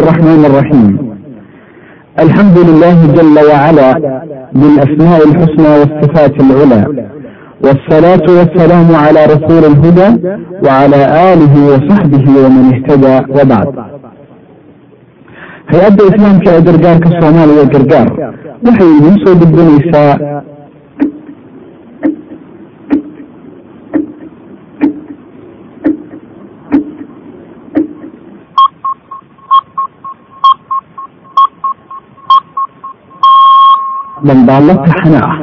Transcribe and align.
الرحمن 0.00 0.40
الرحيم 0.48 0.88
الحمد 2.24 2.58
لله 2.68 2.96
جل 3.16 3.36
وعلا 3.50 3.90
بالأسماء 4.60 5.20
الحسنى 5.28 5.70
والصفات 5.80 6.34
العلى 6.44 6.82
والصلاة 7.64 8.26
والسلام 8.38 8.88
على 9.04 9.20
رسول 9.34 9.62
الهدى 9.72 10.08
وعلى 10.66 11.00
آله 11.32 11.54
وصحبه 11.70 12.24
ومن 12.44 12.64
اهتدى 12.74 13.16
وبعد 13.36 13.68
hay'adda 15.72 16.02
islaamka 16.10 16.50
ee 16.56 16.60
gargaarka 16.68 17.08
soomaaliya 17.20 17.64
gargaar 17.74 18.08
waxay 18.66 18.90
idiin 18.98 19.16
soo 19.24 19.34
gudbinaysaa 19.42 20.10
dambaallo 34.26 34.72
taxane 34.84 35.18
ah 35.28 35.36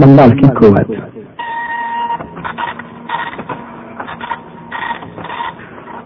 dambaalkii 0.00 0.50
koowaad 0.58 1.11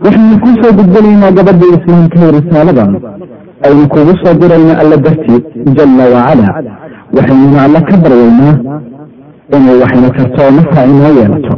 waxaynu 0.07 0.37
kuu 0.43 0.55
soo 0.63 0.73
gudbinaynaa 0.79 1.31
islaamka 1.79 2.19
ee 2.27 2.31
risaaladan 2.39 2.91
aynu 3.67 3.85
kugu 3.93 4.15
soo 4.23 4.35
dirayna 4.41 4.75
alla 4.83 4.97
dartiid 5.05 5.45
jalla 5.77 6.05
wacala 6.15 6.49
waxaynuna 7.17 7.59
alla 7.67 7.81
ka 7.89 7.97
baryaynaa 8.05 8.55
inay 9.57 9.77
waxaynu 9.83 10.09
karto 10.17 10.43
nafta 10.57 10.81
inoo 10.91 11.13
yeelato. 11.19 11.55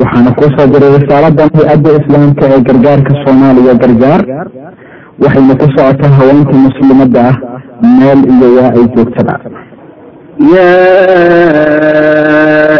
waxaana 0.00 0.30
kuu 0.38 0.50
soo 0.56 0.66
diray 0.72 0.92
risaaladan 0.98 1.48
hay'adda 1.56 1.90
islaamka 2.00 2.44
ee 2.54 2.60
gargaarka 2.68 3.12
soomaaliya 3.24 3.74
gargaar. 3.82 4.20
waxayna 5.22 5.54
ku 5.60 5.66
socotaa 5.74 6.12
haweenka 6.18 6.54
muslimadda 6.66 7.20
ah 7.30 7.36
meel 7.98 8.20
iyo 8.34 8.48
waa 8.56 8.70
ay 8.78 8.84
joogtada 8.94 9.34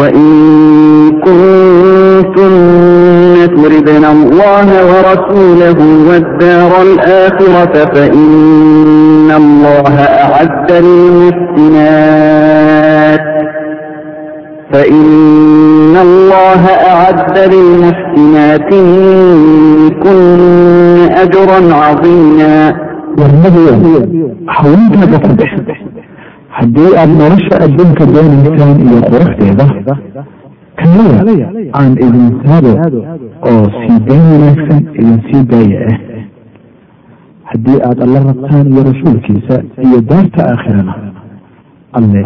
وإن 0.00 0.28
كنتن 1.24 2.58
تردن 3.56 4.04
الله 4.04 4.68
ورسوله 4.90 5.78
والدار 6.08 6.72
الآخرة 6.82 7.74
فإن 7.94 9.30
الله 9.36 9.94
أعد 10.00 10.72
للمحسنات 10.72 12.18
فإن 14.72 15.96
الله 16.02 16.62
أعد 16.66 17.38
للمحسنات 17.38 18.70
كن 20.02 20.38
أجرا 21.12 21.74
عظيما 21.74 22.74
والنبي 23.18 24.34
حولتها 24.48 25.04
بفضح 25.06 25.77
haddii 26.58 26.92
aad 27.00 27.10
nolosha 27.20 27.56
adduunka 27.66 28.04
doonaysaan 28.14 28.76
iyo 28.86 28.98
quruxdeeda 29.10 29.66
kaliya 30.80 31.48
aan 31.78 31.92
idin 32.06 32.28
rado 32.48 32.72
oo 33.50 33.64
sii 33.80 33.98
dayn 34.08 34.24
wanaagsan 34.32 34.82
idin 35.00 35.18
sii 35.28 35.42
daaya 35.50 35.78
ah 35.88 35.96
eh. 36.16 36.24
haddii 37.50 37.78
aad 37.88 37.98
alla 38.06 38.20
rabtaan 38.28 38.66
iyo 38.72 38.82
rasuulkiisa 38.90 39.56
iyo 39.86 39.98
daarta 40.10 40.40
aakhirana 40.50 40.94
alle 41.98 42.22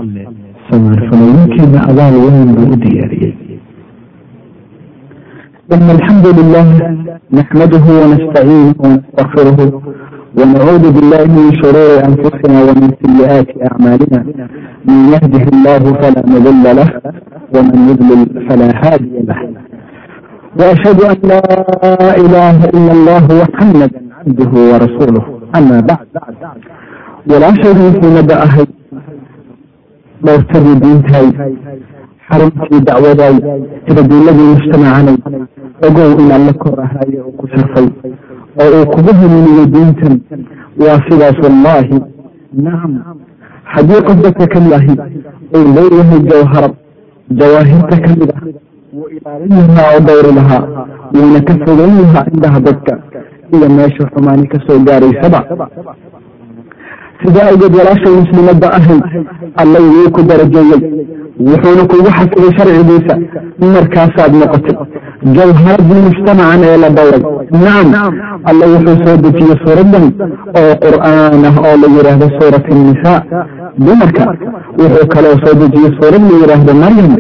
samaanfalooyinkiina 0.71 1.81
abaal 1.91 2.15
weyn 2.25 2.55
buu 2.57 2.69
u 2.75 2.77
diyaariyey. 2.85 3.35
In 5.75 5.83
alxamdu 5.95 6.31
lilah 6.39 6.67
naxmaduhu 7.39 7.91
wanastaciinuhu 8.01 8.83
wanastakfiruhu 8.85 9.65
ونعوذ 10.39 10.85
بالله 10.95 11.25
من 11.39 11.47
شرور 11.63 11.91
أنفسنا 12.09 12.59
ومن 12.69 12.89
سيئات 13.03 13.49
أعمالنا 13.71 14.21
من 14.89 14.99
يهده 15.13 15.45
الله 15.55 15.83
فلا 16.01 16.23
مضل 16.35 16.65
له 16.79 16.89
ومن 17.55 17.79
يضلل 17.89 18.49
فلا 18.49 18.69
هادي 18.85 19.17
له 19.29 19.41
وأشهد 20.59 20.99
أن 21.13 21.19
لا 21.33 21.43
إله 22.25 22.57
إلا 22.77 22.93
الله 22.93 23.23
ومحمدا 23.39 23.91
عبده 24.21 24.51
ورسوله 24.71 25.25
أما 25.57 25.81
بعد 25.81 26.07
ولا 27.31 27.51
شريك 27.63 28.05
نبأ 28.05 28.43
أهل 28.43 28.67
مرتبي 30.27 30.75
بنتي 30.83 31.27
xaruntii 32.33 32.81
dacwaday 32.89 33.35
tiraduuladii 33.87 34.47
mujtamacanay 34.53 35.17
ogow 35.87 36.11
inaan 36.23 36.43
la 36.49 36.53
korahayo 36.63 37.21
oo 37.29 37.33
ku 37.39 37.45
sharfay 37.53 37.87
oo 38.61 38.71
uu 38.81 38.87
kugu 38.93 39.13
hanuuniyo 39.21 39.65
diintan 39.75 40.15
waa 40.83 40.99
sidaas 41.09 41.37
wallaahi. 41.45 41.99
Nacam 42.65 42.93
haddii 43.75 44.03
qof 44.07 44.19
dadka 44.25 44.47
ka 44.53 44.61
mid 44.61 44.73
ahi 44.79 44.95
uu 45.57 45.65
leeyahay 45.77 46.21
jawharad 46.31 46.75
jawaahirta 47.41 47.97
ka 48.05 48.09
mid 48.21 48.31
ah 48.35 48.41
wuu 48.97 49.09
ilaalin 49.17 49.55
lahaa 49.69 49.89
oo 49.95 50.01
dowri 50.09 50.33
lahaa 50.39 50.63
wuuna 51.15 51.41
ka 51.49 51.53
fogeyn 51.65 51.95
lahaa 52.03 52.25
indhaha 52.35 52.61
dadka 52.69 52.93
iyo 53.55 53.69
meesha 53.77 54.05
xumaani 54.15 54.47
ka 54.53 54.59
soo 54.67 54.79
gaaraysaba 54.89 55.41
sidaa 57.23 57.47
awgeed 57.53 57.75
walaashay 57.79 58.15
muslimadda 58.23 58.69
ahayd 58.79 59.03
alla 59.63 59.79
wuu 59.89 60.11
ku 60.15 60.23
darajeeyey 60.31 60.83
wuxuuna 61.49 61.83
kugu 61.91 62.11
xafiday 62.19 62.51
sharcigiisa 62.59 63.15
markaasaad 63.75 64.33
noqotay 64.41 64.77
jawharadii 65.37 66.03
mujtamacan 66.07 66.63
ee 66.71 66.77
la 66.85 66.89
dhowray 66.97 67.23
nacam 67.53 68.15
alla 68.45 68.65
wuxuu 68.73 68.97
soo 69.05 69.17
dejiyey 69.25 69.57
suuradan 69.65 70.05
oo 70.61 70.73
qur'aan 70.85 71.45
ah 71.49 71.57
oo 71.69 71.75
la 71.83 71.89
yidhaahdo 71.95 72.27
suurat 72.39 72.65
annisaa 72.73 73.21
dumarka 73.85 74.25
wuxuu 74.81 75.07
kaloo 75.15 75.37
soo 75.45 75.55
dejiyey 75.61 75.91
suurad 75.99 76.23
la 76.31 76.37
yidhaahdo 76.43 76.73
maryam 76.83 77.11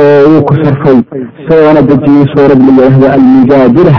oo 0.00 0.18
uu 0.30 0.40
ku 0.48 0.54
sarfay 0.62 0.98
soona 1.48 1.80
dejiyey 1.90 2.24
suurad 2.34 2.60
la 2.66 2.72
yidhaahdo 2.72 3.06
almujaadila. 3.16 3.92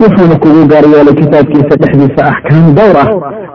Wuxuuna 0.00 0.36
kugu 0.42 0.62
gaaryeelay 0.72 1.14
kitaabkiisa 1.20 1.74
dhexdiisa 1.80 2.22
axkaam 2.30 2.66
dowr 2.78 2.96
ah. 3.02 3.08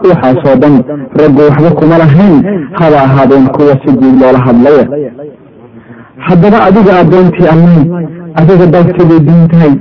Waxaasoo 0.08 0.56
dhan 0.62 0.74
raggu 1.20 1.40
waxba 1.48 1.70
kuma 1.80 1.98
lahayn 2.02 2.36
haba 2.80 2.98
ahaadeen 3.06 3.46
kuwa 3.56 3.74
si 3.84 3.90
guud 3.98 4.14
loola 4.22 4.38
hadlaya 4.46 4.84
haddaba 6.26 6.58
adiga 6.68 6.92
addoontii 7.02 7.48
allahy 7.54 7.82
adiga 8.40 8.66
dalkadii 8.74 9.20
diintahay 9.28 9.72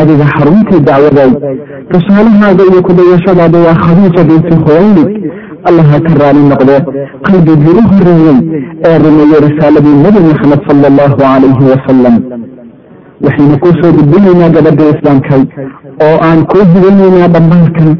adiga 0.00 0.24
xaruntii 0.34 0.80
dacwaday 0.88 1.30
tusaalahaada 1.92 2.62
iyo 2.70 2.80
kudayashadaada 2.88 3.58
waa 3.66 3.74
khadiija 3.84 4.22
binti 4.28 4.54
khuwaylid. 4.64 5.08
Allaha 5.68 5.96
ka 6.06 6.12
raali 6.20 6.42
noqdee 6.50 6.80
qalbigii 7.26 7.74
u 7.80 7.82
horeeyey 7.90 8.38
ee 8.88 8.98
rumeeyey 9.04 9.40
risaaladii 9.46 9.96
nebi 10.04 10.20
maxamed 10.28 10.60
sala 10.68 10.86
allahu 10.90 11.16
calayhi 11.22 11.64
wasalam 11.72 12.14
waxaynu 13.24 13.56
kuu 13.62 13.74
soo 13.80 13.92
gudbinaynaa 13.96 14.48
gabadha 14.56 14.86
islaamkay 14.94 15.42
oo 16.06 16.16
aan 16.28 16.40
kuu 16.50 16.64
hidinaynaa 16.72 17.28
dhammaankan 17.34 17.90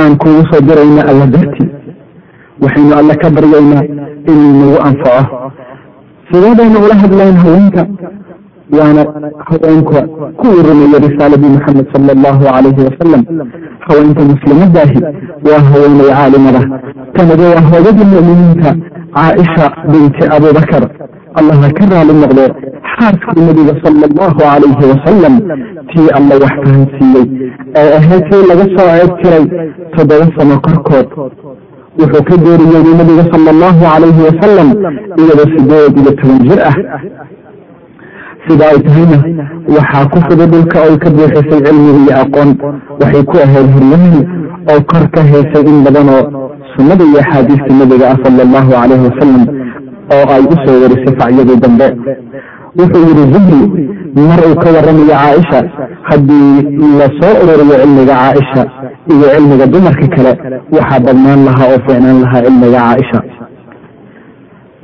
aan 0.00 0.12
kuugu 0.22 0.42
soo 0.50 0.60
dirayna 0.68 1.02
alla 1.10 1.26
dartii 1.34 1.68
waxaynu 2.64 2.94
alle 3.00 3.14
ka 3.22 3.30
baryaynaa 3.36 3.84
inuu 4.30 4.52
nagu 4.60 4.78
anfaco. 4.88 5.36
Sideedaynu 6.30 6.78
ula 6.86 6.94
hadlayn 7.02 7.36
haweenka 7.44 7.82
waana 8.78 9.02
haweenka 9.48 10.00
kuwii 10.40 10.62
rumeeyey 10.68 11.00
risaaladii 11.06 11.52
maxamed 11.56 11.86
sala 11.92 12.12
allahu 12.16 12.44
calayhi 12.44 12.82
wasalam 12.88 13.22
haweenka 13.86 14.22
muslimadaahi 14.32 14.98
waa 15.48 15.62
haweenay 15.70 16.08
caalimada 16.18 16.62
tanada 17.16 17.44
waa 17.54 17.64
hooyadii 17.70 18.08
mu'miniinta 18.14 18.70
caaisha 19.16 19.66
binti 19.92 20.24
abubakar 20.36 20.84
allaha 21.40 21.70
ka 21.78 21.84
raali 21.92 22.12
noqdee 22.22 22.48
xaaskii 22.96 23.44
nabiga 23.48 23.74
sala 23.84 24.04
allahu 24.10 24.38
calayhi 24.40 24.84
wasalam 24.92 25.34
tii 25.92 26.08
alla 26.18 26.34
wax 26.42 26.54
fahansiiyey 26.64 27.26
ee 27.80 27.88
ahayd 27.98 28.22
tii 28.30 28.42
laga 28.50 28.64
soo 28.74 28.88
ceeb 28.96 29.12
tiray 29.22 29.44
toddoba 29.96 30.26
sano 30.36 30.56
korkood 30.66 31.08
wuxuu 32.00 32.22
ka 32.28 32.36
geeriyooday 32.44 32.94
nabiga 33.00 33.24
sala 33.32 33.50
allahu 33.54 33.80
calayhi 33.92 34.22
wasalam 34.28 34.68
iyadoo 35.22 35.48
sideed 35.54 35.94
iyo 36.02 36.12
toban 36.20 36.38
jir 36.48 36.60
ah 36.70 36.76
sida 38.46 38.64
ay 38.72 38.78
tahayna 38.86 39.18
waxaa 39.76 40.04
ku 40.12 40.18
fuday 40.26 40.46
dhulka 40.52 40.78
oy 40.88 40.96
ka 41.04 41.10
buuxisay 41.16 41.60
cilmiga 41.66 42.00
iyo 42.04 42.14
aqoon. 42.22 42.50
Waxay 43.00 43.22
ku 43.30 43.36
ahayd 43.44 43.68
horyahan 43.74 44.16
oo 44.72 44.80
kor 44.90 45.04
ka 45.14 45.20
haysay 45.30 45.64
in 45.72 45.78
badan 45.86 46.08
oo 46.16 46.24
sunnada 46.74 47.04
iyo 47.10 47.18
axaadiista 47.24 47.72
nabiga 47.80 48.06
ah 48.12 48.18
sala 48.24 48.42
allahu 48.46 48.70
calayhi 48.78 49.04
wasalam 49.08 49.42
oo 50.14 50.24
ay 50.36 50.42
u 50.52 50.56
soo 50.64 50.76
warisay 50.82 51.14
facyadii 51.20 51.60
dambe. 51.64 51.88
Wuxuu 52.78 53.04
yidhi 53.08 53.24
zuhri 53.32 53.60
mar 54.28 54.40
uu 54.48 54.56
ka 54.62 54.68
warramayo 54.76 55.06
caaisha 55.12 55.60
haddii 56.08 56.56
la 56.98 57.06
soo 57.18 57.34
ururiyo 57.42 57.76
cilmiga 57.82 58.14
caaisha 58.22 58.62
iyo 59.14 59.26
cilmiga 59.34 59.66
dumarka 59.72 60.06
kale 60.14 60.32
waxaa 60.76 61.00
badnaan 61.06 61.40
lahaa 61.48 61.68
oo 61.74 61.80
fiicnaan 61.86 62.18
lahaa 62.24 62.42
cilmiga 62.46 62.78
caaisha. 62.86 63.20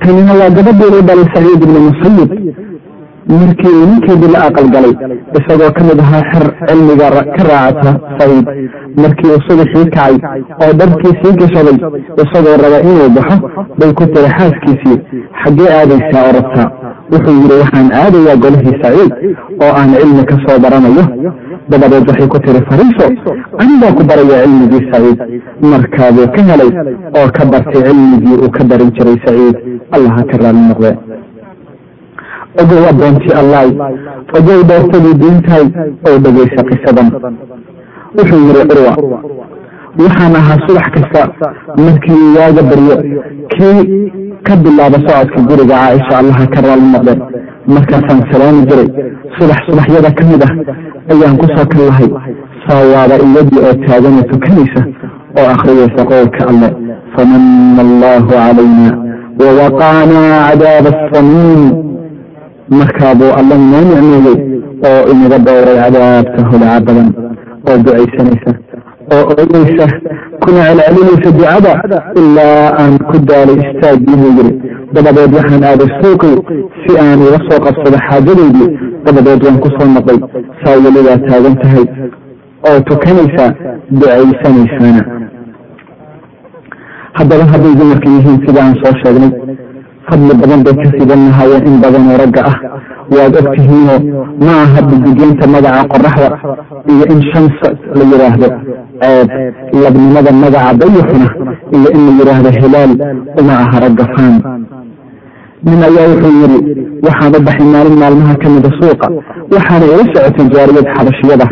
Tanina 0.03 0.33
waa 0.41 0.51
gabadhii 0.57 0.99
u 0.99 1.03
dhalay 1.09 1.27
saciid 1.35 1.63
ibni 1.67 1.81
musayib 1.89 2.31
markii 3.29 3.69
uu 3.79 3.87
ninkeedii 3.91 4.33
la 4.35 4.41
aqalgalay 4.49 4.95
isagoo 5.39 5.71
ka 5.77 5.83
mid 5.89 6.01
ahaa 6.05 6.23
xer 6.33 6.47
cilmiga 6.67 7.09
ka 7.37 7.43
raacata 7.49 7.91
saciid 8.19 8.47
markii 9.03 9.31
uu 9.35 9.41
subaxii 9.49 9.85
kacay 9.95 10.15
oo 10.63 10.73
dharkii 10.81 11.15
sii 11.23 11.37
gashaday. 11.41 11.77
Isagoo 12.23 12.57
raba 12.63 12.79
inuu 12.91 13.09
baxo 13.17 13.37
bay 13.79 13.93
ku 13.99 14.05
tiri 14.13 14.31
xaaskiisii 14.39 14.99
xaggee 15.43 15.71
aadaysaa 15.79 16.25
oo 16.29 16.33
rabtaa 16.39 16.69
wuxuu 17.13 17.37
yidhi 17.43 17.61
waxaan 17.63 17.89
aadayaa 18.03 18.37
golihii 18.45 18.77
saciid 18.83 19.13
oo 19.65 19.73
aan 19.81 19.95
cilmi 20.01 20.25
ka 20.31 20.37
soo 20.47 20.59
baranayo. 20.65 21.05
Dabadeed 21.71 22.09
waxay 22.11 22.29
ku 22.33 22.39
tiri 22.45 22.61
fariiso 22.69 23.07
anigaa 23.63 23.93
ku 23.99 24.03
baraya 24.11 24.43
cilmigii 24.45 24.85
saciid. 24.93 25.19
Markaabuu 25.73 26.27
ka 26.35 26.43
helay 26.51 26.71
oo 27.19 27.29
ka 27.37 27.45
bartay 27.53 27.83
cilmigii 27.89 28.37
uu 28.43 28.51
ka 28.57 28.65
barin 28.65 28.91
jiray 28.97 29.19
saciid. 29.27 29.57
Allaha 29.97 30.23
ka 30.31 30.37
raali 30.43 30.63
noqde 30.69 30.93
ogow 32.61 32.83
addoontii 32.91 33.35
allaay 33.41 33.71
ogow 34.39 34.61
dhoortadii 34.71 35.15
diintahay 35.23 35.65
oo 36.09 36.17
dhegaysa 36.25 36.63
qisadan 36.71 37.09
wuxuu 38.17 38.41
yidhi 38.49 38.65
curwa 38.71 39.21
waxaan 40.03 40.35
ahaa 40.41 40.59
subax 40.67 40.87
kasta. 40.95 41.23
Markii 41.85 42.25
waaga 42.37 42.63
baryo. 42.71 42.97
Kii 43.53 44.13
ka 44.47 44.57
bilaaba 44.57 44.99
socodka 45.07 45.41
guriga 45.49 45.75
caaisha 45.83 46.15
allaha 46.21 46.47
ka 46.55 46.61
raali 46.67 46.87
noqde 46.93 47.13
markaasaan 47.75 48.21
salaami 48.33 48.63
jiray 48.69 48.89
subax 49.39 49.59
subaxyada 49.69 50.11
ka 50.19 50.25
mid 50.31 50.43
ah 50.47 50.53
ayaan 51.13 51.37
ku 51.41 51.47
soo 51.55 51.67
kan 51.73 51.83
lahay 51.89 52.09
saawaaba 52.67 53.15
iyadii 53.27 53.61
oo 53.67 53.75
taagana 53.87 54.23
tukanaysa 54.31 54.83
oo 55.39 55.47
akhriyaysa 55.55 56.03
qowlka 56.11 56.43
alle 56.51 56.69
famana 57.15 57.81
allahu 57.87 58.27
calayna 58.33 58.91
wawaqaanaa 59.41 60.41
cadaaba 60.49 60.91
asamiin 61.05 61.63
markaabuu 62.81 63.33
alla 63.41 63.57
noo 63.71 63.83
nicmeeyey 63.91 64.39
oo 64.91 65.03
inaga 65.13 65.39
dhowray 65.47 65.77
cadaabta 65.83 66.41
holaca 66.51 66.81
badan 66.87 67.09
oo 67.69 67.77
ducaysanaysa 67.85 68.53
oo 69.15 69.23
ooyeysa 69.41 69.87
kuna 70.43 70.61
celcelinaysa 70.69 71.31
ducada 71.39 71.73
ilaa 72.21 72.67
aan 72.83 72.95
ku 73.09 73.17
daalay 73.31 73.59
istaagii 73.65 74.17
buu 74.21 74.33
yidhi. 74.39 74.55
Dabadeed 74.95 75.35
waxaan 75.39 75.65
aaday 75.71 75.91
suuqii 76.01 76.37
si 76.83 76.93
aan 77.03 77.21
iga 77.27 77.39
soo 77.49 77.59
qabsado 77.67 77.99
xaajadaydii 78.09 78.71
dabadeed 79.07 79.41
waan 79.47 79.59
ku 79.65 79.69
soo 79.77 79.89
noqday 79.95 80.19
saa 80.63 80.77
weligaa 80.85 81.19
taagan 81.29 81.57
tahay 81.63 81.85
oo 82.69 82.79
tukanaysa 82.89 83.47
ducaysanaysaana. 84.01 85.03
Haddaba 87.19 87.45
hadday 87.53 87.75
dumarka 87.81 88.09
yihiin 88.17 88.39
sida 88.47 88.61
aan 88.65 88.75
soo 88.83 88.93
sheegnay 89.03 89.31
fadli 90.13 90.35
badan 90.41 90.61
bay 90.67 90.75
ka 90.83 90.89
sidan 90.99 91.21
lahaayeen 91.29 91.67
in 91.71 91.77
badan 91.85 92.05
oo 92.13 92.19
ragga 92.23 92.43
ah. 92.53 92.57
Waad 93.15 93.35
og 93.39 93.47
tihiinoo 93.55 93.99
ma 94.47 94.53
aha 94.65 94.81
bugugeynta 94.89 95.47
magaca 95.55 95.83
qoraxda 95.93 96.29
iyo 96.93 97.05
in 97.13 97.21
shams 97.31 97.57
la 97.99 98.05
yidhaahdo 98.11 98.49
ceeb 99.01 99.29
labnimada 99.83 100.33
magaca 100.43 100.73
dayaxuna 100.81 101.29
iyo 101.77 101.89
in 101.97 102.03
la 102.07 102.13
yidhaahdo 102.19 102.51
hilaal 102.61 102.93
uma 103.41 103.55
aha 103.65 103.77
ragga 103.85 104.05
faan 104.15 104.35
nin 105.67 105.81
ayaa 105.89 106.07
wuxuu 106.13 106.33
yidhi 106.43 106.59
waxaan 107.07 107.33
u 107.39 107.41
baxay 107.47 107.67
maalin 107.75 107.97
maalmaha 108.03 108.35
ka 108.43 108.49
mida 108.55 108.71
suuqa 108.81 109.07
waxaana 109.55 109.85
ila 109.93 110.05
socotay 110.15 110.47
jaariyad 110.55 110.87
xabashiyada 110.95 111.47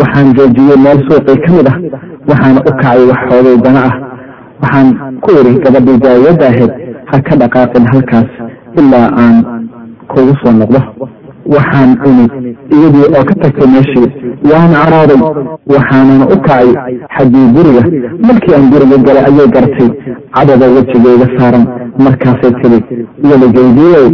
waxaan 0.00 0.28
joojiyey 0.36 0.78
meel 0.84 0.98
suuqii 1.08 1.38
ka 1.44 1.50
mid 1.56 1.66
ah 1.72 1.76
waxaana 2.30 2.60
u 2.68 2.70
kacay 2.80 3.00
wax 3.10 3.20
xoogay 3.30 3.56
dana 3.64 3.80
ah 3.88 3.94
waxaan 4.62 4.88
ku 5.24 5.30
idhi 5.40 5.52
gabadhii 5.64 5.98
jaariyadda 6.04 6.46
ahayd 6.52 6.72
ha 7.10 7.16
ka 7.26 7.34
dhaqaaqin 7.42 7.84
halkaas 7.92 8.28
ilaa 8.80 9.08
aan 9.22 9.36
kugu 10.12 10.34
soo 10.42 10.52
noqdo. 10.60 10.80
Waxaan 11.54 11.90
imid 12.08 12.32
iyadii 12.76 13.06
oo 13.16 13.22
ka 13.28 13.34
tagtay 13.42 13.68
meeshii 13.74 14.08
waan 14.50 14.72
carooday 14.80 15.20
waxaanana 15.74 16.24
u 16.34 16.36
kacay 16.46 16.68
xaggii 17.16 17.46
guriga. 17.54 17.82
Markii 18.26 18.54
aan 18.56 18.66
guriga 18.72 18.96
galay 19.06 19.24
ayay 19.30 19.48
gartay 19.54 19.88
cadada 20.34 20.66
wejigayga 20.74 21.26
saaran. 21.38 21.64
Markaasay 22.04 22.52
tiri 22.60 22.78
weligaydiiow 23.28 24.06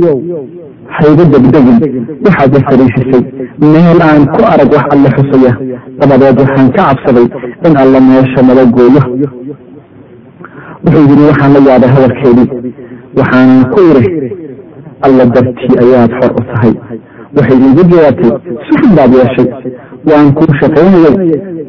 hayga 0.97 1.25
degdegin 1.33 1.79
waxaad 2.25 2.53
la 2.55 2.61
fariisisay. 2.69 3.23
Meel 3.73 4.01
aan 4.09 4.25
ku 4.35 4.41
arag 4.53 4.71
wax 4.77 4.87
alle 4.95 5.09
xusaya. 5.17 5.53
Dabadeed 6.01 6.39
waxaan 6.43 6.69
ka 6.77 6.83
cabsaday 6.89 7.27
in 7.67 7.75
alla 7.83 8.01
meesha 8.09 8.41
nala 8.49 8.65
gooyo 8.77 9.03
wuxuu 10.85 11.05
yidhi 11.11 11.25
waxaan 11.31 11.53
la 11.55 11.61
yaabay 11.71 11.91
hadalkeedii 11.95 12.49
waxaanan 13.19 13.61
ku 13.73 13.81
idhi 13.91 14.31
alla 15.07 15.25
dartii 15.35 15.75
ayaad 15.85 16.11
xor 16.21 16.33
u 16.39 16.43
tahay. 16.51 16.73
Waxay 17.37 17.59
iigu 17.67 17.83
jawaabtay 17.91 18.31
suxun 18.69 18.93
baad 18.97 19.13
yeeshay 19.21 19.49
waan 20.11 20.29
kuu 20.39 20.53
shaqaynayay 20.61 21.15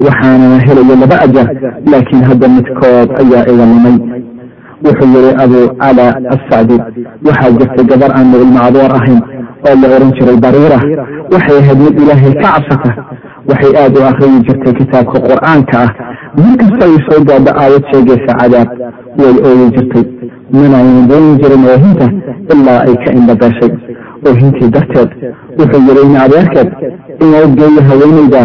waxaanana 0.05 0.57
helaya 0.65 0.95
laba 1.01 1.15
ajar 1.25 1.47
laakiin 1.91 2.23
hadda 2.29 2.47
midkood 2.57 3.09
ayaa 3.21 3.43
iga 3.51 3.65
lumay 3.71 3.97
wuxuu 4.85 5.09
yihi 5.15 5.31
abu 5.45 5.59
cala 5.81 6.05
assacdi 6.35 6.77
waxaa 7.27 7.51
jirtay 7.57 7.85
gabar 7.91 8.11
aan 8.17 8.33
ilmo 8.41 8.59
adoor 8.67 8.91
ahayn 8.99 9.19
oo 9.67 9.75
la 9.81 9.87
oran 9.95 10.11
jiray 10.17 10.37
bariira 10.45 10.77
waxay 11.33 11.57
ahayd 11.61 11.79
mid 11.85 11.95
ilaahay 12.03 12.33
ka 12.41 12.49
cabsata 12.55 12.91
waxay 13.49 13.73
aada 13.81 13.99
u 14.01 14.05
akriyi 14.11 14.39
jirtay 14.47 14.73
kitaabka 14.79 15.17
qur'aanka. 15.27 15.77
Ah 15.83 15.91
markasta 16.41 16.85
ay 16.87 16.95
soo 17.07 17.19
gaadho 17.29 17.51
aayad 17.61 17.83
sheegaysa 17.91 18.33
cadaab 18.39 18.69
way 19.19 19.35
ooyi 19.49 19.67
jirtay. 19.75 20.05
Manaynan 20.51 21.07
doonin 21.09 21.35
jirin 21.41 21.63
oohinta 21.71 22.05
ilaa 22.53 22.79
ay 22.87 22.95
ka 23.03 23.09
indhabeeshay 23.17 23.71
oohintii 24.27 24.69
darteed 24.75 25.09
wuxuu 25.59 25.81
yihi 25.87 26.03
in 26.07 26.15
adeerkeed 26.25 26.69
inoo 27.23 27.45
geeyo 27.57 27.81
haweenayda 27.89 28.43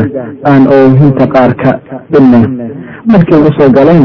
aan 0.51 0.65
oohinta 0.77 1.27
qaar 1.35 1.53
ka 1.63 1.71
dhinna. 2.13 2.41
Markay 3.13 3.41
u 3.49 3.51
soo 3.59 3.69
galeen 3.77 4.05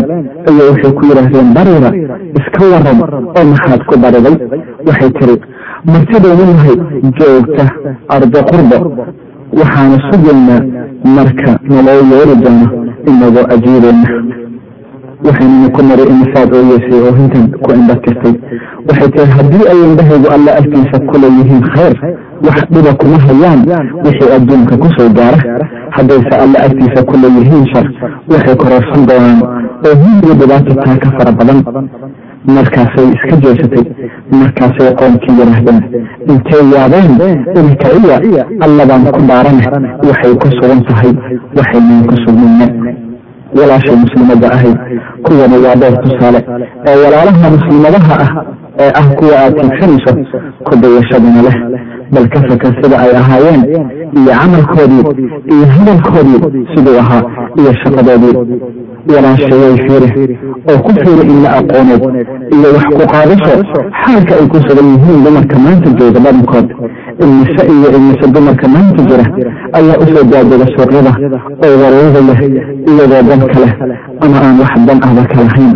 ayaa 0.50 0.70
waxay 0.72 0.92
ku 0.98 1.04
yidhaahdeen 1.10 1.50
bariira 1.58 1.90
iska 2.40 2.64
waran 2.74 3.00
oo 3.38 3.44
maxaad 3.52 3.82
ku 3.90 3.96
bariday? 4.04 4.36
Waxay 4.88 5.12
tiri 5.18 5.36
martidaynu 5.92 6.46
nahay 6.54 6.78
joogta 7.20 7.66
ardo 8.16 8.40
qurbo 8.50 8.78
waxaana 9.60 9.98
sugaynaa 10.12 10.62
marka 11.16 11.52
naloo 11.70 12.02
yeeri 12.12 12.36
doono 12.44 12.68
inagoo 13.10 13.46
ajiibeyna 13.54 14.10
waxaynana 15.26 15.70
ku 15.76 15.82
nari 15.88 16.04
imisaad 16.14 16.50
ooyeysay 16.56 17.00
oo 17.08 17.14
hintan 17.20 17.46
ku 17.64 17.70
indhatirtay. 17.78 18.34
Waxay 18.88 19.10
tiri 19.14 19.32
haddii 19.38 19.66
ay 19.72 19.80
indhahaygu 19.88 20.28
alla 20.36 20.52
agtiisa 20.60 20.98
ku 21.10 21.16
leeyihiin 21.22 21.62
khayr 21.74 21.96
wax 22.46 22.58
dhiba 22.72 22.92
kuma 23.02 23.18
hayaan. 23.28 23.60
Wixii 24.06 24.32
adduunka 24.36 24.78
ku 24.78 24.88
soo 24.98 25.10
gaara 25.18 25.40
haddayse 25.96 26.34
alla 26.44 26.58
agtiisa 26.68 27.04
ku 27.10 27.16
leeyihiin 27.24 27.66
shar 27.74 27.88
waxay 28.32 28.56
kororsan 28.62 29.02
doonaan 29.10 29.40
oo 29.88 29.96
hindiga 30.04 30.34
dhibaata 30.40 30.74
taa 30.84 30.98
ka 31.04 31.10
fara 31.18 31.32
badan 31.40 31.60
markaasay 32.46 33.08
iska 33.16 33.36
jeesatay 33.44 33.84
markaasay 34.32 34.90
qoomkii 35.00 35.36
yidhaahdeen 35.40 35.82
intay 36.32 36.64
yaabeen 36.76 37.12
ilkaiya 37.60 38.44
allabaan 38.66 39.04
ku 39.16 39.22
dhaarane 39.30 39.64
waxay 40.08 40.34
ku 40.42 40.48
sugan 40.58 40.82
tahay 40.88 41.12
waxaynan 41.58 42.02
ku 42.10 42.16
sugnayne 42.24 42.68
walaashay 43.58 43.96
muslimada 44.04 44.48
ahayd 44.56 44.78
kuwani 45.26 45.58
waa 45.66 45.76
dhowr 45.82 45.98
tusaale. 46.04 46.40
Ee 46.88 46.96
walaalaha 47.04 47.50
muslimadaha 47.58 48.16
ah 48.26 48.32
ee 48.84 48.92
ah 49.02 49.08
kuwa 49.20 49.36
aad 49.44 49.54
ku 50.66 50.74
dayashadana 50.82 51.42
leh. 51.48 51.56
Bal 52.12 52.28
ka 52.32 52.40
sida 52.82 52.98
ay 53.04 53.12
ahaayeen 53.22 53.62
iyo 54.20 54.32
camalkoodii 54.40 55.04
iyo 55.54 55.66
hadalkoodii 55.74 56.66
siduu 56.76 56.98
ahaa 57.04 57.24
iyo 57.60 57.72
shaqadoodii 57.82 58.60
walaashayay 59.14 59.76
fiiri 59.86 60.36
oo 60.70 60.78
ku 60.86 60.92
fiiri 61.02 61.24
in 61.32 61.38
la 61.44 61.50
aqooneed 61.60 62.04
iyo 62.56 62.68
wax 62.76 62.86
ku 62.98 63.04
qaadasho 63.14 63.54
xaalka 64.04 64.34
ay 64.40 64.46
ku 64.52 64.58
sugan 64.68 64.88
yihiin 64.94 65.24
dumarka 65.26 65.58
maanta 65.66 65.90
jooga 66.00 66.20
badankood 66.26 66.68
ilmise 67.24 67.62
iyo 67.76 67.88
ilmise 67.98 68.26
dumarka 68.36 68.68
maanta 68.76 69.02
jira 69.10 69.26
ayaa 69.78 69.98
u 70.04 70.06
soo 70.14 70.24
daadega 70.32 70.66
suuqyada 70.76 71.12
oo 71.66 71.76
wareega 71.82 72.22
leh 72.28 72.40
iyadoo 72.92 73.22
danka 73.30 73.60
leh 73.64 73.74
ama 74.26 74.38
aan 74.46 74.56
wax 74.62 74.74
dan 74.88 75.00
ahba 75.08 75.24
ka 75.32 75.36
lahayn. 75.46 75.74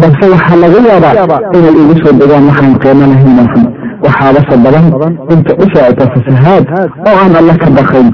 Balse 0.00 0.24
waxaa 0.32 0.56
laga 0.62 0.78
yaabaa 0.88 1.40
inay 1.56 1.74
igu 1.82 1.94
soo 2.02 2.12
degaan 2.20 2.44
waxaan 2.50 2.74
qiimo 2.82 3.04
lahayn 3.12 3.38
oo 3.42 3.48
xun 3.52 3.64
waxaabase 4.04 4.56
badan 4.64 4.86
inta 5.34 5.52
u 5.62 5.64
socota 5.74 6.04
fasahaad 6.14 6.64
oo 7.08 7.16
aan 7.22 7.34
alla 7.40 7.54
ka 7.62 7.68
baqayn. 7.76 8.08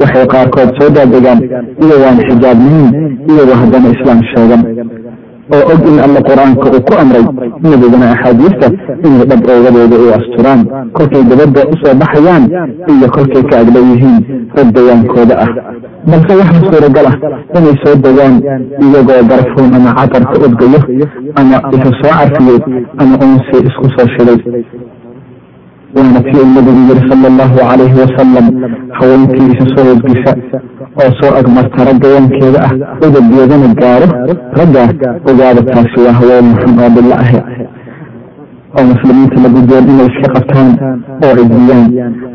Waxay 0.00 0.26
qaarkood 0.32 0.70
soo 0.78 0.90
daadegaan 0.96 1.40
iyagoo 1.82 2.06
aan 2.08 2.18
xijaabnayn 2.28 2.88
iyagoo 3.30 3.56
haddana 3.62 3.88
islaam 3.96 4.20
sheegan. 4.30 4.62
Oo 5.54 5.62
og 5.72 5.80
in 5.90 5.98
alla 6.06 6.20
qur'aanka 6.28 6.66
uu 6.74 6.80
ku 6.86 6.92
amray 7.02 7.22
nabigana 7.62 8.06
axaadiista 8.14 8.66
inay 9.06 9.24
dhab 9.30 9.40
oogadooda 9.50 9.96
u 10.04 10.06
asturaan 10.18 10.60
kolkay 10.96 11.22
dabadda 11.30 11.60
u 11.72 11.74
soo 11.82 11.94
baxayaan 12.00 12.44
iyo 12.92 13.06
kolkay 13.14 13.42
ka 13.50 13.56
agdhow 13.62 13.84
yihiin 13.90 14.16
rag 14.56 14.68
dayaankooda 14.76 15.34
ah. 15.44 15.48
Balse 16.10 16.32
waxaa 16.40 16.62
suuragal 16.70 17.06
ah 17.10 17.16
inay 17.58 17.74
soo 17.82 17.94
degaan 18.04 18.34
iyagoo 18.84 19.22
barfuun 19.30 19.74
ama 19.76 19.90
catarka 19.98 20.36
udgayo 20.46 20.80
ama 21.40 21.56
isu 21.74 21.90
soo 22.00 22.12
carfiyey 22.18 22.60
ama 23.00 23.14
unsi 23.24 23.56
isku 23.68 23.86
soo 23.96 24.06
shiday 24.14 24.38
waana 25.96 26.20
tii 26.26 26.38
uu 26.42 26.50
nabigu 26.54 26.80
yiri 26.88 27.02
sala 27.10 27.26
allahu 27.32 27.56
calayhi 27.68 27.98
wasalam 28.04 28.46
haweenkii 28.98 29.48
isa 29.54 29.64
soo 29.74 29.84
hodgisa 29.90 30.32
oo 31.02 31.10
soo 31.20 31.32
agmarta 31.40 31.84
ragga 31.88 32.08
yankeeda 32.16 32.58
ah 32.66 32.72
udabgeedana 33.06 33.68
gaaro 33.80 34.06
ragga 34.58 34.82
ogaada 35.30 35.62
taasi 35.72 35.98
waa 36.06 36.12
haween 36.20 36.48
xun 36.60 36.72
oo 36.84 36.90
bilo 36.96 37.14
ahe 37.24 37.38
oo 38.78 38.84
muslimiinta 38.92 39.36
lagu 39.44 39.60
doon 39.70 39.84
inay 39.92 40.08
iska 40.12 40.28
qabtaan 40.34 40.68
oo 41.24 41.32
cidiyaan 41.38 41.86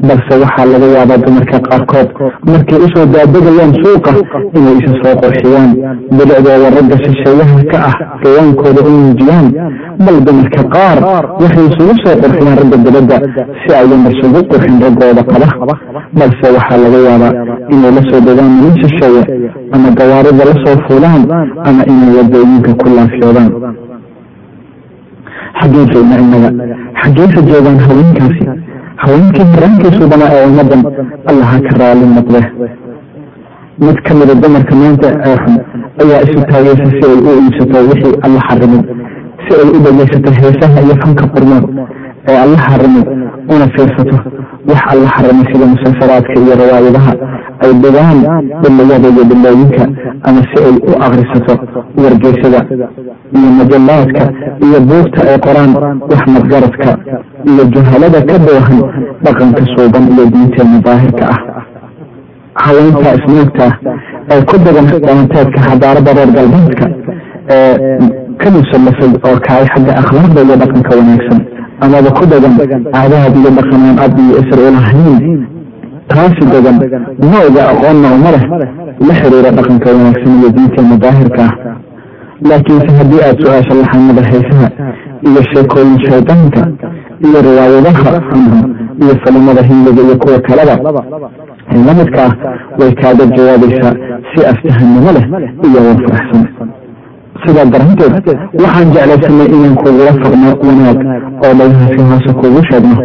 balse 0.07 0.33
waxaa 0.43 0.65
laga 0.73 0.87
yaabaa 0.95 1.17
dumarka 1.25 1.57
qaarkood 1.67 2.09
markay 2.51 2.79
u 2.85 2.87
soo 2.93 3.05
daadegayaan 3.13 3.73
suuqa 3.81 4.11
inay 4.57 4.75
isa 4.81 4.91
soo 5.03 5.13
qorxiyaan 5.23 5.69
bilicdooda 6.17 6.69
ragga 6.77 6.97
shisheeyaha 7.03 7.57
ka 7.71 7.77
ah 7.89 7.95
gayaankooda 8.23 8.81
u 8.89 8.91
muujiyaan 8.99 9.47
bal 10.05 10.17
dumarka 10.27 10.61
qaar 10.75 10.97
waxay 11.41 11.65
isugu 11.71 11.93
soo 12.03 12.15
qorxiyaan 12.23 12.57
ragga 12.61 12.77
dibadda 12.85 13.15
si 13.63 13.69
ayan 13.79 14.03
isugu 14.13 14.39
qurxin 14.51 14.75
raggooda 14.85 15.23
qaba. 15.31 15.47
Balse 16.19 16.47
waxaa 16.55 16.77
laga 16.83 16.99
yaabaa 17.07 17.31
inay 17.73 17.91
la 17.97 18.01
soo 18.09 18.19
degaan 18.27 18.51
nin 18.61 18.73
shisheeye 18.81 19.21
ama 19.75 19.89
gawaarida 19.99 20.43
la 20.49 20.55
soo 20.63 20.75
fuulaan 20.87 21.21
ama 21.69 21.81
inay 21.91 22.11
waddooyinka 22.17 22.71
ku 22.81 22.87
laafyoodaan 22.97 23.49
xaggee 25.59 25.85
joogna 25.93 26.15
innaga. 26.23 26.49
Joogaan 27.49 27.79
haweenkaasi. 27.85 28.43
Haweenkii 29.03 29.45
haraankiisu 29.53 30.07
dhamaa 30.11 30.29
ee 30.35 30.45
ummadan 30.49 30.81
allaha 31.31 31.57
ka 31.67 31.71
raali 31.79 32.05
noqde. 32.15 32.41
Mid 33.85 33.97
ka 34.05 34.13
mida 34.19 34.33
dumarka 34.41 34.75
maanta 34.81 35.07
ee 35.29 35.35
xun 35.43 35.55
ayaa 36.03 36.21
isu 36.25 36.39
taageysa 36.51 36.85
si 36.95 37.03
ay 37.09 37.17
u 37.27 37.31
iibsato 37.41 37.79
wixii 37.89 38.15
alla 38.25 38.39
xarimay 38.47 38.83
si 39.45 39.51
ay 39.61 39.67
u 39.75 39.79
dhegeysato 39.85 40.29
heesaha 40.39 40.79
iyo 40.85 40.95
fanka 41.01 41.25
qurmoon 41.33 41.63
ee 42.29 42.37
alla 42.43 42.57
xarimay 42.67 43.03
una 43.53 43.67
fiirsato 43.73 44.15
wax 44.69 44.81
alla 44.91 45.07
xarimay 45.15 45.45
sida 45.51 45.65
musalsalaadka 45.73 46.33
iyo 46.41 46.53
rawaayadaha. 46.61 47.11
Ay 47.63 47.71
dhigaan 47.83 48.19
dhiliyada 48.63 49.07
iyo 49.13 49.23
dhilooyinka 49.29 49.83
ama 50.27 50.41
si 50.49 50.57
ay 50.67 50.75
u 50.89 50.91
akrisato 51.05 51.53
wargeysada 52.03 52.59
iyo 53.37 53.49
majallaadka 53.59 54.23
iyo 54.65 54.79
buugta 54.89 55.21
ay 55.31 55.37
qoraan 55.45 55.71
wax 56.11 56.21
madgaradka 56.35 56.89
iyo 57.49 57.63
juhalada 57.73 58.19
ka 58.29 58.37
doohan 58.45 58.79
dhaqanka 59.25 59.61
suuban 59.73 60.03
iyo 60.13 60.25
diinteena 60.33 60.79
daahirka 60.85 61.25
ah. 61.33 61.39
Haweenka 62.63 63.09
isnuugta 63.17 63.65
ee 64.31 64.41
ku 64.49 64.55
dagan 64.65 64.85
dhalanteedka 65.05 65.59
xadaarada 65.67 66.11
reer 66.17 66.31
galbeedka 66.37 66.85
ee 67.55 67.97
ka 68.41 68.47
musallasay 68.55 69.09
oo 69.27 69.35
kacay 69.45 69.65
xagga 69.73 69.93
akhlaaqda 70.01 70.39
iyo 70.45 70.55
dhaqanka 70.61 70.91
wanaagsan 70.99 71.39
amaba 71.83 72.09
ku 72.17 72.23
dagan 72.31 72.53
caadaad 72.93 73.33
iyo 73.39 73.49
dhaqanaan 73.57 73.97
ab 74.05 74.13
iyo 74.23 74.33
isr 74.41 74.59
ulahayn 74.69 75.39
taasi 76.11 76.43
degan 76.53 76.75
nooga 77.31 77.61
aqoonna 77.71 78.07
uma 78.17 78.29
leh 78.35 78.43
la 79.07 79.13
xiriira 79.19 79.49
dhaqanka 79.57 79.89
wanaagsan 79.95 80.33
iyo 80.39 80.49
diinteena 80.55 80.95
daahirka 81.03 81.43
ah 81.47 81.53
laakiinse 82.49 82.91
haddii 82.99 83.21
aada 83.27 83.39
su'aasha 83.43 83.73
laxanada 83.81 84.21
heesaha 84.31 84.67
iyo 85.27 85.41
sheekooyin 85.51 85.97
shaydaanka 86.07 86.61
iyo 87.27 87.37
riwaayadaha 87.47 88.09
xunxun 88.29 88.69
iyo 89.03 89.13
falimada 89.23 89.61
hindiga 89.69 90.01
iyo 90.07 90.15
kuwa 90.23 90.39
kaleba 90.47 90.75
ee 91.73 91.81
lamidka 91.87 92.21
ah 92.27 92.33
way 92.79 92.91
kaaga 93.01 93.25
jawaabaysaa 93.35 93.93
si 94.31 94.39
aftahanimo 94.51 95.09
leh 95.15 95.25
iyo 95.67 95.79
wa 95.87 95.93
faraxsan 96.03 96.43
sidaa 97.45 97.65
daranteed 97.73 98.13
waxaan 98.63 98.87
jeclaysanay 98.95 99.47
inaan 99.55 99.75
kugula 99.81 100.11
faqno 100.21 100.49
wanaag 100.67 100.99
oo 101.45 101.53
dhagahaasi 101.59 102.01
hoose 102.09 102.31
kugu 102.41 102.61
sheegno 102.69 102.95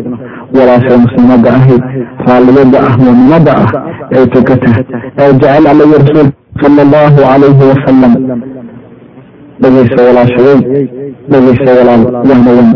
walaasha 0.56 0.96
muslimada 1.04 1.50
ahayd 1.58 1.82
raalliyada 2.28 2.78
ah 2.88 2.94
muminada 3.04 3.52
ah 3.62 3.70
ee 4.16 4.26
tukata 4.34 4.70
ee 5.22 5.32
jecel 5.40 5.66
alla 5.72 5.84
iyo 5.88 5.98
rasuulka 6.02 6.32
sala 6.62 6.80
allahu 6.86 7.16
calayhi 7.28 7.64
wasalam 7.72 8.12
dhegeysa 9.62 10.00
walaashadey 10.08 10.58
dhegeysa 11.32 11.70
walaal 11.78 12.02
wahnawan 12.28 12.68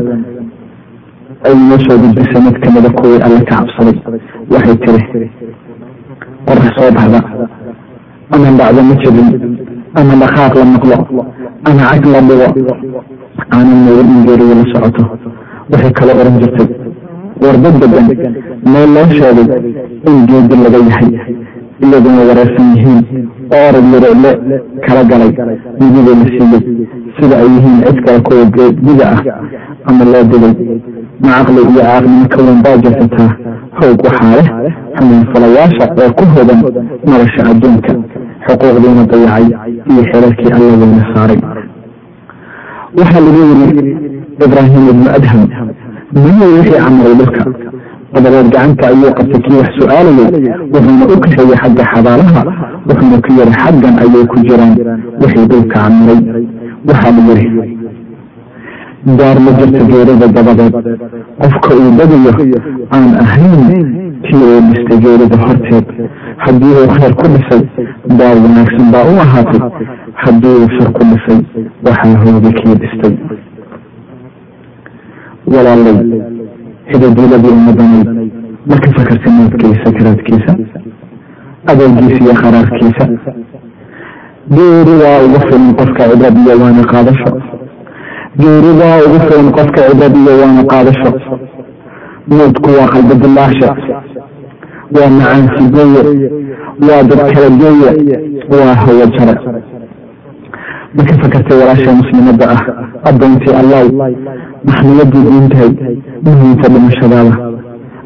ay 1.49 1.55
noo 1.69 1.79
soo 1.85 1.97
gudbisa 2.03 2.39
mid 2.47 2.57
kamida 2.65 2.91
kuwii 2.99 3.21
alle 3.27 3.41
ka 3.49 3.57
cabsaday 3.57 3.97
waxay 4.53 4.77
tiri 4.85 5.31
qorax 6.47 6.71
soo 6.79 6.91
baxda 6.97 7.21
ama 8.35 8.51
dhacdo 8.59 8.83
ma 8.89 8.95
jebin 9.03 9.29
ama 9.95 10.15
dhaqaaq 10.21 10.55
la 10.55 10.65
maqlo. 10.65 10.97
Ama 11.65 11.83
cag 11.91 12.05
la 12.13 12.21
dhigo. 12.27 12.75
Aanan 13.53 13.79
moorin 13.85 14.11
in 14.15 14.59
la 14.59 14.65
socoto. 14.73 15.05
Waxay 15.71 15.93
kala 15.93 16.13
oran 16.21 16.39
jirtay. 16.41 16.69
Warda 17.43 17.71
degan 17.81 18.07
meel 18.73 18.91
loo 18.95 19.07
sheegay 19.17 19.75
in 20.09 20.27
geedi 20.29 20.57
laga 20.65 20.79
yahay. 20.89 21.37
Iyaguna 21.83 22.23
wareersan 22.29 22.67
yihiin. 22.77 23.29
Oo 23.53 23.69
orag 23.69 23.87
yareele 23.93 24.31
kala 24.87 25.03
galay. 25.11 25.33
Mididii 25.81 26.17
la 26.21 26.27
siiyey 26.33 26.89
sida 27.19 27.37
ay 27.43 27.49
yihiin 27.55 27.79
cid 27.87 27.99
kale 28.05 28.21
kuwa 28.27 28.45
geedida 28.55 29.07
ah. 29.15 29.21
Ama 29.87 30.05
loo 30.05 30.25
dilay 30.31 30.55
ma 31.21 31.31
caqli 31.45 31.61
iyo 31.63 31.83
caaqnimo 31.83 32.29
ka 32.29 32.39
baa 32.65 32.77
jirsataa 32.83 33.31
howg 33.79 34.01
waxaa 34.05 34.63
leh 34.65 35.23
falayaasha 35.33 35.85
ee 36.03 36.11
ku 36.19 36.25
hodan 36.35 36.61
nolosha 37.07 37.43
adduunka 37.51 37.93
xuquuqdiina 38.47 39.03
dayacay 39.13 39.47
iyo 39.91 40.03
xelalkii 40.11 40.51
alla 40.57 40.73
weyna 40.81 41.05
saaray. 41.15 41.39
Waxaa 42.99 43.21
lagu 43.27 43.41
yiri 43.51 43.93
ibraahim 44.47 44.85
ibnu 44.93 45.09
adham 45.17 45.41
miyay 46.23 46.51
wixii 46.59 46.79
camaray 46.85 47.15
dhulka 47.21 47.43
dabadeed 48.15 48.49
gacanta 48.55 48.85
ayuu 48.93 49.11
qabtay 49.19 49.41
kii 49.45 49.57
wax 49.61 49.71
su'aalayay 49.79 50.29
wuxuuna 50.73 51.05
u 51.13 51.17
kaxeeyey 51.25 51.57
xagga 51.63 51.85
xabaalaha 51.93 52.41
wuxuuna 52.89 53.17
ku 53.25 53.31
yiri 53.39 53.53
xaggan 53.63 53.95
ayay 54.05 54.25
ku 54.31 54.37
jiraan 54.47 54.73
wixii 55.23 55.47
dhulka 55.51 55.75
camiray 55.75 56.21
waxaa 56.89 57.13
la 57.17 57.23
yiri 57.29 57.79
daar 59.19 59.37
ma 59.45 59.51
jirto 59.59 59.83
geerida 59.91 60.27
dabadeed 60.37 60.75
qofka 61.41 61.71
uu 61.81 61.91
dagayo 61.99 62.33
aan 62.95 63.11
ahayn 63.25 63.63
kii 64.27 64.45
uu 64.51 64.61
dhistay 64.71 64.99
geerida 65.05 65.37
horteed 65.43 65.87
haddii 66.45 66.75
uu 66.81 66.89
khayr 66.97 67.15
ku 67.21 67.27
dhisay 67.35 67.63
daar 68.19 68.37
wanaagsan 68.45 68.87
baa 68.93 69.05
u 69.13 69.15
ahaatay. 69.25 69.61
Haddii 70.25 70.57
uu 70.63 70.69
shar 70.77 70.89
ku 70.97 71.03
dhisay 71.11 71.41
waxaa 71.87 72.17
hooga 72.25 72.51
kii 72.59 72.75
dhistay. 72.83 73.15
Walaalay 75.53 75.99
hidaduuladii 76.93 77.53
ummadanay 77.59 78.29
marka 78.67 78.89
fakarta 78.97 79.31
moodkiisa 79.31 79.93
karaadkiisa 79.99 80.53
adeegiisa 81.71 82.25
iyo 82.25 82.35
qaraarkiisa 82.43 83.05
geeridaa 84.55 85.19
ugu 85.27 85.39
filan 85.47 85.75
qofka 85.79 86.03
cibrad 86.11 86.37
iyo 86.45 86.55
waana 86.63 86.85
qaadasho. 86.93 87.31
Geeridaa 88.41 88.97
ugu 89.07 89.19
filan 89.27 89.49
qofka 89.57 89.81
cibrad 89.89 90.15
iyo 90.23 90.33
waana 90.41 90.63
qaadasho. 90.73 91.11
Moodku 92.29 92.69
waa 92.79 92.89
qalbi 92.93 93.15
waa 94.93 95.11
macaansi 95.11 95.65
geeye 95.75 96.31
waa 96.89 97.03
dad 97.09 97.21
kala 97.35 97.49
geeye 97.61 97.91
waa 98.51 98.75
hawo 98.75 99.07
jare 99.17 99.35
marka 100.97 101.15
fakartay 101.23 101.59
walaasha 101.59 101.93
muslimada 101.93 102.47
ah 102.55 102.63
addoontii 103.09 103.55
allaw 103.61 103.87
maxniyadii 104.67 105.25
diintahay 105.31 105.97
muhiimta 106.25 106.69
dhimashadaada. 106.69 107.35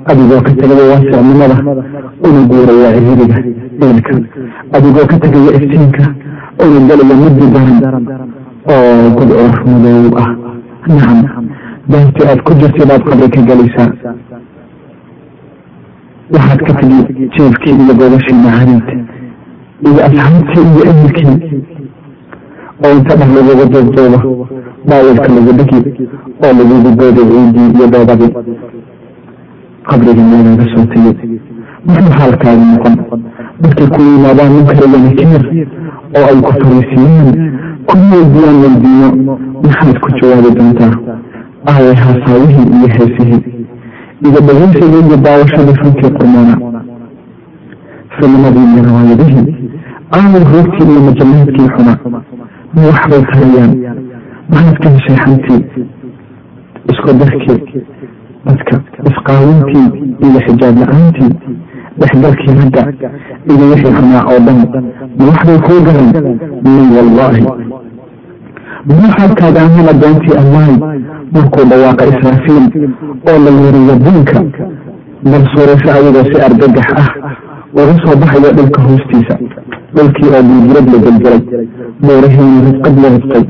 Adigoo 0.08 0.40
ka 0.40 0.50
tegaya 0.56 0.84
waasicnimada 0.90 1.56
una 2.24 2.40
guuraya 2.48 2.92
ciriiriga 2.94 3.38
eelka 3.82 4.12
adigoo 4.72 5.06
ka 5.10 5.16
tegaya 5.22 5.50
iftiinka 5.58 6.04
una 6.64 6.80
gelaya 6.88 7.14
muddi 7.22 7.46
daran 7.54 8.04
oo 8.72 9.10
gudcoor 9.16 9.54
madow 9.66 10.18
ah. 10.22 10.30
Nacam 10.88 11.46
daartii 11.88 12.26
aad 12.30 12.40
ku 12.42 12.52
jirtay 12.54 12.86
baad 12.88 13.02
qabri 13.04 13.28
ka 13.34 13.40
gelaysaa 13.48 13.90
waxaad 16.32 16.60
ka 16.66 16.72
tegi 16.78 17.28
jeefkii 17.36 17.74
iyo 17.82 17.94
gobashii 17.98 18.34
macaaniid 18.44 18.86
iyo 19.86 20.00
asxaabtii 20.06 20.64
iyo 20.72 20.82
ehelkii 20.90 21.62
oo 22.84 22.92
inta 22.96 23.14
dheh 23.18 23.30
laguga 23.36 23.64
duubduuba 23.72 24.18
baawilka 24.88 25.28
lagu 25.34 25.52
dhigi 25.58 25.78
oo 26.44 26.52
lagugu 26.58 26.90
booday 26.98 27.26
ciidii 27.30 27.70
iyo 27.76 27.86
doobadii 27.92 28.30
qabriga 29.88 30.22
meelaga 30.30 30.64
soo 30.74 30.84
tegey 30.92 31.40
muxuu 31.86 32.12
xaalkaagu 32.18 32.64
noqon? 32.72 32.94
Dadkay 33.60 33.86
ku 33.94 34.00
yimaadaan 34.02 34.52
munkariga 34.54 34.98
nakiir 35.04 35.44
oo 36.16 36.24
ay 36.30 36.38
ku 36.46 36.52
fariisiyaan 36.60 37.28
ku 37.88 37.96
weydiiyaan 38.10 38.56
weydiino 38.62 39.08
maxaad 39.64 39.96
ku 40.02 40.08
jawaabi 40.18 40.50
doontaa? 40.58 40.92
Aaway 41.70 41.94
haasaawihii 42.02 42.66
iyo 42.76 42.88
heesihii 42.96 43.57
dhegeysigii 44.22 45.00
iyo 45.06 45.16
daawashadii 45.24 45.76
funkii 45.82 46.10
qurmoona 46.18 46.54
iyo 48.72 48.82
rawaayadihii 48.86 49.54
aaway 50.16 50.44
roogtii 50.52 50.86
iyo 50.92 51.00
majamaadkii 51.08 51.68
xuma 51.74 51.94
ma 52.74 52.80
waxbay 52.88 53.22
tarayaan 53.30 53.72
maxaad 54.50 54.76
ka 54.82 54.88
heshay 54.94 55.16
xantii 55.24 55.64
isku 56.90 57.12
darkii 57.20 57.60
dadka 58.46 58.74
isqaawintii 59.10 59.88
iyo 60.26 60.40
xijaab 60.46 60.76
la'aantii 60.82 61.32
dhexgalkii 62.00 62.54
ragga 62.60 62.82
iyo 63.52 63.64
wixii 63.70 63.92
xumaa 63.96 64.24
oo 64.32 64.38
dhan 64.46 64.58
ma 65.18 65.24
waxbay 65.30 65.58
kuu 65.66 65.80
galan 65.86 66.08
min 66.64 66.86
wallaahi. 66.96 67.42
Muxuu 68.88 69.10
xaalkaaga 69.16 69.60
ahaan 69.66 69.88
adoontii 69.92 70.36
markuu 71.34 71.64
dhawaaqa 71.70 72.04
israafiil 72.12 72.64
oo 73.30 73.38
la 73.44 73.50
yeriyo 73.62 73.94
diinka 74.04 74.38
bal 75.30 75.44
suurayso 75.52 75.88
adigoo 75.98 76.24
si 76.30 76.36
argagax 76.46 76.88
ah 77.02 77.08
uga 77.80 77.94
soo 78.04 78.16
baxayo 78.20 78.50
dhulka 78.56 78.80
hoostiisa. 78.86 79.34
Dhulkii 79.94 80.30
oo 80.36 80.42
dildirad 80.48 80.86
la 80.92 80.98
gelgelay 81.04 81.40
buurihiina 82.04 82.58
ridqad 82.66 82.96
la 83.02 83.08
ridqay 83.14 83.44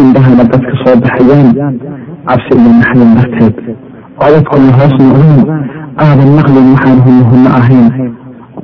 indhahana 0.00 0.44
dadka 0.50 0.72
soo 0.84 0.96
baxayaan. 1.02 1.48
Cabsi 2.28 2.52
iyo 2.60 2.70
naxdin 2.80 3.10
darteed 3.16 3.56
codadkuna 4.18 4.72
hoos 4.78 4.94
noqdeen 5.04 5.40
aadan 6.04 6.30
naqlin 6.38 6.66
waxaan 6.72 6.98
hunno 7.04 7.24
hunno 7.30 7.50
ahayn. 7.60 7.86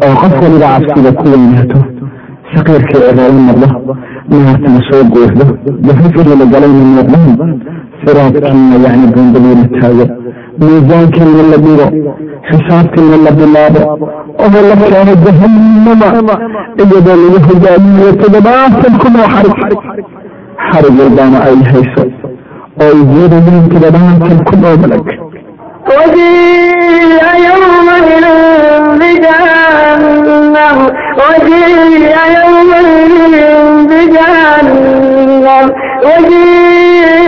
Oo 0.04 0.14
qof 0.20 0.34
waliba 0.42 0.68
cabsida 0.74 1.10
ku 1.18 1.24
weynaato 1.32 1.78
saqiirkii 2.54 3.00
ciroolo 3.08 3.40
noqdo 3.48 3.92
naartana 4.30 4.80
soo 4.88 5.02
guuxdo 5.12 5.44
jahafkii 5.86 6.36
la 6.40 6.46
galayna 6.52 7.02
muuqdaan 7.12 7.52
firaaqkiina 8.08 8.76
yani 8.86 9.06
goondaliina 9.14 9.66
taago 9.80 10.04
miisaankiina 10.60 11.42
la 11.50 11.56
dhigo 11.64 11.86
xisaabkiina 12.48 13.16
la 13.24 13.30
bilaabo 13.38 13.80
oo 14.44 14.60
la 14.68 14.74
keeno 14.82 15.12
jahanama 15.24 16.08
iyadoo 16.82 17.16
lagu 17.22 17.38
hogaamiyo 17.48 18.10
toddobaatan 18.20 18.94
kunoo 19.02 19.28
xarig. 19.34 19.58
Xarig 20.70 20.94
walbaana 21.00 21.38
ay 21.48 21.58
hayso 21.70 22.02
oo 22.84 22.94
yeedayeen 23.12 23.64
toddobaatan 23.72 24.38
kun 24.48 24.60
oo 24.70 24.76
malag. 24.82 25.06
وجيء 25.88 27.22
يومئذ 27.48 28.26
بجهنم. 29.00 30.78
وجيء 31.20 32.12
يومئذ 32.36 33.24
بجهنم. 33.90 35.66
وجيء 36.06 36.87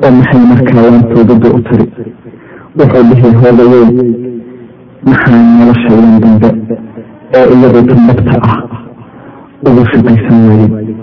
oo 0.04 0.12
maxay 0.12 0.40
markaa 0.50 0.82
waantoodada 0.86 1.50
u 1.58 1.60
tiri 1.68 1.86
wuxuu 2.78 3.04
dhihi 3.10 3.30
hoodayoy 3.42 3.88
maxaa 5.10 5.42
nolosha 5.58 5.90
waan 6.00 6.20
dambe 6.24 6.50
ee 7.38 7.46
iyagu 7.54 7.82
tambagta 7.90 8.34
ah 8.50 8.58
ugu 9.68 9.82
shaqaysan 9.92 10.38
waayey 10.48 10.96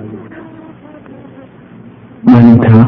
maalintaa 2.31 2.85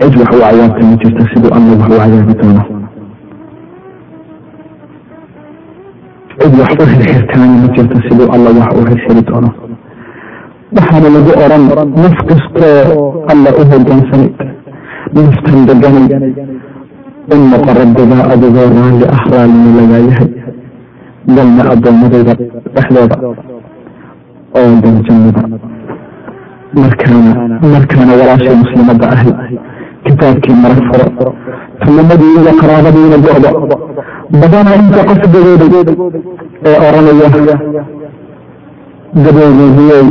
cid 0.00 0.14
wax 0.20 0.30
u 0.36 0.40
cayaabta 0.42 0.82
ma 0.90 0.96
jirta 1.02 1.22
siduu 1.32 1.50
alla 1.56 1.72
wax 1.80 1.90
u 1.92 1.98
cayaabi 2.00 2.34
doono 2.40 2.62
cid 6.40 6.52
wax 6.60 6.72
u 6.82 6.84
xirxirtaana 6.92 7.46
ma 7.62 7.68
jirto 7.76 7.96
siduu 8.08 8.28
alla 8.34 8.50
wax 8.58 8.70
u 8.80 8.82
xirxiri 8.88 9.22
doono 9.28 9.50
waxaana 10.76 11.08
lagu 11.16 11.32
oran 11.44 11.64
naf 12.02 12.16
kastoo 12.28 13.24
alla 13.32 13.50
u 13.60 13.62
hogaansanay 13.70 14.30
naftan 15.14 15.58
deganay 15.68 16.06
in 17.34 17.42
noqo 17.50 17.70
rabbigaa 17.80 18.24
adigoo 18.32 18.68
raalli 18.76 19.06
ah 19.16 19.22
raallina 19.32 19.70
lagaa 19.78 20.02
yahay 20.08 20.30
galna 21.36 21.62
addoommadayda 21.72 22.34
dhexdooda. 22.78 23.16
Oo 24.58 24.70
jannada 25.06 25.42
markaana 26.82 27.60
markaana 27.74 28.12
walaashay 28.20 28.56
muslimadda 28.62 29.06
ahi 29.14 29.30
kitaabkii 30.04 30.56
marag 30.62 30.82
furo. 30.88 31.32
Tulamadii 31.82 32.34
iyo 32.40 32.52
qaraabadiina 32.60 33.16
go'do. 33.24 33.50
Badana 34.40 34.74
inta 34.80 35.04
qof 35.08 35.20
gabooday 35.32 35.84
ee 36.68 36.76
oranaya. 36.86 37.28
Gaboogeyiyey 39.24 40.02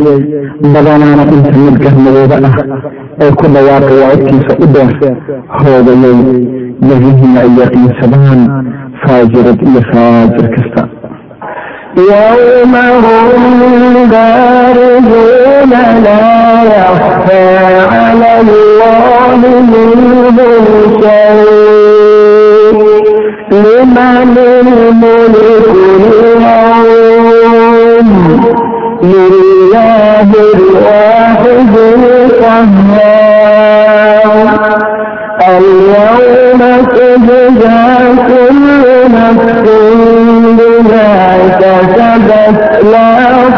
badanaana 0.73 1.23
inta 1.33 1.51
mid 1.63 1.75
garmadooda 1.83 2.37
ah 2.47 2.55
ee 3.23 3.31
ku 3.39 3.45
dhawaaqaya 3.53 4.07
codkiisa 4.11 4.53
u 4.63 4.67
dheer 4.73 4.91
hoogayey 5.59 6.19
yahiina 6.89 7.39
ay 7.45 7.51
yaqiinsadaan 7.59 8.41
faajirad 9.03 9.59
iyo 9.69 9.81
faajir 9.91 10.47
kasta 10.55 10.81
يوم 11.97 12.75
هم 12.75 14.09
بارزون 14.11 15.69
لا 16.03 16.63
يخفى 16.63 17.47
على 17.91 18.41
الله 18.41 19.37
منهم 19.37 20.37
شيء 21.01 22.77
لمن 23.51 24.35
الملك 24.37 25.65
اليوم 27.17 28.07
لله 29.03 30.29
الواحد 30.53 31.73
القهار 31.97 33.17
اليوم 35.47 36.61
تجزى 36.95 37.85
كل 38.27 38.65
نفس 39.13 39.65
لا 42.17 43.09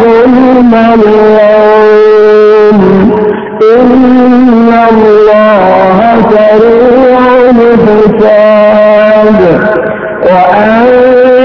ظلم 0.01 0.73
اليوم 0.93 2.79
إن 3.81 4.69
الله 4.91 5.99
سريع 6.31 7.19
الحساب 7.49 9.37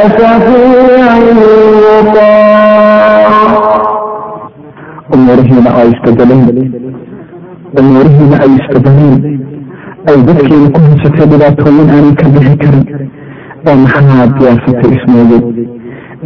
شفيع 0.08 1.12
يطاع 2.00 3.30
umurihiina 5.16 5.70
ay 5.80 5.88
isbedeleen 5.94 6.42
umuurihiina 7.80 8.36
ay 8.44 8.52
isbedeleen 8.60 9.16
ay 10.10 10.18
dadkiina 10.28 10.68
ku 10.74 10.80
haysatay 10.86 11.26
dhibaatooyin 11.32 11.90
aanay 11.96 12.14
ka 12.20 12.26
bixi 12.34 12.56
karin. 12.62 12.84
Oo 13.68 13.76
maxaad 13.84 14.30
diyaarsatay 14.38 14.92
ismooday 14.98 15.42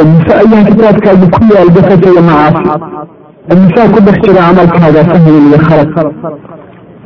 imise 0.01 0.31
ayaa 0.41 0.63
kitaabkaagu 0.67 1.25
ku 1.33 1.41
yaal 1.55 1.69
gafata 1.75 2.07
iyo 2.11 2.21
macaasi. 2.29 2.63
Imisaa 3.53 3.87
ku 3.93 3.99
dhex 4.05 4.17
jira 4.23 4.41
camalkaaga 4.47 5.01
fahiin 5.09 5.45
iyo 5.49 5.59
khalad. 5.67 5.89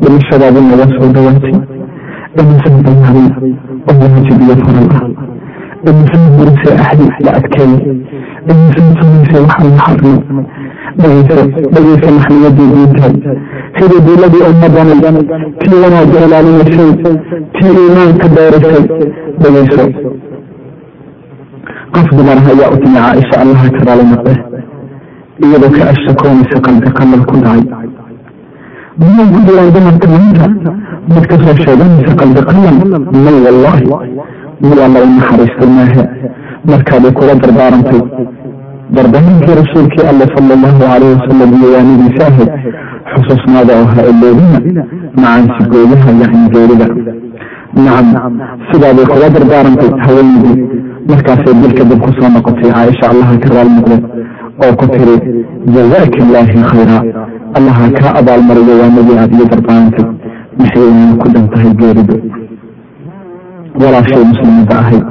Dhimashadaadu 0.02 0.60
naga 0.70 0.86
soo 0.96 1.08
dhawaatay. 1.16 1.56
Imisaa 2.40 2.80
damaadin 2.86 3.28
oo 3.90 3.94
waajib 4.02 4.40
iyo 4.46 4.56
faral 4.64 4.88
ah 4.98 5.02
imisaa 5.92 6.30
burisay 6.38 6.76
axdi 6.86 7.08
la 7.26 7.32
adkeeyey 7.40 7.96
imisaa 8.52 8.90
samaysay 9.00 9.42
waxa 9.48 9.64
la 9.70 9.78
xarmay 9.86 10.18
dhegeyso 11.02 11.36
dhegeysa 11.74 12.10
maxniyadii 12.18 12.70
diintaad 12.76 13.16
sidii 13.78 14.02
diiladii 14.08 14.44
ummadanay 14.52 15.00
tii 15.62 15.78
wanaagga 15.84 16.20
ilaalinaysay 16.28 16.92
tii 17.56 17.74
iimaanka 17.82 18.28
dheerisay 18.36 18.84
dhegeyso 19.42 19.84
qof 21.94 22.08
dumar 22.18 22.38
ah 22.42 22.48
ayaa 22.54 22.70
u 22.76 22.78
timi 22.84 23.00
caaisha 23.06 23.36
allaha 23.44 23.68
karaala 23.78 24.04
noqde 24.12 24.34
iyadoo 25.46 25.72
ka 25.78 25.84
ashtakoonaysa 25.94 26.58
qalbi 26.66 26.90
qalal 26.98 27.22
ku 27.30 27.36
dhacay 27.44 27.88
miyay 29.02 29.28
ku 29.34 29.40
jiraan 29.48 29.70
dumarka 29.76 30.08
maanta 30.14 30.72
mid 31.14 31.26
ka 31.32 31.36
soo 31.44 31.56
sheeganaysa 31.64 32.14
qalbi 32.22 32.42
qalal 32.50 32.78
may 33.26 33.38
wallaahi 33.46 33.86
mid 34.62 34.80
alla 34.86 35.00
u 35.06 35.08
naxariistay 35.16 37.12
kula 37.18 37.34
dardaarantay 37.42 38.02
dardaarankii 38.96 39.56
rasuulkii 39.62 40.08
alle 40.12 40.26
sala 40.34 40.54
allahu 40.58 40.80
calayhi 40.80 41.16
wasalam 41.20 41.50
iyo 41.58 41.70
waanidiisa 41.76 42.24
ahayd 42.30 42.52
xusuusnaada 43.12 43.74
oo 43.80 43.88
ha 43.94 44.02
eloobina 44.12 44.84
macaansi 45.16 45.64
gooyaha 45.72 46.10
yacni 46.22 46.48
geerida. 46.54 46.88
Nacam 47.86 48.08
sidaabay 48.70 49.06
kula 49.12 49.30
dardaarantay 49.36 49.92
haweenidii 50.06 50.66
markaasay 51.10 51.54
bil 51.62 51.74
kadib 51.80 52.00
ku 52.06 52.12
noqotay 52.36 52.72
caaisha 52.72 53.06
allaha 53.12 53.38
ka 53.44 53.50
raal 53.56 53.70
noqde 53.76 53.98
oo 54.64 54.72
ku 54.80 54.86
tiri 54.94 55.16
jazaaka 55.76 56.18
illaahi 56.24 56.66
khayra. 56.72 56.98
Allaha 57.58 57.92
kaa 58.00 58.18
abaalmariyo 58.20 58.74
waanadii 58.82 59.18
aad 59.22 59.32
iyo 59.38 59.46
dardaarantay. 59.54 60.08
Maxay 60.60 60.88
inaan 60.92 61.18
ku 61.22 61.28
dhan 61.34 61.46
tahay 61.54 61.74
geeridu 61.82 62.18
walaashay 63.82 64.24
muslimada 64.32 64.76
ahayd 64.82 65.06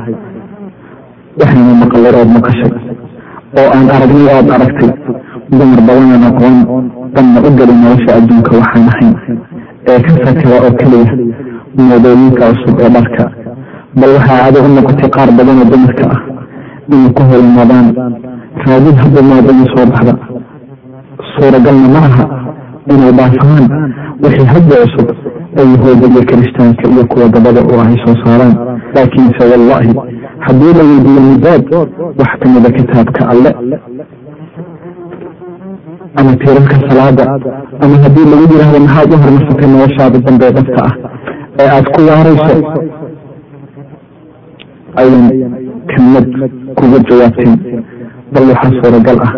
waxayna 1.40 1.74
maqalay 1.83 2.12
ood 2.20 2.31
maqashay. 2.37 2.72
Oo 3.59 3.68
aan 3.74 3.87
aragnay 3.96 4.26
ood 4.38 4.48
aragtay 4.57 4.90
dumar 5.59 5.81
badanaan 5.88 6.24
aqoon 6.31 6.57
danna 7.14 7.38
u 7.46 7.50
gelin 7.59 7.79
nolosha 7.85 8.11
adduunka 8.18 8.52
waxaan 8.61 8.87
ahayn 8.92 9.12
ee 9.90 9.98
ka 10.05 10.11
sakada 10.24 10.57
oo 10.66 10.70
keliya 10.79 11.12
moodooyinka 11.88 12.44
cusub 12.52 12.76
ee 12.85 12.90
dharka. 12.96 13.24
Bal 13.98 14.11
waxaa 14.16 14.38
caado 14.42 14.59
u 14.66 14.68
noqotay 14.76 15.11
qaar 15.16 15.31
badan 15.38 15.59
oo 15.62 15.68
dumarka 15.72 16.05
ah 16.14 16.20
inay 16.92 17.11
ku 17.16 17.22
horimaadaan 17.31 17.87
raadid 18.66 18.96
hadda 19.02 19.20
moodadii 19.31 19.68
soo 19.74 19.87
baxda. 19.92 20.14
Suuragalna 21.35 21.88
ma 21.94 22.00
aha 22.09 22.24
inay 22.92 23.12
dhaafaan 23.18 23.64
wixii 24.22 24.48
hadda 24.55 24.74
cusub 24.83 25.09
ay 25.58 25.66
yahuuda 25.74 26.06
iyo 26.12 26.22
kiristaanka 26.30 26.84
iyo 26.92 27.04
kuwa 27.10 27.28
gabada 27.34 27.60
oo 27.70 27.80
ay 27.86 27.96
soo 28.04 28.16
saaraan 28.24 28.54
laakiinse 28.94 29.42
wallaahi 29.52 29.90
haddii 30.46 30.72
la 30.78 30.82
weydiiyo 30.90 31.20
midaad 31.30 31.64
wax 32.20 32.30
ka 32.40 32.46
mida 32.54 32.70
kitaabka 32.78 33.22
alle 33.32 33.50
ama 36.18 36.32
tiirarka 36.40 36.76
salaada 36.88 37.24
ama 37.84 37.96
haddii 38.04 38.26
lagu 38.30 38.42
yidhaahdo 38.52 38.78
maxaad 38.86 39.12
u 39.14 39.16
hormarsatay 39.24 39.68
noloshaada 39.72 40.18
dambe 40.26 40.50
dhabta 40.56 40.82
ah 40.88 40.94
ee 41.60 41.68
aada 41.74 41.90
ku 41.94 42.00
waarayso 42.08 42.54
ayan 45.00 45.24
kelmad 45.90 46.26
kuga 46.78 46.98
jawaabteen 47.08 47.52
bal 48.32 48.44
waxaa 48.50 48.72
suuragal 48.82 49.18
ah 49.26 49.32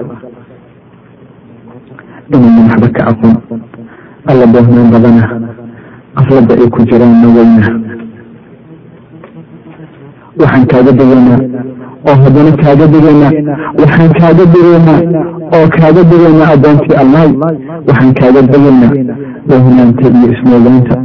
inaynan 2.35 2.65
waxba 2.71 2.89
ka 2.97 3.03
aqoon 3.13 3.35
alla 4.31 4.47
boohnaan 4.55 4.89
badana 4.95 5.25
qafladda 6.17 6.53
ay 6.63 6.69
ku 6.75 6.81
jiraanna 6.91 7.29
weyna 7.37 7.67
waxaan 10.41 10.65
kaaga 10.73 10.93
digaynaa 10.99 11.41
oo 12.09 12.17
haddana 12.23 12.53
kaaga 12.63 12.87
digaynaa 12.95 13.33
waxaan 13.81 14.11
kaaga 14.21 14.45
digaynaa 14.55 15.01
oo 15.57 15.67
kaaga 15.77 16.03
digaynaa 16.11 16.49
addoontii 16.55 16.97
allaay 17.03 17.31
waxaan 17.89 18.13
kaaga 18.21 18.41
digaynaa 18.53 18.91
boohnaanta 19.49 20.07
iyo 20.17 20.29
ismoogaanta 20.35 20.97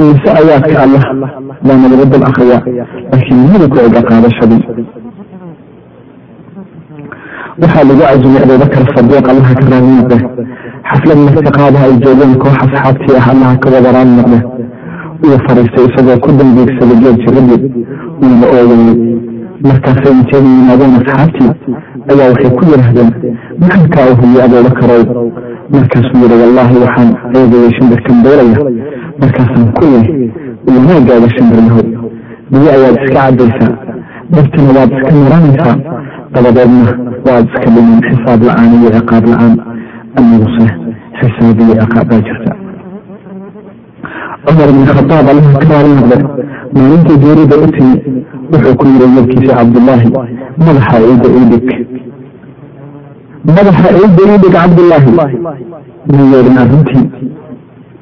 imise 0.00 0.28
ayaadka 0.40 0.76
allah 0.84 1.02
baana 1.66 1.86
lagu 1.92 2.04
dul 2.12 2.24
akriyaa 2.30 2.62
laakiin 3.12 3.40
midabka 3.52 3.78
oga 3.88 4.00
qaadashadii 4.08 4.62
waxaa 7.60 7.84
lagu 7.88 8.00
cazumay 8.08 8.42
abubakar 8.44 8.84
sadiiq 8.96 9.26
allaha 9.32 9.54
ka 9.60 9.64
raali 9.70 9.90
noqde 9.98 10.16
xaflad 10.90 11.18
martiqaadaha 11.26 11.84
ay 11.88 11.94
joogeen 12.04 12.32
koox 12.42 12.56
asxaabtii 12.64 13.16
ah 13.20 13.26
allaha 13.32 13.56
ka 13.62 13.68
wada 13.74 13.90
raali 13.96 14.12
noqde 14.18 14.38
uu 15.26 15.38
fariistay 15.46 15.84
isagoo 15.88 16.18
ku 16.24 16.30
dambeegsaday 16.38 16.98
geed 17.02 17.16
jiradii 17.24 17.84
uuna 18.22 18.46
oogayey 18.56 18.96
markaasay 19.68 20.12
intay 20.18 20.42
yimaadeen 20.48 20.94
asxaabtii 21.00 21.50
ayaa 22.12 22.28
waxay 22.32 22.50
ku 22.58 22.62
yidhaahdeen 22.70 23.10
maxalkaa 23.60 24.06
u 24.12 24.16
huyey 24.20 24.42
abubakarow 24.46 25.02
markaasuu 25.74 26.18
yihi 26.22 26.36
wallaahi 26.42 26.76
waxaan 26.84 27.10
eegayay 27.38 27.70
shimbirkan 27.76 28.16
beeraya. 28.24 28.58
Markaasaan 29.20 29.66
ku 29.76 29.84
yihi 29.94 30.30
wanaagaaga 30.68 31.28
shimbiryahow 31.36 31.86
biyo 32.50 32.68
ayaad 32.76 32.96
iska 33.04 33.14
caddaysaa. 33.24 33.74
Dartana 34.32 34.70
waad 34.76 34.90
iska 34.96 35.12
maranaysaa 35.22 35.76
dabadeedna 36.34 36.90
waad 37.26 37.46
iska 37.48 37.68
dhiman 37.74 38.00
xisaab 38.08 38.40
la'aan 38.48 38.70
iyo 38.78 38.90
ciqaab 38.96 39.24
la'aan 39.32 39.54
amiguse 40.18 40.66
xisaab 41.20 41.58
iyo 41.64 41.74
ciqaab 41.82 42.06
baa 42.10 42.20
jirta 42.26 42.52
cumar 44.46 44.68
ibn 44.72 44.84
khadaab 44.96 45.26
allaha 45.32 45.58
ka 45.60 45.66
raali 45.72 45.92
noqde 45.98 46.16
maalintii 46.76 47.18
geerida 47.24 47.56
u 47.64 47.66
timi 47.76 47.96
wuxuu 48.52 48.74
ku 48.80 48.84
yiri 48.92 49.06
wiilkiisa 49.14 49.54
cabdullaahi 49.60 50.08
madaxa 50.66 50.96
ciidda 51.04 51.28
iidhig 51.38 51.68
madaxa 53.56 53.88
ciidda 53.96 54.22
iidhig 54.32 54.52
cabdullaahi 54.58 55.10
ma 55.18 56.22
yeelin 56.32 56.58
arrintii 56.62 57.06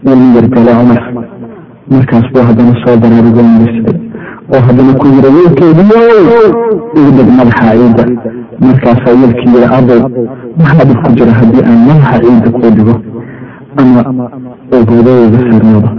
weli 0.07 0.27
yargale 0.37 0.73
cumar 0.81 1.03
markaas 1.93 2.27
buu 2.33 2.45
haddana 2.49 2.75
soo 2.85 2.97
baraarugoynaysa 3.03 3.93
oo 4.53 4.61
haddana 4.67 4.93
ku 5.01 5.07
yiri 5.15 5.29
wiilkeydiyo 5.37 6.01
iidhig 6.99 7.29
madaxa 7.39 7.71
ciidda 7.79 8.05
markaasaa 8.67 9.15
wiilkii 9.21 9.51
yiri 9.55 9.69
adow 9.79 10.01
maxaa 10.59 10.85
dhib 10.89 10.99
ku 11.05 11.11
jira 11.19 11.33
haddii 11.41 11.63
aan 11.69 11.79
madaxa 11.89 12.17
ciidda 12.25 12.49
kuu 12.57 12.71
dhigo? 12.77 12.95
Ama 13.81 14.01
ogoodayga 14.77 15.39
saarnoodo 15.49 15.91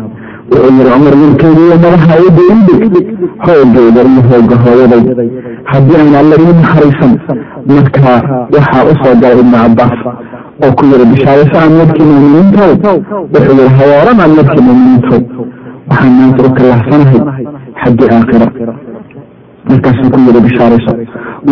wuxuu 0.52 0.72
yiri 0.78 0.90
cumar 0.94 1.14
wiilkeydiiyo 1.22 1.76
madaxa 1.84 2.14
ciidda 2.22 2.42
iidhig 2.54 3.08
hoogeyda 3.46 4.02
iyo 4.10 4.22
hooga 4.30 4.56
hooyaday. 4.64 5.30
Haddii 5.72 5.98
aan 6.02 6.16
alle 6.22 6.36
ii 6.44 6.54
naxariisan 6.62 7.14
markaa 7.76 8.20
waxaa 8.56 8.84
u 8.92 8.94
soo 9.02 9.16
galay 9.22 9.40
ibnu 9.44 9.58
cabbaas 9.64 10.00
oo 10.64 10.72
ku 10.78 10.84
yiri 10.92 11.06
bishaarayso 11.12 11.56
aan 11.64 11.72
midkii 11.80 12.06
muuminiintow. 12.12 12.72
Wuxuu 13.34 13.56
yiri 13.60 13.70
hawooran 13.78 14.20
aan 14.24 14.32
midkii 14.38 14.64
muuminiintow. 14.68 15.20
Waxaan 15.90 16.14
maanta 16.20 16.44
u 16.48 16.50
kalahsanahay 16.58 17.20
xaggii 17.86 18.10
aakhira 18.17 18.48
markaasuu 19.69 20.10
ku 20.13 20.19
yiri 20.26 20.39
bishaarayso 20.45 20.91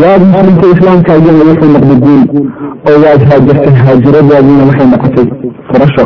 waad 0.01 0.21
muslimta 0.33 0.65
islaamkaagina 0.75 1.43
wuxuu 1.49 1.71
noqday 1.75 1.97
guul 2.03 2.47
oo 2.89 2.97
waad 3.05 3.21
haajirtay 3.29 3.73
haajiradaadiina 3.85 4.63
waxay 4.69 4.87
noqotay 4.93 5.25
furasho 5.69 6.03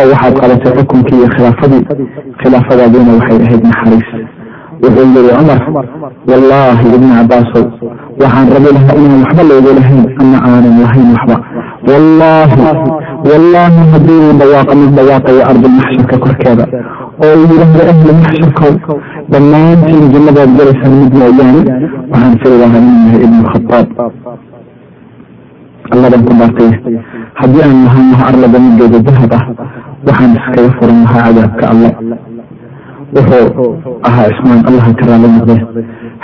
oo 0.00 0.06
waxaad 0.12 0.34
qabatay 0.42 0.72
xukunkii 0.78 1.18
iyo 1.20 1.28
khilaafadii 1.34 1.82
khilaafadaadiina 2.42 3.12
waxay 3.18 3.38
ahayd 3.46 3.62
naxariis 3.70 4.10
wuxuu 4.82 5.06
yihi 5.14 5.32
cumar 5.38 5.60
wallaahi 6.30 6.86
ibni 6.96 7.10
cabaasow 7.18 7.64
waxaan 8.22 8.46
rabi 8.56 8.70
lahaa 8.76 8.96
inaan 9.02 9.20
waxba 9.24 9.42
loogu 9.50 9.70
lahayn 9.78 10.04
ama 10.22 10.38
aanan 10.50 10.76
lahayn 10.84 11.08
waxba 11.16 11.36
wallaahi 11.90 12.62
wallaahi 13.30 13.80
haddii 13.92 14.20
uu 14.26 14.32
dhawaaqa 14.40 14.74
mid 14.82 14.90
dhawaaqayo 14.98 15.42
ardulmaxsharka 15.50 16.16
korkeeda 16.24 16.64
oo 17.24 17.32
uu 17.40 17.46
yidhaahdo 17.52 17.82
ahli 17.92 18.12
maxsharkow 18.20 18.98
dhammaantiin 19.32 20.04
jannadaad 20.14 20.50
galaysaan 20.58 20.94
mid 21.00 21.12
mooyaane 21.20 21.60
waxaan 22.12 22.34
fili 22.42 22.56
lahaa 22.62 22.80
inuu 22.84 23.02
yahay 23.06 23.22
ibnu 23.26 23.42
khataab 23.52 24.12
alladan 25.94 26.22
ku 26.26 26.32
dhaartay 26.40 26.70
haddii 27.40 27.62
aan 27.66 27.78
lahaan 27.86 28.06
laha 28.12 28.24
arlada 28.30 28.58
midgeeda 28.66 28.98
dahab 29.08 29.32
ah 29.38 29.44
waxaan 30.06 30.32
iskaga 30.38 30.70
furan 30.78 30.98
lahaa 31.04 31.22
cadaabka 31.26 31.64
alle 31.72 31.90
wuxuu 33.14 33.70
ahaa 34.08 34.28
cismaan 34.32 34.60
allaha 34.70 34.90
ka 34.98 35.18
noqde 35.22 35.56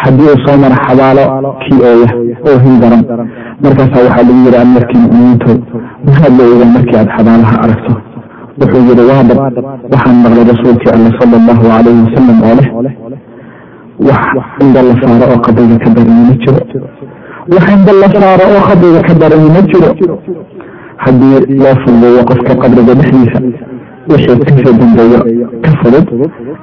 haddii 0.02 0.28
uu 0.32 0.38
soo 0.46 0.56
mara 0.64 0.76
xabaalo 0.86 1.24
kii 1.62 1.80
ooya 1.90 2.10
oo 2.48 2.58
hin 2.64 2.74
daran 2.82 3.02
markaasaa 3.62 4.04
waxaa 4.06 4.26
lagu 4.28 4.42
yihi 4.46 4.58
amarkii 4.64 5.04
la 6.38 6.44
ogaa 6.52 6.70
markii 6.76 6.98
aad 7.00 7.10
xabaalaha 7.16 7.56
aragto 7.64 7.92
wuxuu 8.60 8.82
yihi 8.88 9.04
waadab 9.10 9.38
waxaan 9.92 10.16
maqlay 10.24 10.44
rasuulkii 10.52 10.90
alle 10.96 11.10
sala 11.18 11.36
allahu 11.40 11.62
calayhi 11.72 12.00
wasalam 12.06 12.38
oo 12.48 12.54
leh 12.86 12.94
wax 14.08 14.24
inda 14.64 14.80
la 14.88 14.94
saaro 15.00 15.24
oo 15.34 15.40
qabriga 15.46 15.76
ka 15.84 15.90
darani 15.96 16.22
ma 16.28 16.34
jiro 16.42 16.60
wax 17.54 17.66
inda 17.76 17.92
la 18.02 18.08
saaro 18.14 18.44
oo 18.54 18.62
qabriga 18.68 19.00
ka 19.08 19.14
darani 19.20 19.48
ma 19.56 19.60
jiro 19.70 19.88
haddii 21.04 21.38
loo 21.62 21.74
fududeeyo 21.82 22.22
qofka 22.30 22.52
qabriga 22.62 22.92
dhexdiisa 23.00 23.38
wixii 24.10 24.38
ka 24.48 24.52
soo 24.64 24.74
dambeeyo 24.80 25.18
ka 25.64 25.70
fudud 25.80 26.06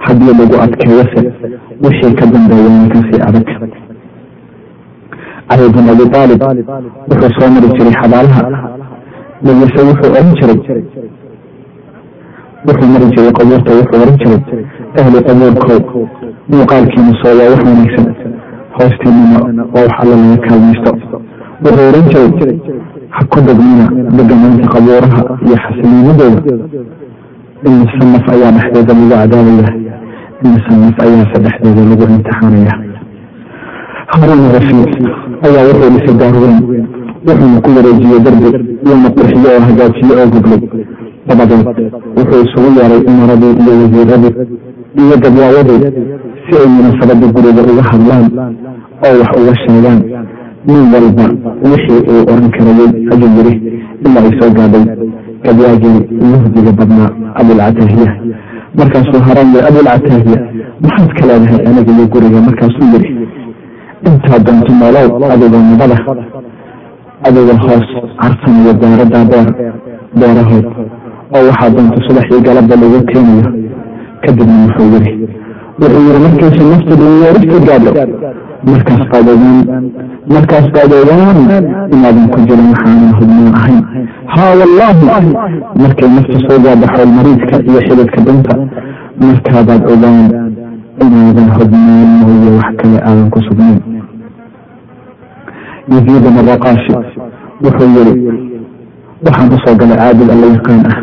haddii 0.06 0.34
lagu 0.40 0.56
adkeeyose 0.66 1.20
wixii 1.84 2.14
ka 2.20 2.26
dambeeyana 2.34 2.88
ka 2.94 3.00
sii 3.08 3.22
adag 3.28 3.48
cali 5.50 5.66
bin 5.76 5.86
abi 5.94 6.06
aalib 6.20 6.42
wuxuu 7.10 7.32
soo 7.40 7.50
mari 7.54 7.68
jiray 7.78 7.94
xabaalaha 8.02 8.42
dhageyse 9.46 9.80
wuxuu 9.90 10.12
oran 10.12 10.30
jiray 10.40 10.60
wuxuu 12.68 12.88
mari 12.94 13.06
jiray 13.16 13.32
qabuurta 13.38 13.72
wuxuu 13.80 14.02
oran 14.04 14.18
jiray 14.22 14.42
ahli 15.00 15.18
qabuurkow 15.28 16.06
muuqaalkiina 16.52 17.14
soo 17.22 17.34
waa 17.40 17.50
wax 17.52 17.62
wanaagsan. 17.68 18.08
Hoostiinana 18.78 19.64
waa 19.74 19.82
wax 19.86 19.94
alla 20.02 20.16
laga 20.22 20.38
kaalmaysto. 20.48 20.92
Wuxuu 21.64 21.88
oran 21.90 22.06
jiray 22.12 22.58
ha 23.16 23.22
ku 23.32 23.40
degmina 23.48 23.86
deganaanta 24.18 24.68
qabuuraha 24.74 25.22
iyo 25.46 25.56
xasiliinadooda 25.64 26.56
imisa 27.68 28.04
naf 28.14 28.26
ayaa 28.34 28.52
dhexdeeda 28.56 28.94
lagu 28.94 29.10
cadaabaya. 29.10 29.94
Imisa 30.44 30.72
naf 30.82 30.98
ayaase 31.06 31.38
dhexdeeda 31.44 31.82
lagu 31.90 32.04
imtixaanaya. 32.14 32.74
Haruun 34.12 34.44
rashiid 34.56 34.92
ayaa 35.48 35.64
wuxuu 35.70 35.90
dhisay 35.96 36.16
daarweyn. 36.22 36.58
Wuxuuna 37.28 37.62
ku 37.64 37.70
wareejiyey 37.76 38.20
darbi 38.26 38.48
iyona 38.86 39.10
qurxiye 39.16 39.50
oo 39.56 39.62
hagaajiye 39.68 40.14
oo 40.22 40.28
gublay 40.34 40.62
dabadeed 41.28 41.66
wuxuu 42.18 42.42
isugu 42.46 42.70
yeeray 42.80 43.02
umaradii 43.12 43.54
iyo 43.62 43.74
wasiiradii 43.82 44.34
iyo 45.02 45.16
gadwaawadii 45.24 45.80
si 46.46 46.54
ay 46.62 46.68
munaasabada 46.76 47.28
guriga 47.36 47.62
uga 47.72 47.84
hadlaan 47.92 48.26
oo 49.06 49.14
wax 49.20 49.32
uga 49.42 49.54
sheegaan. 49.64 50.00
Nin 50.68 50.84
walba 50.94 51.24
wixii 51.72 52.02
uu 52.12 52.22
oran 52.32 52.50
karayey 52.56 52.90
ayuu 53.14 53.30
yiri 53.38 53.54
ilaa 54.06 54.24
ay 54.28 54.32
soo 54.40 54.50
gaadhay 54.58 54.86
gadwaagii 55.44 56.00
yuhdiga 56.32 56.72
badnaa 56.80 57.10
abulcataahiya 57.40 58.12
markaasuu 58.78 59.22
haraan 59.28 59.50
yiri 59.54 59.66
abulcataahiya 59.70 60.40
maxaad 60.84 61.12
ka 61.18 61.24
leedahay 61.30 61.62
aniga 61.68 61.92
iyo 61.98 62.06
guriga? 62.14 62.40
Markaasuu 62.48 62.88
yiri 62.94 63.10
intaa 64.08 64.40
doonto 64.46 64.72
noolow 64.80 65.32
adigoo 65.34 65.62
nabada 65.70 65.98
adigoo 67.28 67.58
hoos 67.66 67.88
carsanaya 68.22 68.74
daaradaa 68.82 69.26
beer 69.32 69.48
beerahood 70.20 70.66
oo 71.36 71.44
waxaa 71.50 71.70
doonto 71.76 72.00
subaxii 72.08 72.42
galabba 72.48 72.76
lagu 72.82 73.00
keenayo 73.10 73.50
kadibna 74.24 74.56
wuxuu 74.66 74.88
yiri 74.94 75.12
wuxuu 75.80 76.04
yiri 76.08 76.20
markaysa 76.26 76.64
naftu 76.72 76.94
dhalinyarista 77.00 77.60
gaadho 77.68 77.92
markaas 78.72 79.04
baad 79.12 79.28
ogaan 79.34 79.86
markaas 80.34 80.68
baad 80.76 80.92
ogaan 81.02 81.38
inaadan 81.94 82.28
ku 82.34 82.40
jirin 82.48 82.68
waxaanan 82.74 83.12
hubnaan 83.20 83.54
ahayn. 83.60 83.82
Haa 84.34 84.52
wallaahi 84.60 85.06
markay 85.84 86.10
nafta 86.16 86.38
soo 86.46 86.60
gaadho 86.66 86.88
xoolmariidka 86.96 87.56
iyo 87.70 87.80
xididka 87.88 88.20
dhinta 88.28 88.54
markaabaad 89.28 89.84
ogaan 89.94 90.20
inaadan 91.04 91.50
hubnaan 91.58 92.10
mooye 92.22 92.50
wax 92.60 92.70
kale 92.82 92.98
aadan 93.08 93.28
ku 93.34 93.40
sugnayn. 93.48 93.80
Yaziid 95.92 96.24
bin 96.24 96.36
raqaashi 96.52 96.94
wuxuu 97.64 97.90
yiri 97.96 98.14
waxaan 99.26 99.50
u 99.56 99.58
soo 99.66 99.76
galay 99.80 99.98
caadil 99.98 100.30
alla 100.36 100.48
yaqaan 100.56 100.82
ah 100.92 100.98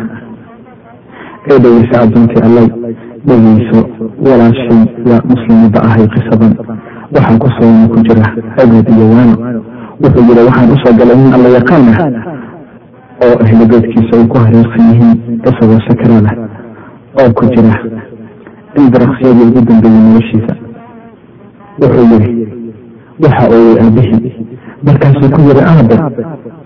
ee 1.49 1.57
dhegeysa 1.63 1.95
addoontii 2.03 2.41
allay 2.47 2.67
dhegeyso 3.27 3.79
walaashay 4.25 4.81
yaa 5.09 5.21
muslimada 5.31 5.79
ahay 5.87 6.05
qisadan. 6.13 6.53
Waxaa 7.15 7.37
ku 7.41 7.47
sugan 7.55 7.87
ku 7.91 7.97
jira 8.07 8.25
agood 8.61 8.87
iyo 8.95 9.05
waano 9.13 9.35
wuxuu 10.01 10.23
yiri 10.29 10.41
waxaan 10.47 10.71
u 10.73 10.77
soo 10.83 10.93
galay 10.99 11.17
nin 11.21 11.33
alla 11.37 11.49
yaqaan 11.57 11.85
ah 11.93 11.99
oo 13.25 13.35
ahli 13.43 13.65
beedkiisa 13.71 14.13
ay 14.19 14.25
ku 14.31 14.37
hareersan 14.43 14.85
yihiin 14.91 15.17
isagoo 15.49 15.79
sakaraad 15.87 16.25
ah 16.31 16.37
oo 17.21 17.29
ku 17.37 17.43
jira 17.53 17.73
in 18.79 18.85
daraqsyadii 18.93 19.47
ugu 19.49 19.61
dambeeyey 19.67 20.01
noloshiisa. 20.05 20.53
Wuxuu 21.81 22.05
yiri 22.11 22.31
waxa 23.23 23.43
ooyey 23.55 23.75
aabihii 23.83 24.31
markaasuu 24.85 25.29
ku 25.35 25.39
yiri 25.47 25.61
aabe 25.71 25.95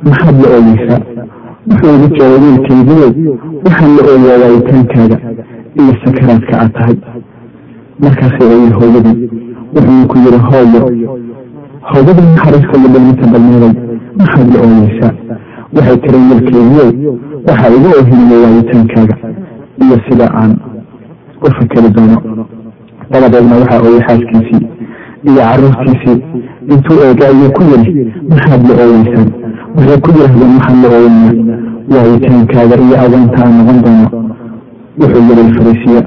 maxaad 0.07 0.35
la 0.43 0.47
ooyeysaa 0.57 1.01
wuxuu 1.69 1.95
igu 1.95 2.07
jeeday 2.15 2.39
wiilkaygiyow 2.43 3.35
waxaan 3.65 3.91
la 3.97 4.03
ooyaa 4.11 4.37
waayitaankaaga 4.43 5.17
iyo 5.79 5.93
sakaraadka 6.03 6.53
aad 6.61 6.71
tahay. 6.77 6.95
Markaasay 8.03 8.47
ooyey 8.53 8.71
hooyadii 8.79 9.29
wuxuu 9.75 10.07
ku 10.09 10.15
yiri 10.23 10.39
hooyo 10.49 10.81
hooyadii 11.89 12.27
naxariista 12.35 12.75
iyo 12.79 12.87
dhilminta 12.93 13.27
balmeeday 13.33 13.73
maxaad 14.19 14.47
la 14.53 14.59
ooyeysaa 14.67 15.13
waxay 15.75 15.97
tiri 16.03 16.17
wiilkaygiyow 16.29 17.15
waxaa 17.47 17.69
igu 17.77 17.87
oohinaya 17.97 18.39
waayitaankaaga 18.45 19.15
iyo 19.83 19.97
sida 20.09 20.27
aan 20.41 20.53
u 21.45 21.47
fakeri 21.57 21.89
doono. 21.95 22.17
Dabadeedna 23.11 23.55
waxaa 23.61 23.81
ooyey 23.87 24.01
xaaskiisii 24.07 24.67
iyo 25.29 25.41
caruurtiisii 25.49 26.17
intuu 26.73 26.99
eega 27.07 27.25
ayuu 27.31 27.51
ku 27.55 27.61
yiri 27.71 28.13
maxaad 28.29 28.61
la 28.69 28.73
ooyeysaan 28.83 29.29
waxay 29.75 29.97
ku 30.03 30.09
yidhahdeen 30.11 30.51
waxaan 30.57 30.81
la 30.83 30.87
ooyeynaa 30.97 31.54
waayitaankaaga 31.93 32.75
iyo 32.85 32.95
agoonta 33.05 33.39
aan 33.45 33.53
noqon 33.57 33.79
doono. 33.83 34.07
Wuxuu 34.99 35.23
yiri 35.29 35.43
farisiya 35.55 36.01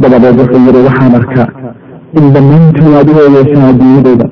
dabadeed 0.00 0.38
wuxuu 0.40 0.62
yiri 0.66 0.80
waxaan 0.86 1.14
arkaa 1.20 1.48
in 2.18 2.26
dhammaantan 2.34 2.94
aad 2.98 3.08
u 3.10 3.14
ooyeysaan 3.22 3.64
adduunyadayda 3.70 4.26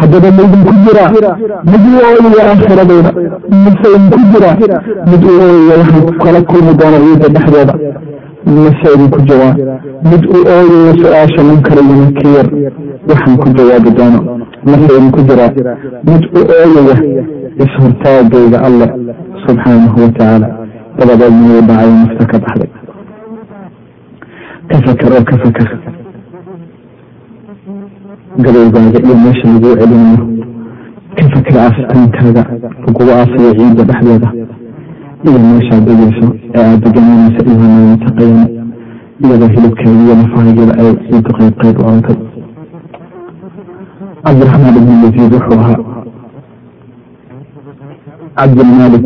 haddaba 0.00 0.28
maydinku 0.36 0.72
jiraa 0.84 1.10
mid 1.70 1.82
u 1.90 1.98
ooyaya 2.08 2.42
aakhiradayda 2.50 3.10
mise 3.64 3.86
idinku 3.96 4.20
jiraa 4.32 4.56
mid 5.10 5.22
u 5.30 5.32
ooyaya 5.44 5.74
waxaan 5.80 6.18
kala 6.24 6.40
kulmi 6.50 6.72
doono 6.80 6.98
ciidda 7.04 7.28
dhexdeeda 7.34 7.74
mise 8.54 8.86
idinku 8.94 9.20
jiraa 9.28 9.52
mid 10.10 10.22
u 10.36 10.38
ooyaya 10.56 10.92
su'aasha 11.00 11.42
munkar 11.48 11.78
iyo 11.84 11.94
nakiir 12.02 12.46
waxaan 13.08 13.36
ku 13.42 13.48
jawaabi 13.56 13.90
doono. 13.98 14.20
Mise 14.66 14.90
idinku 14.98 15.20
jiraa 15.28 15.50
mid 16.08 16.22
u 16.38 16.40
ooyaya 16.60 16.94
is-hortaagayga 17.64 18.58
alle 18.68 18.86
subxaanahu 19.46 19.96
watacaala 20.04 20.48
dabadeedna 20.98 21.46
wuu 21.52 21.62
dhacay 21.68 21.90
nafta 22.00 22.24
ka 22.30 22.38
baxday. 22.44 22.70
Ka 24.70 24.76
fakar 24.86 25.12
oo 25.16 25.24
ka 25.30 25.36
fakar. 25.42 25.68
Gabowgaaga 28.44 28.98
iyo 29.06 29.14
meesha 29.22 29.46
laguu 29.52 29.74
celinayo. 29.80 30.24
Ka 31.16 31.24
fakar 31.32 31.56
aasitaankaaga 31.64 32.42
lagugu 32.86 33.10
aasayo 33.18 33.50
ciidda 33.58 33.82
dhexdeeda. 33.90 34.28
Iyo 35.26 35.38
meeshaad 35.46 35.84
degeyso 35.88 36.26
ee 36.54 36.60
aada 36.64 36.76
degananaysa 36.84 37.40
iyo 37.46 37.56
maalinta 37.62 38.08
qiyaamo 38.16 38.46
iyadoo 39.24 39.48
hilibkeeda 39.54 40.00
iyo 40.04 40.14
nafahayada 40.20 40.74
ay 40.82 40.90
ciiddu 41.06 41.30
qayb 41.38 41.54
qayb 41.62 41.76
u 41.80 41.82
orantay 41.88 42.16
cabdiraxmaan 44.24 44.76
ibni 44.80 44.94
yaziid 45.04 45.32
wuxuu 45.34 45.60
ahaa 45.60 45.78
cabdilmalik 48.40 49.04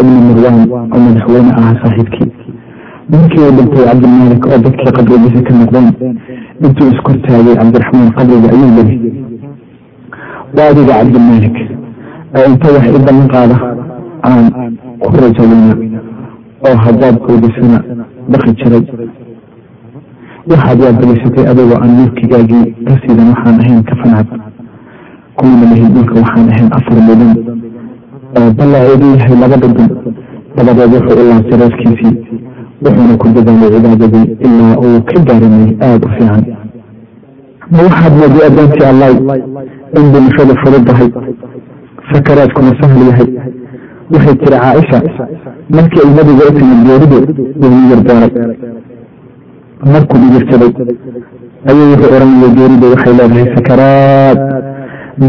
ibni 0.00 0.18
mirwan 0.26 0.56
oo 0.94 0.98
madaxweyne 1.06 1.50
ahaa 1.58 1.74
saaxiibkii. 1.82 2.30
Markii 3.12 3.42
uu 3.46 3.52
dhintay 3.56 3.84
cabdilmalik 3.88 4.46
oo 4.46 4.58
dadkii 4.64 4.92
qabrigiisa 4.96 5.40
ka 5.48 5.52
noqdeen 5.60 5.88
intuu 6.64 6.88
iskortaagay 6.94 7.56
cabdiraxmaan 7.60 8.10
qabriga 8.18 8.48
ayuu 8.54 8.70
yiri 8.76 8.96
waadiga 10.56 10.92
cabdilmalik 10.98 11.56
ee 12.36 12.44
inta 12.50 12.68
wax 12.74 12.86
i 12.96 13.00
ballan 13.06 13.28
qaada 13.34 13.56
aan 14.28 14.44
ku 15.00 15.16
rajaweyna 15.22 15.98
oo 16.66 16.76
haddaad 16.84 17.16
quudisana 17.26 17.78
baqi 18.32 18.50
jiray. 18.58 18.84
Waxaad 20.50 20.78
waabalisatay 20.84 21.44
adigoo 21.50 21.78
aan 21.82 21.92
mulkigaagii 21.98 22.64
ka 22.86 22.94
sidan 23.02 23.28
waxaan 23.32 23.60
ahayn 23.62 23.82
ka 23.88 23.94
fancad 24.02 24.28
kumana 25.36 25.66
lihin 25.74 25.90
dhulka 25.94 26.14
waxaan 26.22 26.48
ahayn 26.52 26.68
afar 26.78 26.98
mudan 27.06 27.32
oo 28.38 28.50
ballaceedu 28.58 29.06
yahay 29.16 29.36
laba 29.42 29.56
dhudun 29.62 29.88
dabadeed 30.56 30.92
wuxuu 30.94 31.20
u 31.22 31.24
laabtay 31.30 31.60
wuxuuna 32.84 33.16
ku 33.20 33.26
dadaalay 33.34 33.70
cibaadadii 33.74 34.26
ilaa 34.46 34.74
uu 34.84 34.98
ka 35.08 35.18
gaarinay 35.26 35.70
aada 35.86 36.06
u 36.06 36.10
fiican. 36.16 36.44
Ma 37.72 37.78
waxaad 37.86 38.14
mooday 38.20 38.44
addoontii 38.48 38.86
allah 38.92 39.10
in 39.98 40.04
dhimashadu 40.12 40.54
fududahay 40.62 41.08
sakaraadkuna 42.12 42.72
sahal 42.80 43.00
yahay. 43.08 43.28
Waxay 44.12 44.34
tiri 44.42 44.58
caaisha 44.64 44.98
markii 45.76 46.02
ay 46.04 46.10
nabiga 46.16 46.44
u 46.50 46.52
timid 46.58 46.80
geeridu 46.88 47.18
wuu 47.60 47.84
yarbaaray 47.90 48.30
markuu 49.92 50.18
dhigirsaday 50.22 50.72
ayuu 51.68 51.86
wuxuu 51.92 52.14
oranaya 52.16 52.48
geeridu 52.58 52.86
waxay 52.92 53.14
leedahay 53.18 53.46
sakaraad. 53.56 54.38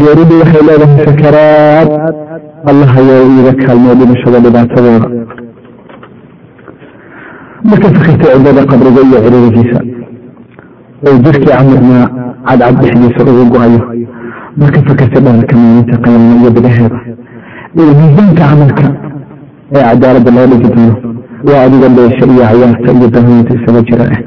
Geeridu 0.00 0.34
waxay 0.40 0.62
leedahay 0.68 1.04
sakaraad 1.08 1.88
allah 2.70 2.90
ayaa 3.00 3.22
iiga 3.32 3.52
kaalmay 3.64 3.94
dhimashada 4.00 4.38
dhibaatadooda 4.44 5.08
marka 7.68 7.88
fikirtay 7.96 8.30
ciddada 8.36 8.62
qabriga 8.70 9.00
iyo 9.08 9.18
ciriirigiisa 9.24 9.78
oo 11.06 11.14
jirkii 11.24 11.50
camirnaa 11.58 12.04
cadcad 12.48 12.74
dhexdiisa 12.82 13.20
ugu 13.30 13.44
go'ayo 13.54 13.80
marka 14.60 14.78
fikirtay 14.88 15.20
dhalarka 15.26 15.54
maalinta 15.62 15.96
qiyaamo 16.04 16.34
iyo 16.40 16.50
bidaheeda 16.56 16.98
iyo 17.78 17.92
miisaanka 17.98 18.42
camalka 18.50 18.86
ee 19.76 19.82
cadaaladda 19.88 20.30
loo 20.36 20.46
dhigi 20.52 20.68
doono 20.76 20.94
waa 21.48 21.62
adiga 21.66 21.88
dheesha 21.96 22.24
iyo 22.32 22.42
cayaarta 22.50 22.90
iyo 22.98 23.08
dahoynta 23.14 23.52
isaga 23.58 23.80
jira 23.88 24.04
ah 24.14 24.20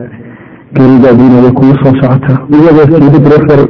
geeridaadiina 0.75 1.38
way 1.43 1.52
kugu 1.58 1.73
soo 1.82 1.93
socotaa 2.02 2.38
iyadoo 2.56 2.86
siidid 2.91 3.25
ruuxyar 3.32 3.62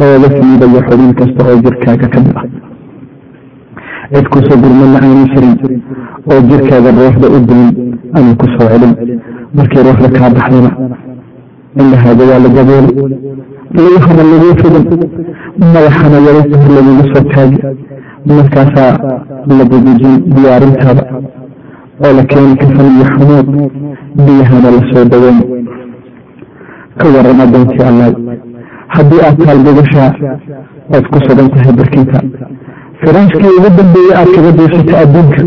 looga 0.00 0.28
siidayo 0.36 0.80
xubin 0.88 1.12
kasta 1.20 1.40
oo 1.50 1.56
jirkaaga 1.64 2.06
ka 2.14 2.18
mid 2.26 2.36
ah 2.40 2.44
cid 4.12 4.26
ku 4.32 4.38
soo 4.46 4.56
gurmadna 4.62 4.98
aanay 4.98 5.26
jirin. 5.32 5.82
Oo 6.30 6.40
jirkaaga 6.48 6.90
ruuxda 6.98 7.26
u 7.36 7.38
dumin 7.46 7.74
aanay 8.14 8.34
ku 8.40 8.46
soo 8.52 8.68
celin. 8.70 8.92
Markii 9.54 9.82
ruuxda 9.86 10.08
kaa 10.18 10.30
baxdana 10.36 10.70
indhahaada 11.80 12.24
waa 12.30 12.42
la 12.44 12.48
gabooli 12.56 12.92
lugahana 13.74 14.22
laguu 14.30 14.54
fidin. 14.60 14.84
Madaxana 15.72 16.18
yaraysa 16.26 16.56
hor 16.62 16.70
lagugu 16.76 17.04
soo 17.12 17.24
taagi. 17.32 17.58
Markaasaa 18.26 18.92
la 19.58 19.64
gudujin 19.70 20.14
diyaarintaada. 20.34 21.04
Oo 22.04 22.12
la 22.16 22.22
keeni 22.30 22.56
kafan 22.60 22.88
iyo 22.94 23.04
xamuud 23.12 23.46
biyahana 24.24 24.68
la 24.76 24.80
soo 24.90 25.04
ka 26.98 27.08
waran 27.08 27.40
addoontii 27.40 27.84
allaay 27.90 28.12
haddii 28.94 29.20
aad 29.26 29.36
taal 29.44 29.60
gogashaa 29.66 30.10
oad 30.94 31.04
ku 31.10 31.18
sugan 31.26 31.48
tahay 31.54 31.72
barkinta 31.78 32.20
firaashkii 33.02 33.52
ugu 33.58 33.68
dambeeyey 33.78 34.14
aad 34.20 34.28
kaga 34.36 34.50
duusatay 34.58 34.96
adduunka 35.02 35.40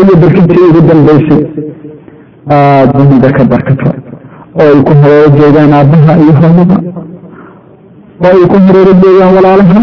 iyo 0.00 0.14
barkintii 0.22 0.64
ugu 0.70 0.80
dambeysay 0.88 1.42
aada 2.54 2.98
muhida 2.98 3.28
ka 3.36 3.44
barkato. 3.52 3.90
Oo 4.60 4.68
ay 4.72 4.78
ku 4.86 4.92
hareero 5.00 5.28
joogaan 5.38 5.72
aabbaha 5.78 6.12
iyo 6.22 6.32
hooyada 6.40 6.76
oo 8.24 8.30
ay 8.36 8.42
ku 8.50 8.56
hareero 8.66 8.92
joogaan 9.02 9.32
walaalaha. 9.36 9.80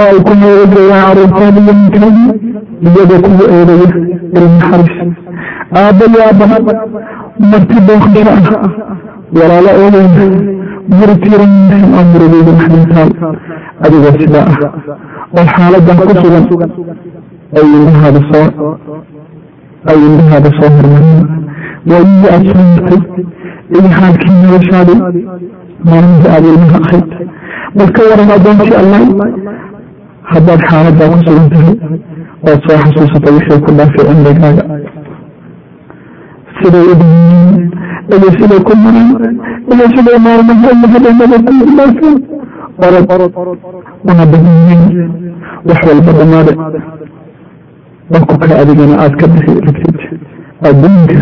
Oo 0.00 0.08
ay 0.12 0.18
ku 0.26 0.32
hareero 0.40 0.64
joogaan 0.74 1.02
caruurtaada 1.06 1.60
iyo 1.64 1.72
ninkaada 1.78 2.08
iyagoo 2.86 3.20
kugu 3.24 3.44
eedaya 3.54 3.88
ilnaxaris 4.36 4.94
aabba 5.80 6.04
iyo 6.10 6.20
aabbaha 6.28 6.56
marti 7.50 7.78
booqasho 7.86 8.56
ah 8.66 8.72
walaalo 9.38 9.70
oodeyna 9.82 10.26
guri 10.98 11.14
tiiranyahan 11.22 11.90
oo 11.98 12.04
murugeyda 12.12 12.52
maxdintaal 12.58 13.10
adigoo 13.84 14.12
sidaa 14.18 14.46
ah 14.52 14.58
oo 15.38 15.46
xaaladan 15.54 15.96
ku 16.08 16.14
sugan. 16.20 16.70
ay 17.58 17.66
indhahaada 17.78 18.20
soo 18.30 18.46
ay 19.90 19.98
indhahaada 20.08 20.50
soo 20.58 20.70
hormareen 20.76 21.26
waayihii 21.90 22.28
aada 22.34 22.50
soo 22.52 22.64
martay 22.70 23.00
iyo 23.74 23.88
xaalkii 23.98 24.34
noloshaadii 24.42 24.98
maalmihii 25.90 26.30
aada 26.34 26.48
ilmaha 26.54 26.78
ahayd 26.86 27.06
bal 27.76 27.90
ka 27.96 28.02
waran 28.10 28.30
addoontii 28.36 28.76
allah 28.82 29.00
haddaad 30.32 30.60
xaaladaa 30.70 31.08
ku 31.12 31.18
sugan 31.26 31.46
tahay 31.54 31.74
ood 32.48 32.60
soo 32.66 32.78
xasuusato 32.82 33.28
wixii 33.36 33.60
ku 33.66 33.70
dhaafay 33.78 34.04
cimrigaaga 34.08 34.64
siday 36.58 36.86
u 36.92 36.94
dhaheen 37.00 37.70
iyo 38.14 38.28
siday 38.38 38.60
ku 38.68 38.72
mareen? 38.84 39.10
Iyo 39.74 39.86
siday 39.94 40.18
maalmaha 40.26 40.68
iyo 40.76 40.86
habeenada 40.94 41.38
ku 41.46 41.52
dhaafeen 41.78 42.16
orod 42.78 43.30
una 44.04 44.26
badanyiin 44.26 45.10
wax 45.68 45.80
walba 45.88 46.12
dhamaade 46.18 46.52
dalku 48.10 48.38
ka 48.38 48.54
adigana 48.62 48.94
aada 49.02 49.16
ka 49.20 49.26
bixi 49.32 49.54
rabtid 49.66 49.96
adduunka 50.68 51.18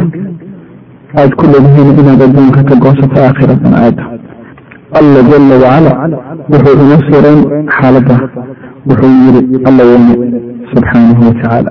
aada 1.19 1.35
ku 1.37 1.45
leedihiin 1.53 1.99
inaad 2.01 2.23
adduunka 2.27 2.61
ka 2.69 2.75
goosato 2.85 3.19
aakhiratan 3.27 3.75
aada 3.75 4.05
alla 4.99 5.21
jala 5.31 5.55
wacala 5.65 5.93
wuxuu 6.53 6.83
ina 6.85 6.97
sirayn 7.07 7.41
xaaladda 7.79 8.17
wuxuu 8.89 9.13
yiri 9.25 9.41
alla 9.69 9.83
weyne 9.91 10.15
subxaanahu 10.73 11.23
watacaala 11.29 11.71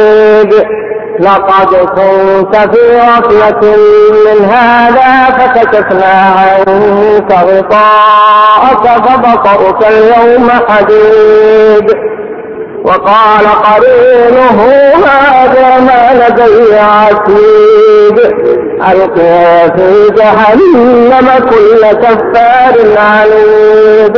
لقد 1.21 1.75
كنت 1.75 2.55
في 2.55 2.99
غفلة 2.99 3.75
من 4.25 4.45
هذا 4.45 5.25
فكشفنا 5.37 6.33
عنك 6.37 7.31
غطاءك 7.31 9.03
فبصرك 9.05 9.87
اليوم 9.87 10.49
حديد 10.69 11.91
وقال 12.83 13.45
قرينه 13.63 14.61
هذا 15.05 15.79
ما 15.79 16.13
لدي 16.27 16.79
عتيد 16.79 18.19
ألقي 18.91 19.71
في 19.77 20.09
جهنم 20.17 21.29
كل 21.49 21.91
كفار 21.91 22.97
عنيد 22.97 24.17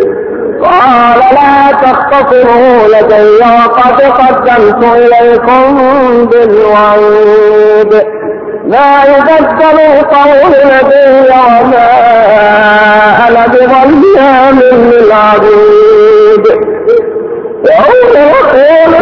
قال 0.63 1.19
لا 1.19 1.71
تختصروا 1.71 2.87
لدي 2.87 3.43
وقد 3.43 4.01
قدمت 4.01 4.83
إليكم 4.95 5.77
بالوعيد 6.25 7.93
ما 8.67 9.03
يبدل 9.03 9.79
القول 9.79 10.51
لدي 10.51 11.29
وما 11.29 11.89
أنا 13.27 13.47
بظلام 13.47 14.59
للعبيد 14.59 16.47
وهو 17.65 18.13
يقول 18.15 18.93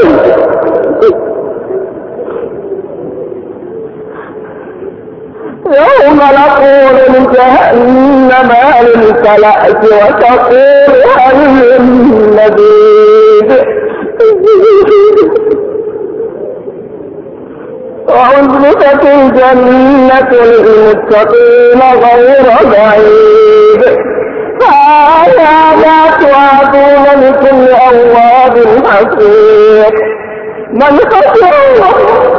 يوم 5.70 6.18
نقول 6.18 6.96
لجهنم 7.10 8.52
هل 8.52 8.94
امتلأت 8.94 9.84
وتقول 9.86 11.04
هل 11.18 11.50
من 11.50 11.84
مزيد 12.32 13.64
وأزلفت 18.08 19.04
الجنة 19.06 20.30
للمتقين 20.32 21.82
غير 22.04 22.46
بعيد 22.72 23.84
هذا 24.62 25.76
ما 25.76 26.00
توعدون 26.20 27.22
لكل 27.24 27.72
أواب 27.72 28.58
حقيق 28.88 29.94
من 30.74 31.00
خشي 31.00 31.50
الله 31.50 32.39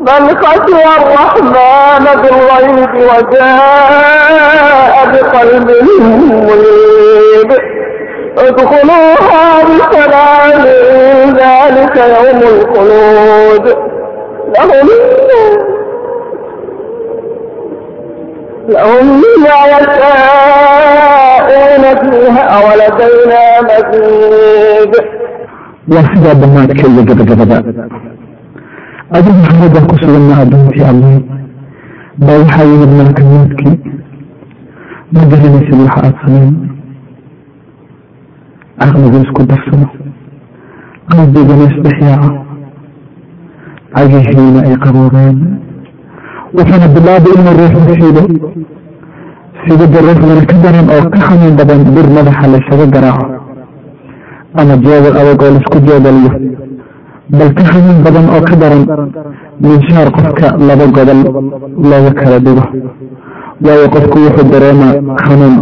من 0.00 0.36
خشي 0.42 0.82
الرحمن 0.98 2.04
بالغيب 2.22 2.90
وجاء 2.94 4.94
بقلب 5.12 5.68
منيب 6.30 7.50
ادخلوها 8.38 9.44
بسلام 9.64 10.62
ذلك 11.36 11.96
يوم 11.96 12.40
الخلود 12.42 13.66
لهم 14.56 14.88
لهم 18.68 19.06
ما 19.42 19.58
يشاءون 19.76 21.84
فيها 22.10 22.46
ولدينا 22.66 23.42
مزيد 23.62 24.92
يا 25.88 26.00
حدا 26.02 26.32
بنات 26.32 26.70
كل 26.72 26.96
جبجبدا 27.04 27.58
adigu 29.16 29.40
xamadan 29.48 29.84
ku 29.90 29.94
suganna 30.02 30.34
addoontii 30.42 30.84
allah 30.92 31.14
baa 32.24 32.38
waxaa 32.42 32.64
yimid 32.70 32.92
malka 32.98 33.22
moodkii 33.32 33.76
ma 35.14 35.20
garanaysid 35.30 35.78
waxa 35.84 36.00
aada 36.00 36.18
samayn 36.24 36.54
caqligu 38.80 39.18
isku 39.24 39.42
darsado 39.50 39.86
qalbigana 41.10 41.64
isdhexyaaco 41.70 42.30
cagihiina 43.94 44.60
ay 44.68 44.74
qaboobeen 44.84 45.36
wuxuuna 46.56 46.88
bilaabay 46.94 47.34
inuu 47.38 47.54
ruuxu 47.60 47.80
xiido 48.00 48.22
sidada 49.64 49.98
ruuxdana 50.06 50.42
ka 50.50 50.56
daran 50.64 50.86
oo 50.94 51.02
ka 51.14 51.18
xanuun 51.26 51.54
badan 51.60 51.80
bir 51.94 52.06
madaxa 52.16 52.46
laysaga 52.52 52.86
garaaco 52.94 53.26
ama 54.60 54.74
jeedal 54.84 55.14
adag 55.20 55.42
oo 55.42 55.50
la 55.54 55.58
isku 55.62 55.78
jeedaliyo 55.88 56.30
bal 57.38 57.50
ka 57.56 57.62
xanuun 57.70 57.98
badan 58.04 58.26
oo 58.34 58.40
ka 58.48 58.54
daran 58.62 58.84
minshaar 59.60 60.08
qofka 60.16 60.48
laba 60.68 60.86
gobol 60.96 61.20
looga 61.90 62.12
kala 62.20 62.38
dhigo. 62.44 62.64
Waayo 63.64 63.86
qofku 63.94 64.18
wuxuu 64.24 64.50
dareemaa 64.52 65.16
xanuun 65.24 65.56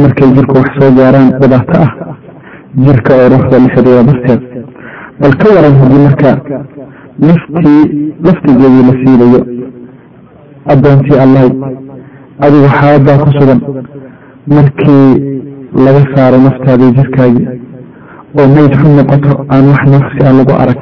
markay 0.00 0.28
jirku 0.34 0.54
wax 0.58 0.68
soo 0.78 0.90
gaaraan 0.98 1.28
dhibaato 1.40 1.78
ah 1.84 1.90
jirka 2.84 3.12
oo 3.20 3.28
ruuxda 3.32 3.56
la 3.62 3.68
xiriira 3.74 4.02
darteed. 4.08 4.40
Bal 5.20 5.32
ka 5.40 5.46
waran 5.54 5.74
haddii 5.80 6.02
marka 6.06 6.30
laftii 7.28 7.82
laftigeedii 8.26 8.84
la 8.88 8.94
siilayo 9.00 9.40
addoontii 10.72 11.18
allahy 11.24 11.50
adigu 12.44 12.68
xaaladaa 12.78 13.18
ku 13.24 13.30
sugan. 13.38 13.60
Markii 14.54 15.08
laga 15.84 16.02
saaro 16.14 16.38
naftaadii 16.46 16.92
jirkaagii 16.98 17.48
oo 18.38 18.46
mayd 18.54 18.72
xun 18.80 18.92
noqoto 18.98 19.32
aan 19.54 19.64
wax 19.72 19.82
nafsi 19.94 20.20
a 20.28 20.32
lagu 20.38 20.54
arag 20.62 20.80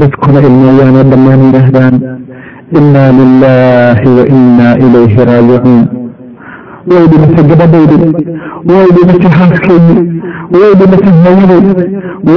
dadkuna 0.00 0.40
ilmeeyaanoo 0.48 1.04
dhammaan 1.10 1.42
yidhaahdaan 1.46 1.94
innaa 2.78 3.10
lilaahi 3.18 4.08
wa 4.18 4.24
innaa 4.34 4.74
ilayhi 4.86 5.24
raajicuun 5.30 5.82
way 6.92 7.04
dhimatay 7.12 7.44
gabadhaydi 7.50 7.96
way 8.72 8.86
dhimatay 8.96 9.30
xaaskeydi 9.38 9.96
way 10.58 10.70
dhimatay 10.80 11.12
hooyaday 11.24 11.60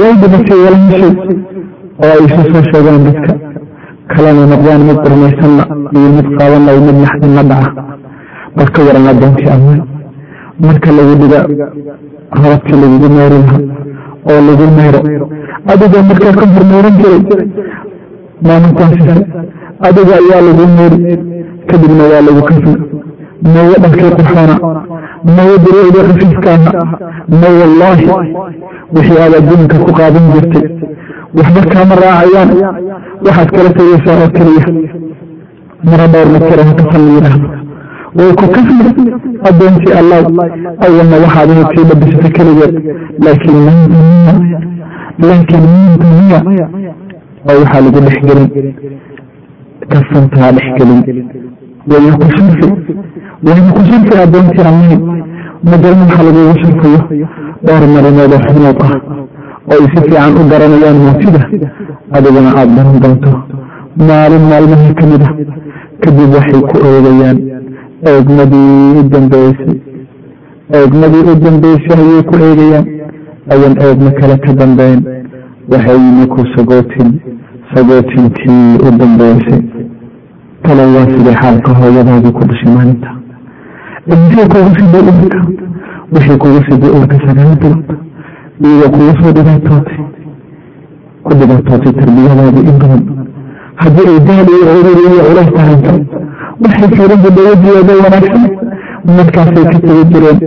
way 0.00 0.12
dhimatay 0.22 0.58
walaashay 0.64 1.12
oo 2.04 2.12
ay 2.14 2.20
isu 2.26 2.42
soo 2.52 2.62
sheegaan 2.70 3.02
dadka 3.08 3.32
kalena 4.12 4.44
noqdaan 4.52 4.82
mid 4.88 4.98
qurmaysanna 5.06 5.64
iyo 5.98 6.08
mid 6.18 6.28
qaadanna 6.38 6.70
iyo 6.76 6.82
mid 6.88 6.98
naxdinna 7.04 7.42
dhaca 7.50 7.82
bal 8.56 8.68
ka 8.74 8.80
waran 8.86 9.06
addoontii 9.12 9.50
allah 9.56 9.76
marka 10.66 10.90
lagu 10.98 11.14
dhiga 11.20 11.40
rabadkii 12.42 12.78
lagugu 12.82 13.08
meeri 13.16 13.38
lahaa 13.42 13.62
oo 14.30 14.40
lagu 14.48 14.66
meero 14.78 15.00
adigoo 15.72 16.02
markaa 16.10 16.32
ka 16.40 16.46
hormeeran 16.54 16.94
jiray 17.00 17.20
maalintaasise 18.46 19.14
adiga 19.88 20.14
ayaa 20.20 20.40
lagu 20.48 20.64
meeri 20.78 20.98
kadibna 21.70 22.04
waa 22.12 22.22
lagu 22.28 22.42
kafna 22.48 22.74
maye 23.54 23.74
dharkii 23.82 24.10
qurxoona 24.18 24.54
maye 25.36 25.54
duruucdii 25.64 26.04
khafiifka 26.08 26.50
aha 26.56 26.72
ma 27.40 27.48
wallaahi 27.60 28.06
wixii 28.94 29.18
aad 29.24 29.34
adduunka 29.40 29.76
ku 29.84 29.92
qaadan 29.98 30.24
jirtay. 30.34 30.66
Waxba 31.38 31.60
kaama 31.72 31.94
raacayaan 32.02 32.50
waxaad 33.26 33.50
kala 33.56 33.70
tegaysaa 33.78 34.16
oo 34.24 34.28
keliya. 34.36 34.64
Mara 35.88 36.06
dhowr 36.12 36.28
matira 36.34 36.62
ha 36.68 36.72
kafan 36.80 37.02
la 37.06 37.12
yidhaahdo 37.16 37.48
way 38.18 38.30
ku 38.38 38.44
kafna 38.54 38.84
addoontii 39.48 39.92
allah. 40.00 40.18
Awalna 40.84 41.16
waxaad 41.24 41.50
ahayd 41.50 41.68
sii 41.74 41.84
labisata 41.90 42.28
keligeed 42.36 42.74
laakiin 43.24 43.66
laakiin 45.28 45.64
miya 46.18 46.38
oo 47.48 47.54
waxaa 47.60 47.80
lagu 47.84 48.00
dhex 48.06 48.18
gelin 48.28 48.48
kafantaa 49.90 50.50
dhex 50.56 50.68
gelin. 50.78 51.00
Wayna 51.90 52.12
ku 52.20 52.26
sharfi 52.36 52.66
wayna 53.46 53.70
ku 53.76 53.80
sharfi 53.90 54.14
addoontii 54.24 54.64
allahi 54.70 54.96
magaran 55.70 56.00
waxa 56.02 56.22
lagugu 56.26 56.54
sharfayo 56.62 57.00
dhowr 57.64 57.84
marimood 57.94 58.32
oo 58.34 58.40
xubnood 58.46 58.78
ah 58.84 58.92
oo 59.70 59.78
ay 59.80 59.82
si 59.92 59.98
fiican 60.04 60.32
u 60.40 60.42
garanayaan 60.50 60.98
mootida 61.06 61.40
adiguna 62.16 62.50
aada 62.58 62.72
baran 62.76 62.98
doonto. 63.02 63.32
Maalin 64.08 64.44
maalmaha 64.50 64.88
ka 64.98 65.04
mid 65.10 65.22
ah 65.28 65.32
kadib 66.02 66.30
waxay 66.36 66.60
ku 66.70 66.76
oogayaan 66.86 67.38
eegmadii 68.06 68.98
u 69.00 69.02
dambeysay 69.12 69.74
eegmadii 70.78 71.24
u 71.32 71.34
dambeysay 71.44 71.98
ayay 72.02 72.22
ku 72.22 72.34
eegayaan. 72.34 72.86
Ayan 73.52 73.74
eegma 73.86 74.10
kale 74.18 74.36
ka 74.44 74.52
dambeyn 74.52 75.00
waxayna 75.70 76.26
ku 76.26 76.40
sagootin 76.56 77.20
sagootintii 77.74 78.78
u 78.86 78.90
dambeysay 78.98 79.62
talo 80.62 80.82
waa 80.94 81.06
sidee 81.12 81.34
xaalka 81.40 81.72
hooyadaadii 81.78 82.32
ku 82.32 82.44
dhashay 82.44 82.72
maalinta. 82.74 83.10
Intay 84.12 84.46
kugu 84.52 84.70
siday 84.78 85.02
uurka 85.10 85.40
waxay 86.12 86.36
kugu 86.38 86.60
siday 86.68 86.90
uurka 86.90 87.16
sagaal 87.26 87.56
bilood 87.60 87.88
iyagoo 88.64 88.90
kugu 88.96 89.12
soo 89.22 89.32
dhibaatootay 89.36 90.00
ku 91.24 91.32
dhibaatootay 91.38 91.92
tarbiyadaadii 91.92 92.64
in 92.70 92.76
badan. 92.80 93.02
Haddii 93.82 94.08
ay 94.12 94.18
daal 94.26 94.46
iyo 94.48 94.64
cururi 94.72 95.02
iyo 95.10 95.22
culays 95.28 95.50
tahanto 95.56 95.92
waxay 96.62 96.88
jireen 96.96 97.20
wejigooda 97.24 97.94
wanaagsan 98.02 98.44
markaasay 99.16 99.64
ka 99.72 99.78
tegi 99.84 100.04
jireen 100.12 100.38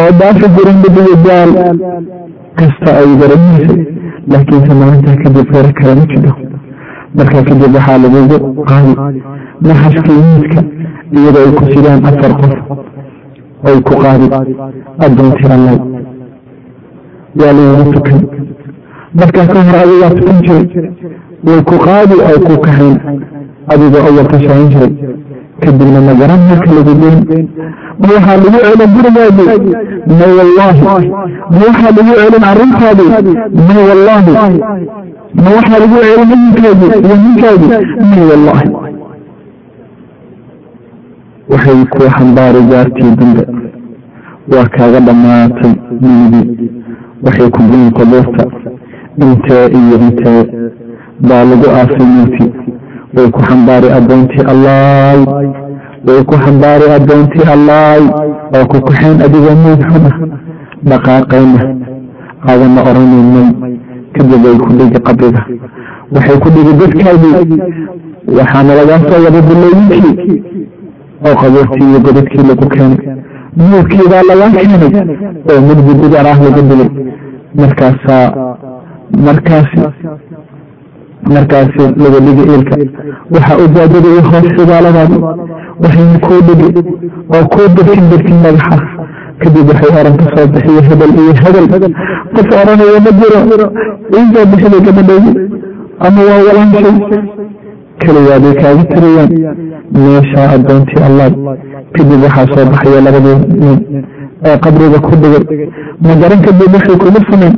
oo 0.00 0.10
dhaafi 0.20 0.46
jireen 0.56 0.78
dhib 0.82 0.96
iyo 1.04 1.16
daal 1.26 1.50
kasta 2.58 2.90
ay 3.00 3.10
garanaysay 3.20 3.80
laakiinse 4.32 4.72
maalintaa 4.80 5.16
kadib 5.24 5.46
fere 5.52 5.72
kale 5.78 5.94
ma 6.00 6.04
jiro 6.12 6.32
markaa 7.18 7.42
kadib 7.48 7.74
waxaa 7.76 7.98
lagugu 8.04 8.64
qaadi 8.70 8.92
naxaskii 9.68 10.18
miidka 10.30 10.60
iyadoo 11.18 11.44
ay 11.46 11.52
ku 11.58 11.64
sidaan 11.72 12.00
afar 12.10 12.32
qof 12.40 12.54
ay 13.68 13.76
ku 13.88 13.94
qaadi 14.02 14.26
addoontii 15.06 15.52
allah 15.56 15.76
waa 17.40 17.52
lagugu 17.58 17.90
tukan 17.96 18.20
markaa 19.20 19.46
ka 19.52 19.60
hor 19.68 19.76
adigaa 19.84 20.10
tukan 20.18 20.38
jiray 20.46 20.66
way 21.46 21.60
ku 21.70 21.76
qaadi 21.86 22.16
ay 22.28 22.38
ku 22.46 22.54
kahayn 22.66 22.96
adigoo 23.72 24.02
awal 24.08 24.26
ka 24.32 24.38
shaqayn 24.44 24.68
jiray 24.74 24.92
kadibna 25.62 26.00
ma 26.06 26.12
garan 26.20 26.40
marka 26.48 26.70
lagu 26.76 26.92
geyn 27.00 27.18
ma 28.00 28.06
waxaa 28.14 28.36
lagu 28.42 28.58
celin 28.64 28.90
gurigaadii 28.94 29.48
ma 30.18 30.26
wallaahi. 30.38 30.82
Ma 31.52 31.58
waxaa 31.66 31.92
lagu 31.96 32.12
celin 32.18 32.44
arrintaadii 32.50 33.10
ma 33.68 33.74
wallaahi. 33.88 34.32
Ma 35.42 35.48
waxaa 35.56 35.78
lagu 35.82 35.96
celin 36.04 36.30
idinkaadii 36.34 36.90
iyo 37.06 37.16
ninkaadii 37.22 37.70
ma 38.10 38.20
wallaahi. 38.30 38.70
Waxay 41.50 41.80
ku 41.92 42.02
xambaari 42.16 42.60
gaartii 42.70 43.12
dambe 43.18 43.42
waa 44.52 44.68
kaaga 44.76 45.00
dhammaatay 45.06 45.72
minidii 46.00 46.70
waxay 47.24 47.50
ku 47.56 47.62
geyn 47.70 47.90
qubuurta 47.98 48.44
intee 49.24 49.64
iyo 49.80 49.96
intee 50.06 50.42
baa 51.28 51.44
lagu 51.50 51.66
aasay 51.78 52.06
mowti 52.14 52.46
way 53.16 53.28
ku 53.34 53.40
xambaari 53.48 53.88
addoontii 53.98 54.44
allaay 54.52 55.18
way 56.06 56.20
ku 56.28 56.34
xambaari 56.44 56.86
addoontii 56.96 57.46
allaay 57.54 58.02
oo 58.56 58.64
ku 58.70 58.76
kaxayn 58.86 59.22
adigoo 59.26 59.56
meyd 59.64 59.80
xuna 59.90 60.10
dhaqaaqayna. 60.88 61.60
Aadana 62.48 62.80
oranaynay. 62.88 63.48
Kadib 64.14 64.44
way 64.44 64.56
ku 64.64 64.70
dhigi 64.78 65.00
qabriga. 65.06 65.42
Waxay 66.14 66.38
ku 66.42 66.48
dhigi 66.54 66.72
dadkaadii 66.80 67.34
waxaana 68.36 68.72
lagaa 68.78 69.00
soo 69.08 69.20
wada 69.24 69.40
bilooyinkii 69.48 70.42
oo 71.26 71.34
qabuurtii 71.40 71.88
iyo 71.90 71.98
godadkii 72.06 72.46
lagu 72.48 72.66
keenay. 72.74 73.00
Nuurkiibaa 73.56 74.22
lagaa 74.30 74.50
keenay. 74.56 74.92
Oo 75.50 75.60
mudbi 75.66 75.92
gudar 76.00 76.26
ah 76.26 76.38
laga 76.44 76.62
dhigay 76.68 76.88
markaasaa 77.60 78.26
markaasi 79.26 79.80
markaasi 81.34 81.84
laga 82.02 82.18
dhigi 82.26 82.44
ilka. 82.54 82.76
Waxa 83.34 83.54
ujaadada 83.64 84.08
iyo 84.12 84.22
hoos 84.30 84.46
xibaaladaadi 84.56 85.18
waxayna 85.82 86.18
kuu 86.26 86.40
dhigi 86.46 86.68
oo 87.34 87.44
kuu 87.52 87.68
dirkin 87.76 88.06
dirkin 88.10 88.38
dhagaxa 88.44 88.78
kadib 89.42 89.68
waxay 89.70 89.90
oran 90.00 90.16
ka 90.20 90.26
soo 90.36 90.46
bixiya 90.52 90.82
hebel 90.88 91.12
iyo 91.22 91.32
hebel 91.42 91.66
qof 92.34 92.48
oranaya 92.60 93.00
ma 93.06 93.10
jiro 93.18 93.38
iisoo 94.16 94.46
bixida 94.50 94.78
gabadhaydi 94.86 95.30
ama 96.06 96.20
waa 96.28 96.40
walaanshay 96.46 97.22
keligaaday 98.02 98.54
kaaga 98.62 98.84
tirayaan 98.92 99.30
meeshaa 99.92 100.48
addoontii 100.54 101.02
allah. 101.08 101.28
Kadib 101.96 102.20
waxaa 102.24 102.46
soo 102.54 102.64
baxaya 102.70 103.00
labadii 103.06 103.38
nin 103.62 104.04
ee 104.48 104.56
qabriga 104.64 104.98
ku 105.06 105.14
dhigay. 105.22 105.68
Magaran 106.08 106.40
kadib 106.46 106.74
waxay 106.74 106.96
kugu 107.02 107.20
sameyn 107.30 107.54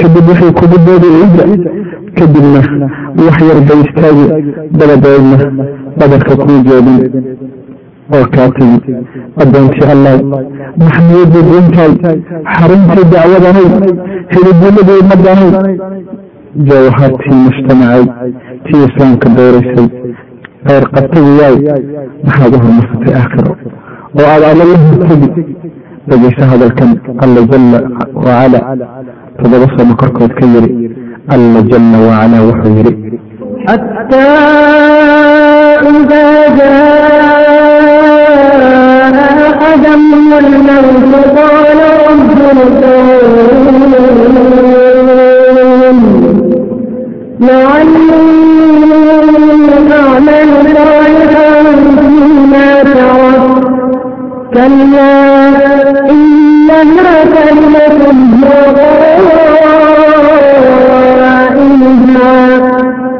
kadib 0.00 0.28
waxay 0.30 0.52
kugu 0.58 0.76
boodi 0.86 1.08
ciidda 1.16 1.44
kadibna 2.18 2.60
wax 3.26 3.36
yar 3.48 3.60
bay 3.68 3.80
istaagi 3.86 4.26
dabadeedna 4.78 5.36
badarka 5.98 6.34
kuu 6.42 6.58
jeedin. 6.68 6.98
Oo 8.14 8.24
kaa 8.34 8.48
tegi 8.56 8.94
addoontii 9.42 9.86
allah 9.94 10.14
maxmiyadii 10.82 11.44
diintaay 11.48 11.92
xaruntii 12.56 13.04
dacwadanay 13.12 13.68
hididiladii 14.32 14.98
ummadanay 15.02 15.76
jawhartii 16.68 17.38
mujtamacay 17.44 18.04
tii 18.66 18.84
islaamka 18.88 19.28
dooraysay. 19.36 19.88
Kheyr 20.66 20.84
qabtagiyaay 20.94 21.56
maxaad 22.26 22.54
u 22.54 22.58
hormarsatay 22.64 23.14
aakhiro. 23.20 23.52
Oo 24.18 24.26
aad 24.32 24.44
alla 24.50 24.64
la 24.70 24.76
hortegi 24.82 25.56
dhegeysa 26.08 26.44
hadalkan 26.52 26.90
alla 27.24 27.40
jala 27.50 27.78
wacala 28.24 28.58
todoba 29.38 29.66
sano 29.76 29.94
korkood 30.00 30.32
ka 30.38 30.46
yiri 30.52 30.70
alla 31.34 31.60
jala 31.70 31.98
wacalaa 32.08 32.42
wuxuu 32.48 32.76
yidhi 32.78 32.94
كلا 54.54 55.48
إنها 56.10 57.24
كلمة 57.24 57.98
هو 58.42 59.05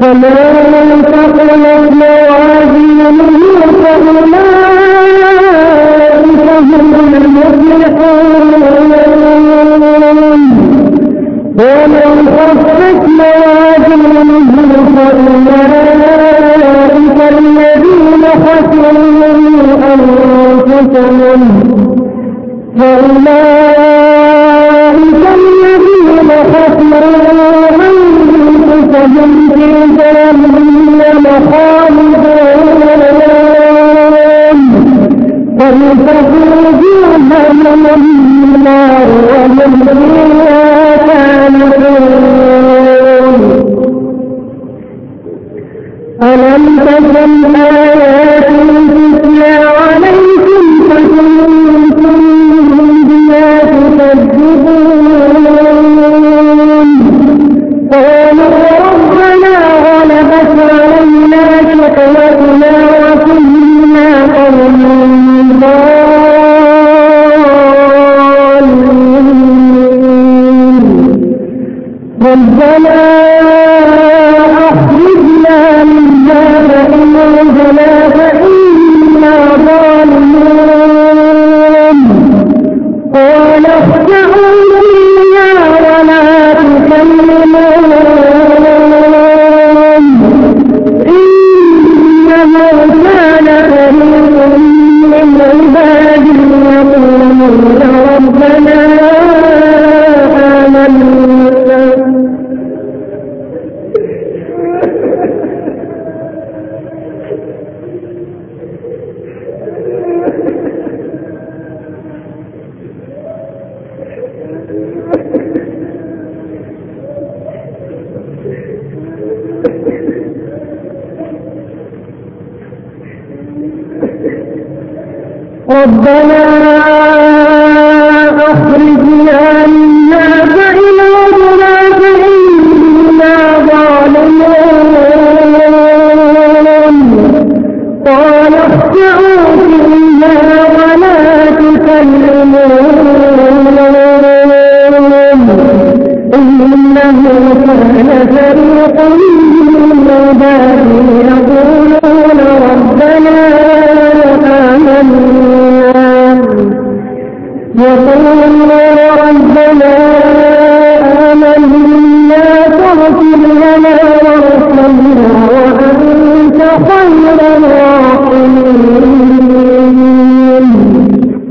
فمن 0.00 1.02
ثقلت 1.02 1.90
موازينه 1.92 3.16
فأولئك 3.84 4.48
هم 6.60 6.94
المفلحون 7.14 8.48
ومن 11.58 12.10
خفت 12.36 13.02
موازينه 13.18 14.78
فأولئك 15.46 16.38
الذين 17.32 18.24
فأولئك 22.78 23.87
في 29.06 29.66
جهنم 29.98 31.24
خالدون 31.50 32.68
فلتكن 35.58 36.50
جهنم 37.30 37.84
النار 37.94 39.08
ألم 46.22 46.78
تكن 46.78 47.54
آية 47.56 47.87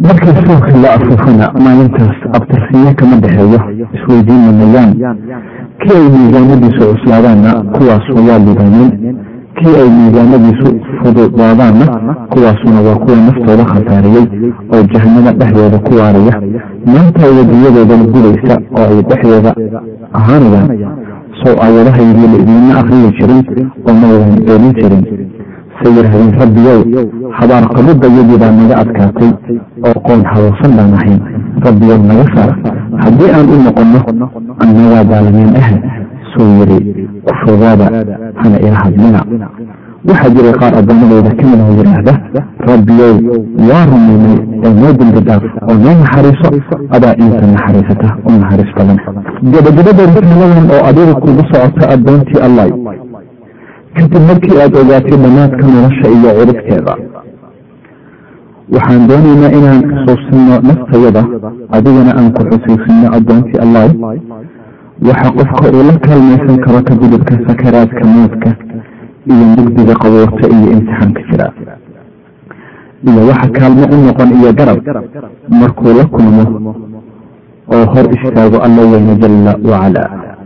markii 0.01 0.33
suuqi 0.45 0.71
la 0.83 0.93
afuufana 0.93 1.51
maalintaas 1.63 2.17
abtirsiye 2.33 2.93
kama 2.93 3.15
dhexeeyo 3.17 3.59
isweydiin 3.95 4.41
mamayaan 4.45 5.17
kii 5.87 5.95
ay 5.97 6.09
miisaanadiisu 6.15 6.83
cuslaadaanna 6.93 7.51
kuwaas 7.75 8.05
waa 8.29 8.39
libaaneen 8.47 8.91
kii 9.57 9.75
ay 9.81 9.89
miisaanadiisu 9.97 10.67
fududaadaanna 11.03 11.85
kuwaasuna 12.33 12.81
waa 12.87 12.95
kuwa 13.03 13.17
naftooda 13.17 13.65
khasaariyey 13.71 14.25
oo 14.73 14.83
jahanamo 14.93 15.31
dhexdeeda 15.39 15.77
ku 15.85 15.93
waaraya 15.99 16.33
maanta 16.93 17.21
wadiyadoodana 17.37 18.03
gudaysa 18.13 18.55
oo 18.77 18.85
ay 18.91 19.01
dhexdeeda 19.09 19.51
ahaanayaan 20.19 20.69
sow 21.43 21.55
aayadahaydii 21.65 22.27
la 22.33 22.37
idiinma 22.43 22.73
akriyi 22.81 23.11
jirin 23.17 23.43
oo 23.87 23.93
maydan 24.01 24.33
eelin 24.51 24.73
jirin 24.79 25.03
say 25.81 25.91
yidhahdeen 25.97 26.31
rabbiyow 26.41 26.79
habaar 27.39 27.63
qabidayadii 27.75 28.37
baa 28.43 28.51
naga 28.59 28.75
adkaatay 28.83 29.31
oo 29.87 29.97
qoon 30.07 30.21
hawoosan 30.31 30.71
baan 30.77 30.93
ahayn. 30.97 31.19
Rabbiyow 31.65 31.99
naga 32.09 32.25
saar 32.35 32.51
haddii 33.03 33.31
aan 33.35 33.47
u 33.53 33.57
noqonno 33.65 34.27
annagaa 34.63 35.03
daalimiin 35.11 35.53
ah 35.61 35.69
suu 36.31 36.49
yidhi 36.59 37.07
ku 37.25 37.33
fogaada 37.45 37.85
hana 38.41 38.57
ila 38.65 38.77
hadlina. 38.83 39.21
Waxaa 40.07 40.29
jiray 40.35 40.53
qaar 40.61 40.73
addoommadooda 40.79 41.31
ka 41.37 41.43
mid 41.51 41.59
oo 41.65 41.73
yidhaahda 41.79 42.13
rabbiyow 42.71 43.15
waa 43.69 43.85
rumaynay 43.91 44.37
ee 44.65 44.73
noo 44.81 44.93
dembi 44.99 45.21
oo 45.69 45.75
noo 45.83 45.95
naxariiso 46.01 46.49
adaa 46.95 47.13
inta 47.23 47.45
naxariisata 47.53 48.07
u 48.25 48.31
naxariis 48.31 48.71
badan. 48.77 48.97
Gabagabada 49.53 50.03
risaaladan 50.05 50.65
oo 50.75 50.81
adiga 50.89 51.13
kugu 51.21 51.43
socota 51.51 51.89
addoontii 51.93 52.41
allah 52.47 52.65
kadib 53.97 54.21
markii 54.29 54.57
aada 54.63 54.77
ogaatay 54.83 55.17
dhammaadka 55.23 55.63
nolosha 55.73 56.07
iyo 56.17 56.29
ciribteeda 56.39 56.93
waxaan 58.75 59.07
doonaynaa 59.09 59.51
inaan 59.57 59.81
xusuusino 60.05 60.55
naftayada 60.69 61.23
adigana 61.75 62.11
aan 62.19 62.27
ku 62.35 62.41
xusuusino 62.51 63.07
addoontii 63.17 63.59
allah 63.65 63.83
waxa 65.07 65.29
qofka 65.37 65.67
uu 65.75 65.83
la 65.89 65.93
kaalmaysan 66.05 66.57
karo 66.65 66.79
ka 66.87 66.93
gudubka 67.01 67.33
sakaraadka 67.47 68.03
moodka 68.15 68.49
iyo 69.31 69.45
mugdiga 69.55 69.93
qaboorta 70.01 70.45
iyo 70.55 70.67
imtixaanka 70.75 71.21
jira. 71.29 71.47
Iyo 73.09 73.21
waxa 73.29 73.47
kaalmo 73.57 73.83
u 73.93 73.97
noqon 74.05 74.29
iyo 74.39 74.51
garab 74.59 74.79
markuu 75.59 75.93
la 75.97 76.03
kulmo 76.13 76.43
oo 77.73 77.85
hor 77.93 78.05
istaago 78.15 78.57
alla 78.65 78.81
weyne 78.91 79.13
jalla 79.21 79.51
wacalaa 79.71 80.36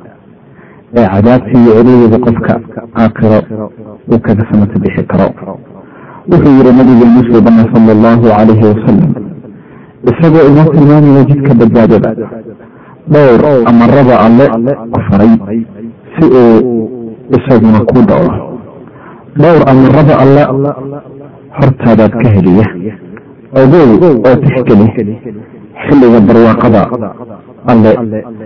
ee 0.98 1.08
cadaabta 1.14 1.52
iyo 1.60 1.72
cirideeda 1.78 2.18
qofka 2.26 2.54
aakhiro 3.02 3.40
uu 4.12 4.20
kaga 4.26 4.44
samata 4.52 4.80
bixi 4.84 5.04
karo. 5.12 5.28
Wuxuu 6.30 6.54
yihi 6.58 6.72
nabigeenu 6.78 7.22
suubana 7.28 7.64
sala 7.74 7.92
allahu 7.96 8.22
calayhi 8.38 8.66
wasalam 8.70 9.12
isagoo 10.10 10.44
inoo 10.50 10.68
tilmaamaya 10.74 11.24
jidka 11.30 11.54
badbaadada 11.60 12.12
dhowr 13.14 13.42
amarada 13.72 14.16
alle 14.26 14.46
ku 14.94 15.00
faray 15.10 15.34
si 16.16 16.26
uu 16.42 16.90
isaguna 17.38 17.80
ku 17.90 18.00
dhowro. 18.10 18.38
Dhowr 19.42 19.62
amarada 19.72 20.14
alle 20.24 20.42
hortaadaad 21.60 22.14
ka 22.22 22.28
heliya. 22.36 22.66
Ogow 23.62 23.90
oo 24.28 24.36
tixgeli 24.44 24.86
xilliga 25.86 26.20
barwaaqada 26.28 26.82
alle 27.68 27.92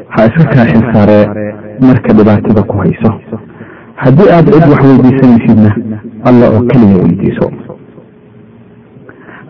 ha 0.09 0.25
iska 0.27 0.43
kaa 0.53 0.65
xilsaaree 0.71 1.25
marka 1.87 2.13
dhibaatada 2.13 2.61
ku 2.63 2.77
hayso. 2.77 3.11
Haddii 3.95 4.29
aad 4.35 4.45
cid 4.53 4.65
wax 4.71 4.81
weydiisanaysidna 4.89 5.71
alla 6.29 6.45
oo 6.55 6.61
keliya 6.69 6.97
weydiiso. 7.03 7.47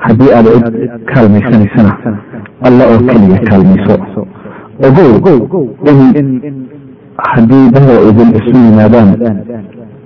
Haddii 0.05 0.32
aad 0.38 0.45
cid 0.45 0.91
kaalmaysanaysana 1.13 1.93
alla 2.68 2.84
oo 2.91 2.99
keliya 3.09 3.39
kaalmayso. 3.49 3.95
Ogow 4.88 5.11
in 6.20 6.28
haddii 7.18 7.70
dada 7.74 7.95
idin 8.09 8.30
isu 8.39 8.51
yimaadaan 8.66 9.09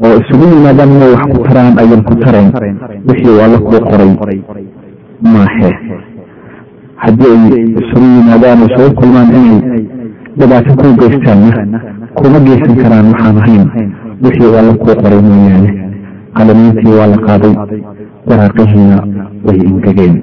oo 0.04 0.14
isugu 0.22 0.46
yimaadaan 0.56 0.90
inay 0.96 1.12
wax 1.14 1.24
ku 1.36 1.44
taraan 1.48 1.74
ayan 1.82 2.02
ku 2.08 2.16
tarayn. 2.24 2.50
Wixii 3.08 3.30
uu 3.36 3.42
alla 3.46 3.58
kuu 3.58 3.80
qoray 3.90 4.40
maahe 5.34 5.70
haddii 7.04 7.36
ay 7.58 7.66
isugu 7.82 8.08
yimaadaan 8.18 8.62
oo 8.64 8.68
isugu 8.72 8.96
kulmaan 9.00 9.30
inay 9.40 9.84
dhibaato 10.40 10.72
kuu 10.80 10.94
geystaanna 11.02 11.80
kuma 12.18 12.40
geysan 12.48 12.74
karaan 12.82 13.08
waxaan 13.12 13.38
ahayn 13.42 13.66
wixii 14.24 14.54
alla 14.62 14.74
kuu 14.82 14.96
qoray 15.04 15.22
mooyaane 15.28 15.70
qalamiintii 16.38 16.96
waa 17.00 17.08
la 17.14 17.18
qaaday 17.28 17.54
waraaqihiina 18.30 18.98
way 19.46 19.58
ingegeen 19.70 20.16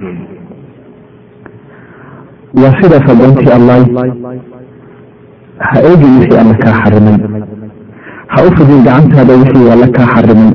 waa 2.62 2.74
sidaas 2.80 3.06
addoontii 3.14 3.52
allah 3.58 3.78
ha 5.68 5.76
eegin 5.88 6.12
wixii 6.18 6.38
alla 6.42 6.54
kaa 6.64 6.74
xarimay 6.82 7.16
ha 8.32 8.38
u 8.46 8.50
fidin 8.56 8.80
gacantaada 8.88 9.34
wixii 9.42 9.70
alla 9.74 9.88
kaa 9.96 10.06
xarimay 10.14 10.50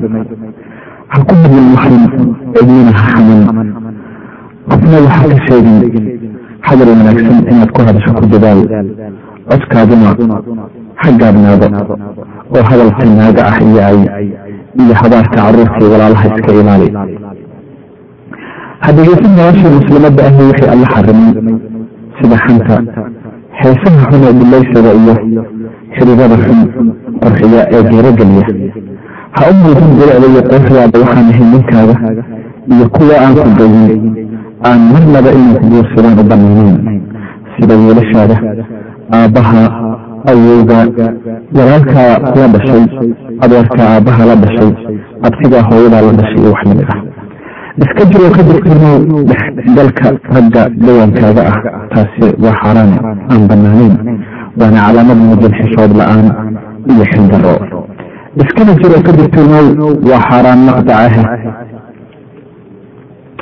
ha 1.12 1.18
ku 1.28 1.34
hadin 1.42 1.64
muxrim 1.72 2.02
cidnina 2.54 2.92
ha 2.98 3.04
xamin 3.12 3.40
qofna 4.70 4.96
waxa 5.06 5.24
ka 5.30 5.36
sheegin 5.46 5.78
hadal 6.68 6.88
wanaagsan 6.98 7.38
inaad 7.52 7.70
ku 7.74 7.80
hadasho 7.86 8.10
ku 8.18 8.26
dadaal. 8.32 8.60
Codkaaduna 9.50 10.08
ha 11.02 11.08
gaabnaado 11.20 11.66
oo 12.54 12.62
hadalka 12.68 13.04
naaga 13.18 13.42
ah 13.50 13.56
iyo 13.66 13.80
ay 13.88 13.98
iyo 14.80 14.94
habaarka 15.00 15.36
caruurtii 15.36 15.88
walaalaha 15.92 16.24
iska 16.30 16.52
ilaali 16.60 16.88
ha 18.84 18.90
dhegeysan 18.96 19.32
noloshii 19.38 19.72
muslimadda 19.78 20.22
ahi 20.28 20.42
wixii 20.48 20.68
alla 20.74 20.86
xarimay 20.94 21.32
sida 22.18 22.36
xanta 22.44 22.76
heesaha 23.60 24.00
xun 24.10 24.22
ee 24.28 24.32
bilaysada 24.40 24.90
iyo 25.00 25.14
xiriirada 25.96 26.36
xun 26.44 26.60
qurxiya 27.22 27.62
ee 27.74 27.82
geerogeliya 27.90 28.44
ha 29.36 29.42
u 29.50 29.54
muujin 29.62 29.90
bilicda 29.98 30.26
iyo 30.32 30.42
quruxdaada 30.50 30.96
waxaan 31.02 31.26
ahayn 31.32 31.48
ninkaada 31.52 31.94
iyo 32.72 32.84
kuwa 32.94 33.14
aan 33.24 33.34
ku 33.42 33.48
geyin 33.58 34.02
aan 34.68 34.80
marnaba 34.92 35.30
inay 35.38 35.54
ku 35.60 35.66
guursadaan 35.72 36.18
u 36.22 36.24
banaanayn 36.30 37.02
sida 37.54 37.74
wiilashaada 37.82 38.36
aabbaha 39.18 39.62
awowga 40.30 40.78
walaalkaa 41.56 42.12
la 42.40 42.46
dhashay 42.54 42.84
adeerka 43.44 43.82
aabbaha 43.94 44.22
la 44.30 44.36
dhashay 44.42 44.70
abtigaa 45.26 45.62
hooyadaa 45.70 46.02
la 46.08 46.12
dhashay 46.20 46.40
iyo 46.42 46.52
wax 46.54 46.64
la 46.68 46.74
mid 46.74 46.90
ah. 46.94 47.00
Iska 47.82 48.04
jiroo 48.10 48.30
ka 48.36 48.42
jirtinow 48.48 48.96
dhexgalka 49.30 50.08
ragga 50.34 50.62
dawankaaga 50.86 51.42
ah. 51.50 51.58
Taasi 51.92 52.26
waa 52.44 52.56
xaaraan 52.62 52.90
aan 53.32 53.42
banaanayn 53.50 53.94
waana 54.60 54.80
calaamad 54.86 55.18
muujin 55.26 55.52
xishood 55.58 55.92
la'aan 56.00 56.26
iyo 56.92 57.04
xildaro 57.12 57.54
iskana 58.42 58.72
jiroo 58.82 59.02
ka 59.06 59.12
jirtinow 59.18 59.66
waa 60.10 60.22
xaaraan 60.28 60.60
maqdacaha 60.68 61.22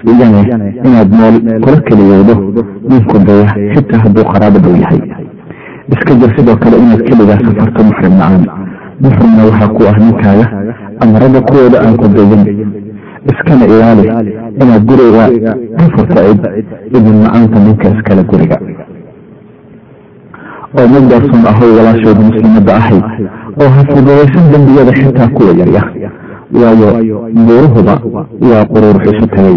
igane 0.05 0.41
inaad 0.87 1.11
meel 1.19 1.61
kula 1.65 1.79
keliyowdo 1.87 2.35
ninku 2.89 3.17
daya 3.27 3.47
xitaa 3.75 3.99
hadduu 4.05 4.25
qaraabo 4.33 4.71
yahay. 4.83 5.01
Iska 5.93 6.13
jir 6.21 6.31
sidoo 6.37 6.57
kale 6.57 6.77
inaad 6.79 7.03
keligaa 7.09 7.39
safarto 7.45 7.81
muxrim 7.89 8.15
la'aan 8.21 8.45
muxrimna 9.03 9.43
waxaa 9.49 9.69
ku 9.75 9.83
ah 9.91 9.97
ninkaaga 9.99 10.47
ama 11.01 11.19
ragga 11.19 11.41
kuwooda 11.49 11.79
aan 11.85 11.97
ku 12.01 12.07
dayin 12.09 12.43
iskana 13.31 13.65
ilaali 13.67 14.05
inaad 14.63 14.83
guriga 14.89 15.25
ka 15.77 15.85
furta 15.95 16.21
cid 16.27 16.43
idin 16.97 17.17
la'aanta 17.25 17.59
ninka 17.65 17.87
iskale 17.95 18.23
guriga. 18.31 18.57
Oo 20.79 20.87
mugdaarsun 20.95 21.43
ahow 21.51 21.71
walaashooda 21.77 22.21
muslimadda 22.31 22.73
ahay 22.81 23.01
oo 23.61 23.69
ha 23.75 23.81
fududaysan 23.91 24.45
dembiyada 24.53 24.93
xitaa 24.99 25.29
kuwa 25.35 25.53
yarya 25.61 25.83
waayo 26.61 26.89
buuruhuba 27.47 27.95
waa 28.51 28.65
quruurux 28.73 29.05
isu 29.13 29.27
tagay 29.35 29.57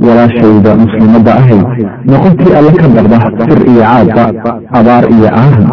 walaashayda 0.00 0.70
muslimadda 0.84 1.32
ahay 1.40 1.60
noqontii 2.12 2.54
alle 2.58 2.72
ka 2.80 2.88
darda 2.96 3.18
sir 3.48 3.60
iyo 3.72 3.82
caadba 3.82 4.24
abaar 4.78 5.04
iyo 5.16 5.28
aaran 5.42 5.66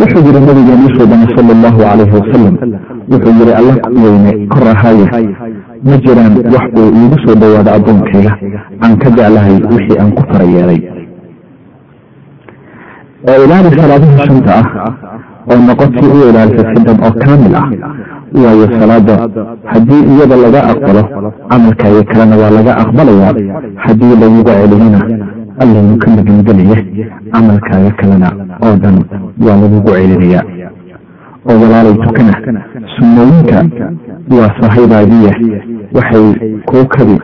wuxuu 0.00 0.22
yihi 0.26 0.40
nabigeenu 0.46 0.88
suubana 0.96 1.26
sala 1.36 1.50
allahu 1.56 1.78
calayhi 1.88 2.14
wasalam 2.18 2.54
wuxuu 3.12 3.32
yihi 3.38 3.52
alla 3.60 3.74
weyne 4.02 4.32
kor 4.52 4.66
ahaaye. 4.74 5.06
Ma 5.86 5.96
jiraan 6.04 6.34
wax 6.54 6.64
uu 6.80 6.88
iigu 7.00 7.16
soo 7.24 7.34
dhowaado 7.40 7.70
addoonkayga 7.76 8.32
aan 8.84 8.94
ka 9.02 9.08
jeclahay 9.16 9.56
wixii 9.72 9.98
aan 10.00 10.10
ku 10.16 10.22
fara 10.30 10.44
yeelay. 10.54 10.80
Oo 13.28 13.38
ilaali 13.44 13.68
salaadaha 13.78 14.18
shanta 14.26 14.52
ah 14.60 14.92
oo 15.50 15.58
noqotii 15.68 16.10
u 16.16 16.28
ilaalisa 16.30 16.64
sidan 16.74 16.98
oo 17.06 17.12
kaamil 17.24 17.54
ah 17.60 17.66
waayo 18.34 18.66
salaada. 18.80 19.14
haddii 19.72 20.02
iyada 20.12 20.36
laga 20.44 20.60
aqbalo 20.72 21.02
camalkaaga 21.50 22.02
kalena 22.10 22.36
waa 22.42 22.50
laga 22.58 22.72
aqbalayaa 22.82 23.32
haddii 23.84 24.14
laguga 24.22 24.52
celiyana 24.60 25.00
allaynu 25.62 25.96
ka 26.02 26.08
magangelaya 26.16 26.76
camalkaaga 27.32 27.90
kalena 28.00 28.28
oo 28.64 28.74
dhan 28.82 28.96
waa 29.46 29.56
lagugu 29.62 29.90
celinayaa 29.96 30.44
oo 31.48 31.56
walaalay 31.62 31.94
tukana 32.04 32.34
sunnooyinka 32.96 33.58
waa 34.38 34.50
sahaydaadiya 34.60 35.32
waxay 35.96 36.26
kuu 36.68 36.84
kabi 36.94 37.16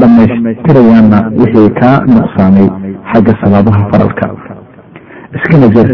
dhammaystirayaanna 0.00 1.18
wixii 1.40 1.70
kaa 1.80 1.96
nuqsaamay 2.14 2.68
xagga 3.12 3.32
salaadaha 3.42 3.80
faralka. 3.90 4.26
Iskana 5.36 5.66
jir 5.74 5.88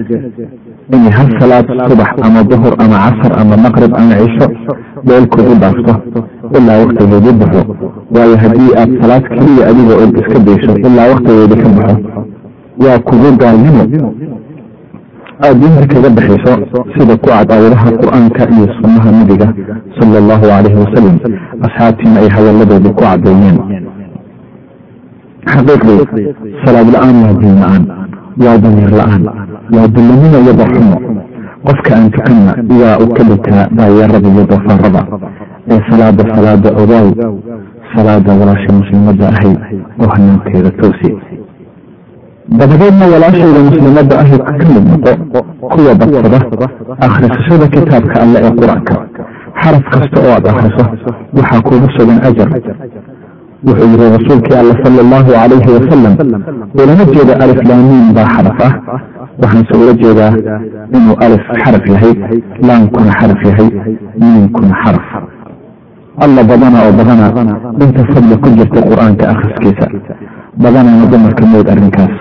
inay 0.93 1.13
hal 1.17 1.29
salaad 1.41 1.67
subax 1.89 2.11
ama 2.27 2.41
duhur 2.51 2.75
ama 2.79 2.97
casar 3.05 3.33
ama 3.41 3.57
maqrib 3.57 3.93
ama 4.01 4.15
cisho 4.21 4.47
meel 5.07 5.25
kugu 5.33 5.55
dhaafto 5.63 5.95
ilaa 6.59 6.79
waktigeedi 6.83 7.33
baxo. 7.41 7.63
Waayo 8.15 8.37
haddii 8.43 8.73
aad 8.81 8.91
salaad 9.01 9.25
keliya 9.35 9.65
adiga 9.71 9.95
od 10.03 10.13
iska 10.21 10.39
dayso 10.47 10.73
ilaa 10.87 11.09
waktigeedi 11.13 11.57
ka 11.63 11.69
baxo. 11.69 11.99
Waa 12.83 12.99
kugu 12.99 13.29
gaalnimo. 13.41 13.85
Aada 15.43 15.55
diinta 15.61 15.87
kaga 15.93 16.11
baxayso 16.17 16.53
sida 16.95 17.15
ku 17.17 17.27
cad 17.29 17.51
aayadaha 17.53 17.89
qur'aanka 18.01 18.43
iyo 18.55 18.67
sunnaha 18.79 19.09
nabiga 19.19 19.49
sala 19.99 20.17
allahu 20.23 20.45
calayhi 20.51 20.79
wasalam 20.85 21.17
asxaabtiina 21.67 22.19
ay 22.23 22.29
hadalladoodii 22.35 22.93
ku 22.97 23.03
cadeeyeen 23.03 23.57
xaqiiqdii 25.53 26.01
salaad 26.65 26.89
la'aan 26.95 27.17
waa 27.25 27.35
diin 27.41 27.57
la'aan 27.63 27.83
waa 28.45 28.57
damiir 28.63 28.91
la'aan 29.01 29.23
waa 29.73 29.87
dullamina 29.95 30.39
iyo 30.45 30.53
darxumo 30.61 30.97
qofka 31.67 31.91
aan 31.97 32.11
tukanna 32.15 32.53
waa 32.81 32.97
u 33.05 33.07
ka 33.17 33.23
dhigtaa 33.29 33.65
daayarada 33.77 34.29
iyo 34.29 34.45
doofaarada 34.51 35.03
ee 35.71 35.81
salaada 35.91 36.23
salaada 36.35 36.69
ogaaw 36.83 37.09
salaada 37.95 38.31
walaasha 38.41 38.71
muslimadda 38.81 39.25
ahayd 39.33 39.59
oo 40.03 40.09
hanaankeeda 40.15 40.71
toosi. 40.81 41.11
Dabadeedna 42.59 43.05
walaashayda 43.13 43.61
muslimadda 43.69 44.15
ahayd 44.23 44.43
ka 44.45 44.65
mid 44.75 44.85
noqo 44.91 45.41
kuwa 45.73 45.95
badsada 46.01 46.39
akhrisashada 47.07 47.67
kitaabka 47.75 48.17
alle 48.25 48.39
ee 48.47 48.53
qur'aanka. 48.61 48.97
Xaraf 49.63 49.85
kasta 49.95 50.19
oo 50.25 50.33
aad 50.37 50.47
akhriso 50.53 50.85
waxaa 51.37 51.61
kugu 51.67 51.89
sugan 51.97 52.19
ajar 52.29 52.49
wuxuu 53.67 53.89
yihi 53.93 54.07
rasuulkii 54.17 54.57
alle 54.63 54.75
sala 54.85 55.01
allahu 55.05 55.31
calayhi 55.39 55.71
wasalam 55.77 56.15
ulama 56.83 57.05
jeeda 57.15 57.35
alif 57.45 57.61
laamiin 57.71 58.09
baa 58.17 58.29
xaraf 58.35 58.61
ah. 58.69 58.73
Waxaanse 59.43 59.75
ula 59.83 59.93
jeedaa 60.03 60.33
inuu 60.97 61.17
alif 61.27 61.45
xaraf 61.63 61.85
yahay 61.93 62.15
laamkuna 62.69 63.13
xaraf 63.21 63.41
yahay 63.49 63.69
miinkuna 64.21 64.75
xaraf. 64.83 65.07
Alla 66.25 66.43
badana 66.51 66.79
oo 66.87 66.93
badana 66.99 67.27
inta 67.85 68.03
fadli 68.13 68.37
ku 68.43 68.49
jirta 68.59 68.81
qur'aanka 68.91 69.25
akhriskiisa. 69.33 69.87
Badanana 70.63 71.07
dumarka 71.11 71.45
mood 71.53 71.67
arrinkaas. 71.73 72.15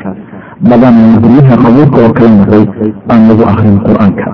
Badanana 0.69 1.21
guryaha 1.23 1.55
qabuurka 1.63 1.97
oo 2.05 2.13
kala 2.17 2.29
noqday 2.39 2.65
aan 3.11 3.21
lagu 3.29 3.43
akrin 3.51 3.77
qur'aanka. 3.87 4.27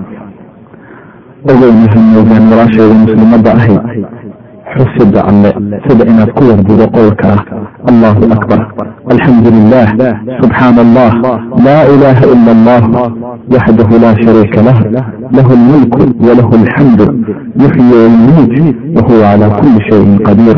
Ogeynaha 1.51 1.99
moogaan 2.14 2.45
walaashayda 2.51 2.95
muslimadda 3.03 3.51
ahayd 3.60 3.82
xusida 4.74 5.20
alle 5.30 5.49
sida 5.88 6.03
inaad 6.11 6.32
ku 6.38 6.43
wardido 6.49 6.86
qowlka. 6.97 7.28
Ah 7.34 7.89
allahu 7.89 8.24
akbar. 8.38 8.59
Alxamdu 9.11 9.49
lilah 9.55 9.88
subxaana 10.41 10.82
allah 10.86 11.11
laa 11.65 11.84
ilaha 11.93 12.24
ila 12.34 12.51
allah 12.57 12.82
waxdahu 13.53 13.93
laa 14.03 14.15
shariika 14.24 14.61
lah 14.67 14.78
lahu 15.38 15.51
lmulku 15.61 16.03
walahu 16.28 16.53
alxamdu 16.61 17.05
yuxyi 17.61 17.86
wayumiit 17.93 18.53
wahuwa 18.95 19.20
calaa 19.32 19.49
kuli 19.59 19.82
shayin 19.89 20.13
qadiir 20.28 20.57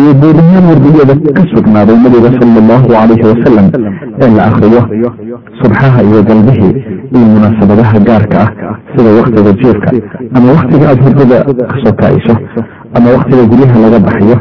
iyo 0.00 0.12
buurihaan 0.20 0.64
wardiyada 0.70 1.14
ka 1.36 1.42
sugnaaday 1.54 1.96
nabiga 2.04 2.30
sala 2.38 2.58
allahu 2.62 2.86
calayhi 2.94 3.24
wasalam 3.30 3.66
ee 4.22 4.30
la 4.36 4.42
akriyo 4.50 4.80
subxaha 5.62 6.00
iyo 6.08 6.20
galbihii 6.28 6.72
iyo 7.14 7.24
munaasabadaha 7.34 7.98
gaarka 8.08 8.38
ah 8.42 8.76
sida 8.96 9.10
waktiga 9.18 9.52
jiirka 9.62 9.88
ama 10.34 10.48
waktiga 10.58 10.84
aada 10.90 11.02
hurdada 11.06 11.36
ka 11.70 11.76
soo 11.84 11.92
kacayso 12.00 12.34
ama 12.96 13.08
waktiga 13.16 13.44
guryaha 13.50 13.78
laga 13.84 13.98
baxayo 14.06 14.36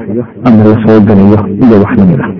ama 0.47 0.61
la 0.69 0.75
soo 0.85 0.99
galayo 1.07 1.39
iyo 1.63 1.75
wax 1.83 1.91
la 1.99 2.05
mid 2.09 2.21
ah. 2.25 2.31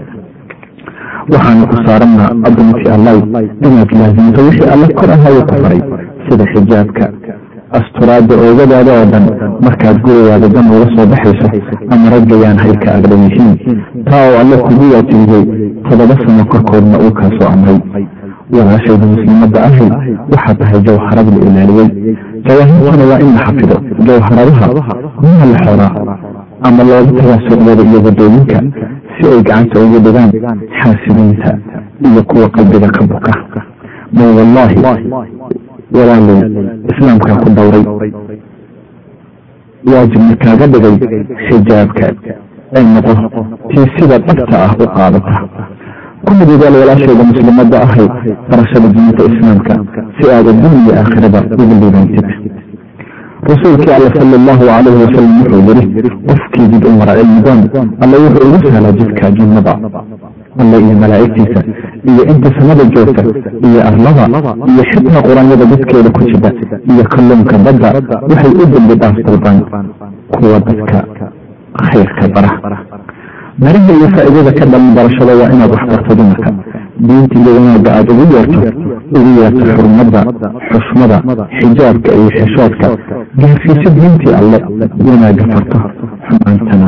Waxaanu 1.32 1.68
ku 1.72 1.76
saarana 1.86 2.24
addonkii 2.48 2.90
allay 2.96 3.20
inaad 3.66 3.92
laasimto 4.00 4.40
wixii 4.48 4.70
alla 4.74 4.88
kor 5.00 5.12
ahayo 5.16 5.42
ku 5.50 5.54
faray 5.64 5.82
sida 6.28 6.46
xijaabka. 6.54 7.06
Asturaadda 7.80 8.36
oogadaada 8.36 8.92
oo 9.00 9.06
dhan 9.12 9.26
markaad 9.66 9.98
gurigaada 10.06 10.48
dan 10.56 10.66
uga 10.76 10.88
soo 10.96 11.06
baxayso 11.12 11.48
ama 11.94 12.10
raggayaan 12.14 12.58
hayka 12.64 12.90
agdhan 12.98 13.22
yihiin 13.28 13.56
taa 14.10 14.24
oo 14.30 14.40
alle 14.42 14.56
kugu 14.66 14.86
waajibiyey 14.94 15.46
todoba 15.90 16.16
sano 16.24 16.44
korkoodna 16.52 16.98
uu 17.00 17.12
kaa 17.20 17.32
soo 17.40 17.48
amray 17.54 17.80
walaashayda 18.58 19.06
muslimadda 19.14 19.60
ahayd 19.68 19.94
waxaa 20.34 20.56
tahay 20.62 20.80
jawharad 20.88 21.28
la 21.34 21.40
ilaaliyey 21.50 21.90
jawaahirtuna 22.48 23.04
waa 23.12 23.20
in 23.26 23.32
la 23.36 23.42
xafido 23.46 23.76
jawharadaha 24.08 24.68
miha 25.24 25.46
la 25.52 25.58
xoraa 25.66 26.18
ama 26.68 26.84
looga 26.90 27.12
tagaa 27.22 27.40
suuqyada 27.48 27.84
iyo 27.90 28.00
waddooyinka 28.06 28.60
si 29.16 29.24
ay 29.34 29.42
gacanta 29.48 29.80
ugu 29.86 30.00
dhigaan 30.06 30.32
xaasidiinta 30.80 31.52
iyo 32.08 32.22
kuwa 32.30 32.48
qalbiga 32.56 32.88
ka 32.96 33.02
buka 33.12 33.34
ma 34.18 34.24
wallaahi 34.38 34.76
walaalay 35.96 36.40
islaamkaa 36.92 37.36
ku 37.44 37.50
dowray 37.58 37.84
waajibna 39.94 40.36
kaaga 40.44 40.66
dhigay 40.74 40.96
xijaabka 41.48 42.08
ay 42.76 42.84
noqo 42.94 43.14
tii 43.70 43.88
sida 43.96 44.18
dhabta 44.26 44.58
ah 44.66 44.74
u 44.84 44.86
qaadata 44.96 45.34
ku 46.26 46.32
mididaal 46.40 46.76
walaashayda 46.82 47.24
muslimadda 47.32 47.78
ahayd 47.86 48.12
barashada 48.50 48.88
diinta 48.96 49.24
islaamka 49.32 49.74
si 50.18 50.26
aad 50.36 50.48
addunya 50.54 50.94
aakhirada 51.02 51.40
ugu 51.62 51.74
liibaantid 51.82 52.28
rasuulkii 53.52 53.94
alle 53.98 54.10
sala 54.16 54.36
allahu 54.40 54.64
calayhi 54.70 55.00
wasalam 55.06 55.32
wuxuu 55.42 55.62
yidhi 55.68 56.10
qofkii 56.28 56.68
jid 56.72 56.84
u 56.90 56.92
mara 57.00 57.14
cilmidoon 57.20 57.60
alle 58.04 58.18
wuxuu 58.24 58.48
ugu 58.50 58.60
sahlaa 58.74 58.92
jidka 59.00 59.32
jannada 59.38 59.74
alle 60.62 60.78
iyo 60.86 60.96
malaa'igtiisa 61.04 61.60
iyo 62.12 62.24
inta 62.32 62.50
samada 62.58 62.84
joogta 62.94 63.22
iyo 63.68 63.80
arlada 63.90 64.24
iyo 64.72 64.84
xitaa 64.92 65.22
qur'aanyada 65.28 65.66
dadkeeda 65.72 66.10
ku 66.16 66.22
jira 66.30 66.50
iyo 66.92 67.04
kalluunka 67.14 67.56
badda 67.66 67.90
waxay 68.30 68.52
u 68.62 68.66
dambi 68.74 68.96
dhaaf 69.02 69.18
kuwa 70.34 70.58
dadka 70.68 71.00
khayrka 71.88 72.26
bara 72.36 72.52
bariga 73.60 73.92
iyo 73.98 74.08
faa'iidada 74.16 74.52
ka 74.60 74.66
dhalan 74.66 74.94
barashada 74.96 75.34
waa 75.40 75.50
inaad 75.54 75.72
wax 75.76 75.84
barto 75.92 76.16
dumarka. 76.16 76.50
Diinta 77.08 77.36
iyo 77.40 77.52
wanaagga 77.58 77.90
aada 77.98 78.12
ugu 78.14 78.26
yeerto 78.34 78.60
ugu 79.16 79.30
yeerto 79.40 79.64
xurmadda 79.76 80.20
xushmada 80.72 81.18
xijaabka 81.60 82.10
iyo 82.20 82.30
xishoodka. 82.38 82.88
Gaarsiiso 83.42 83.90
diintii 83.98 84.34
alle 84.40 84.58
wanaagga 85.08 85.44
farto 85.54 85.78
xumaantana 86.28 86.88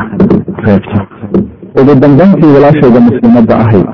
reebto. 0.66 0.99
Ugu 1.80 1.93
dambayntii 2.01 2.53
walaashayda 2.55 2.99
muslimadda 3.09 3.53
ahayd 3.64 3.88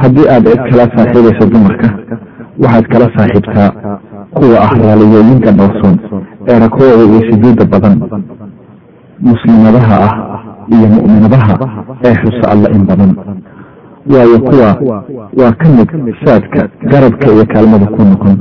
haddii 0.00 0.28
aad 0.34 0.44
cid 0.48 0.60
kala 0.70 0.84
saaxiibayso 0.96 1.44
dumarka 1.52 1.88
waxaad 2.62 2.86
kala 2.92 3.06
saaxiibtaa 3.16 3.70
kuwa 4.36 4.58
ah 4.66 4.72
raaliyooyinka 4.84 5.50
dhowrsoon 5.58 5.96
ee 6.48 6.58
rakooda 6.58 7.04
iyo 7.10 7.20
sujuudda 7.30 7.64
badan. 7.72 7.96
Muslimadaha 9.20 9.96
ah 10.06 10.14
iyo 10.73 10.87
mu'minadaha 10.95 11.53
ee 12.05 12.15
xusa 12.21 12.45
alla 12.53 12.67
in 12.75 12.83
badan 12.89 13.11
waayo 14.11 14.37
kuwa 14.39 14.69
waa 15.39 15.51
ka 15.59 15.67
mid 15.69 16.15
saadka 16.25 16.61
garabka 16.91 17.27
iyo 17.33 17.45
kaalmada 17.53 17.85
ku 17.95 18.01
noqon 18.09 18.35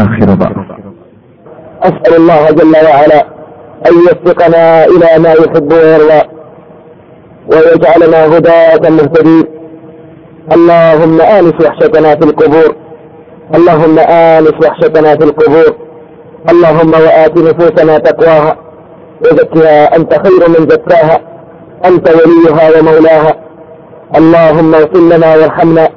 aakhirada 0.00 0.48
أسأل 1.82 2.14
الله 2.20 2.42
جل 2.58 2.74
وعلا 2.88 3.20
أن 3.88 3.92
يوفقنا 4.06 4.84
إلى 4.92 5.08
ما 5.22 5.32
يحب 5.42 5.68
ويرضى 5.72 6.20
ويجعلنا 7.50 8.20
هداة 8.36 8.90
مهتدين 8.90 9.44
اللهم 10.54 11.20
آنس 11.20 11.54
وحشتنا 11.66 12.10
في 12.18 12.24
القبور 12.24 12.70
اللهم 13.54 13.98
آنس 13.98 14.52
وحشتنا 14.66 15.10
في 15.18 15.24
القبور 15.24 15.70
اللهم 16.50 16.92
وآت 17.04 17.34
نفوسنا 17.38 17.98
تقواها 17.98 18.56
وزكها 19.22 19.96
أنت 19.96 20.12
خير 20.26 20.48
من 20.48 20.68
زكاها 20.68 21.18
أنت 21.85 22.09
وليها 22.09 22.79
ومولاها 22.79 23.33
اللهم 24.17 24.75
اغفر 24.75 24.99
لنا 24.99 25.35
وارحمنا 25.35 25.89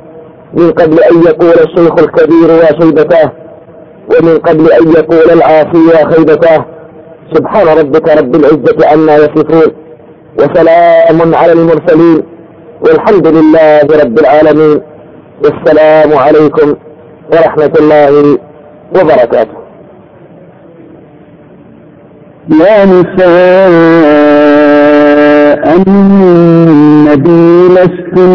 من 0.55 0.73
قبل 0.73 1.01
أن 1.01 1.23
يقول 1.27 1.51
الشيخ 1.51 1.93
الكبير 1.99 2.51
وشيبتاه 2.51 3.33
ومن 4.11 4.39
قبل 4.39 4.73
أن 4.73 4.91
يقول 4.93 5.31
العاصي 5.39 5.87
وخيبتاه 5.89 6.65
سبحان 7.35 7.67
ربك 7.79 8.09
رب 8.19 8.35
العزة 8.37 8.89
عما 8.93 9.17
يصفون 9.17 9.73
وسلام 10.39 11.35
على 11.35 11.53
المرسلين 11.53 12.23
والحمد 12.81 13.27
لله 13.27 13.81
رب 14.05 14.19
العالمين 14.19 14.81
والسلام 15.45 16.15
عليكم 16.19 16.75
ورحمة 17.33 17.73
الله 17.81 18.39
وبركاته 18.97 19.61
يا 22.61 22.85
نساء 22.85 24.40
النبي 25.67 27.69
لستن 27.69 28.31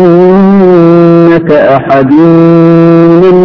أحد 1.52 2.12
من 3.22 3.36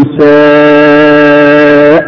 نساء 0.00 2.02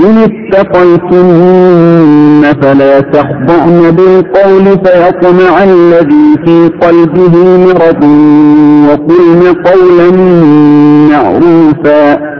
إن 0.00 0.16
اتقيتن 0.18 2.42
فلا 2.62 3.00
تخضعن 3.00 3.90
بالقول 3.90 4.64
فيطمع 4.64 5.62
الذي 5.62 6.36
في 6.44 6.70
قلبه 6.86 7.34
مرض 7.66 8.04
وقلن 8.88 9.42
قولا 9.64 10.10
معروفا 11.10 12.33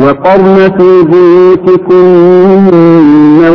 وقرن 0.00 0.56
في 0.78 1.02
بيوتكن 1.04 2.64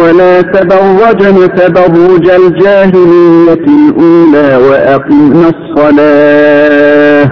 ولا 0.03 0.41
تبرجن 0.41 1.55
تبرج 1.55 2.29
الجاهلية 2.29 3.65
الأولى 3.67 4.67
وأقمنا 4.69 5.49
الصلاة 5.49 7.31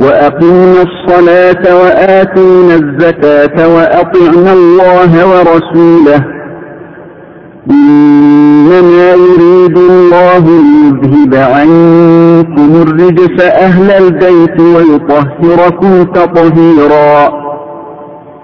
وأقمن 0.00 0.74
الصلاة 0.86 1.76
وآتون 1.82 2.70
الزكاة 2.70 3.68
وأطعنا 3.74 4.52
الله 4.52 5.26
ورسوله 5.28 6.24
إنما 7.70 9.10
يريد 9.12 9.78
الله 9.78 10.44
ليذهب 10.48 11.34
عنكم 11.34 12.82
الرجس 12.82 13.42
أهل 13.42 13.90
البيت 13.90 14.60
ويطهركم 14.60 16.04
تطهيرا 16.04 17.39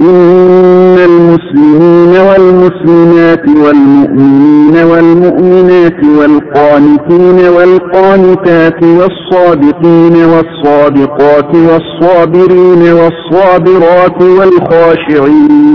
إن 0.00 0.98
المسلمين 0.98 2.14
والمسلمات 2.28 3.48
والمؤمنين 3.48 4.76
والمؤمنات 4.84 6.04
والقانتين 6.18 7.38
والقانتات 7.56 8.82
والصادقين 8.82 10.16
والصادقات 10.24 11.54
والصابرين 11.54 12.82
والصابرات 12.92 14.22
والخاشعين 14.22 15.68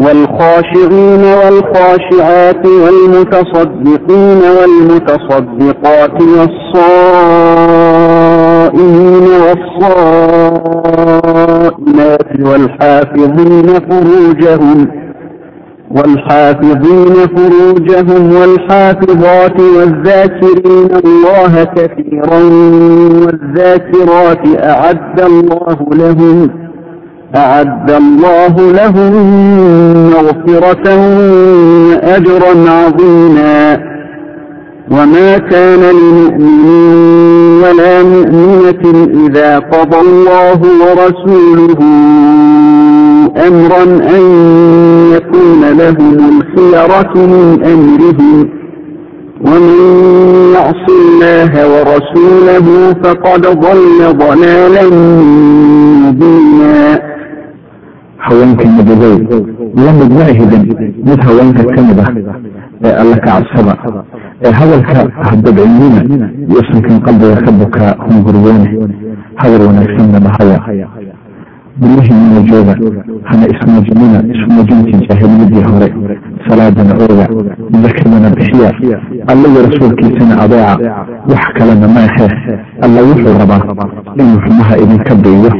والخاشعين 0.00 1.24
والخاشعات 1.24 2.66
والمتصدقين 2.66 4.40
والمتصدقات 4.58 6.22
والصائمين 8.22 9.26
والصائمين 9.42 11.21
الناس 11.92 12.50
والحافظين 12.50 13.66
فروجهم 13.90 14.88
والحافظين 15.90 17.14
فروجهم 17.36 18.32
والحافظات 18.36 19.60
والذاكرين 19.60 20.88
الله 21.04 21.64
كثيرا 21.64 22.38
والذاكرات 23.26 24.62
أعد 24.62 25.20
الله 25.20 25.86
لهم 25.92 26.50
أعد 27.36 27.90
الله 27.90 28.56
لهم 28.72 29.12
مغفرة 30.10 30.96
وأجرا 31.88 32.70
عظيما 32.70 33.91
وما 34.90 35.38
كان 35.38 35.80
لمؤمن 35.80 36.66
ولا 37.64 38.02
مؤمنة 38.02 39.08
إذا 39.26 39.58
قضى 39.58 40.00
الله 40.00 40.60
ورسوله 40.82 41.78
أمرا 43.48 43.82
أن 44.16 44.22
يكون 45.12 45.60
لهم 45.78 46.16
الخيرة 46.38 47.12
من 47.16 47.64
أمرهم 47.64 48.48
ومن 49.40 49.76
يعص 50.54 50.84
الله 50.90 51.52
ورسوله 51.72 52.92
فقد 53.04 53.40
ضل 53.40 54.18
ضلالا 54.18 54.84
مبينا 56.06 57.02
حوانك 58.18 58.62
المدلول 58.66 59.26
لم 59.76 60.00
يجمعه 60.02 60.46
مذ 61.04 61.20
هوانك 61.28 61.60
الكنبة 61.60 62.04
ee 62.84 62.94
alla 63.02 63.16
ka 63.16 63.30
cabsada 63.30 63.74
ee 64.44 64.52
hadalka 64.58 64.94
hadabcinina 65.28 66.26
yuusankan 66.52 67.00
qalbiga 67.06 67.36
ka 67.44 67.52
bukaa 67.52 67.92
hunguriyeene 68.06 68.68
hadal 69.40 69.62
wanaagsanna 69.66 70.18
dhahaya 70.24 70.58
bilihimina 71.80 72.40
jooga 72.50 72.74
hana 73.24 73.46
ismuujinina 73.52 74.18
ismuujintii 74.34 75.06
jaahiliyadii 75.08 75.62
hore 75.70 76.18
salaadana 76.48 76.94
ooga 77.04 77.26
zakadana 77.82 78.30
bixiya 78.30 78.70
alla 79.26 79.48
iyo 79.48 79.60
rasuulkiisana 79.68 80.34
adeeca 80.44 81.06
wax 81.30 81.44
kalena 81.58 81.88
ma 81.88 82.04
alla 82.84 83.00
wuxuu 83.08 83.38
rabaa 83.38 83.62
inuu 84.20 84.40
xumaha 84.44 84.74
idinka 84.82 85.14
biiyo 85.14 85.50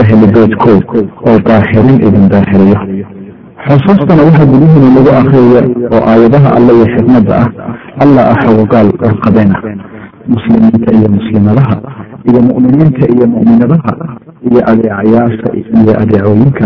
ahli 0.00 0.26
beydkood 0.34 0.82
oo 1.26 1.38
daahirin 1.46 1.98
idin 2.08 2.28
daahiriyo 2.28 3.21
xusuustana 3.66 4.22
waxa 4.26 4.44
gudihiina 4.50 4.88
lagu 4.96 5.10
akriya 5.20 5.60
oo 5.94 6.02
aayadaha 6.10 6.48
alla 6.56 6.70
iyo 6.78 6.86
xikmadda 6.94 7.34
ah 7.42 7.48
alla 8.04 8.22
ah 8.32 8.36
xagogaal 8.42 8.88
oo 9.06 9.14
qabena 9.24 9.56
muslimiinta 10.32 10.90
iyo 10.98 11.08
muslimadaha 11.16 11.74
iyo 12.28 12.40
mu'miniinta 12.48 13.04
iyo 13.14 13.26
mu'minadaha 13.34 13.92
iyo 14.48 14.60
adeecayaasha 14.70 15.48
iyo 15.78 15.92
adeecooyinka 16.02 16.64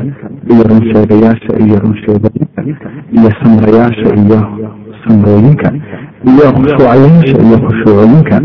iyo 0.52 0.62
runsheegayaasha 0.70 1.52
iyo 1.64 1.76
runsheegooyinka 1.84 2.60
iyo 3.16 3.28
samrayaasha 3.40 4.08
iyo 4.22 4.38
samrooyinka 5.04 5.68
iyo 6.30 6.46
khushuucayaasha 6.56 7.36
iyo 7.46 7.56
khushuucooyinka 7.64 8.36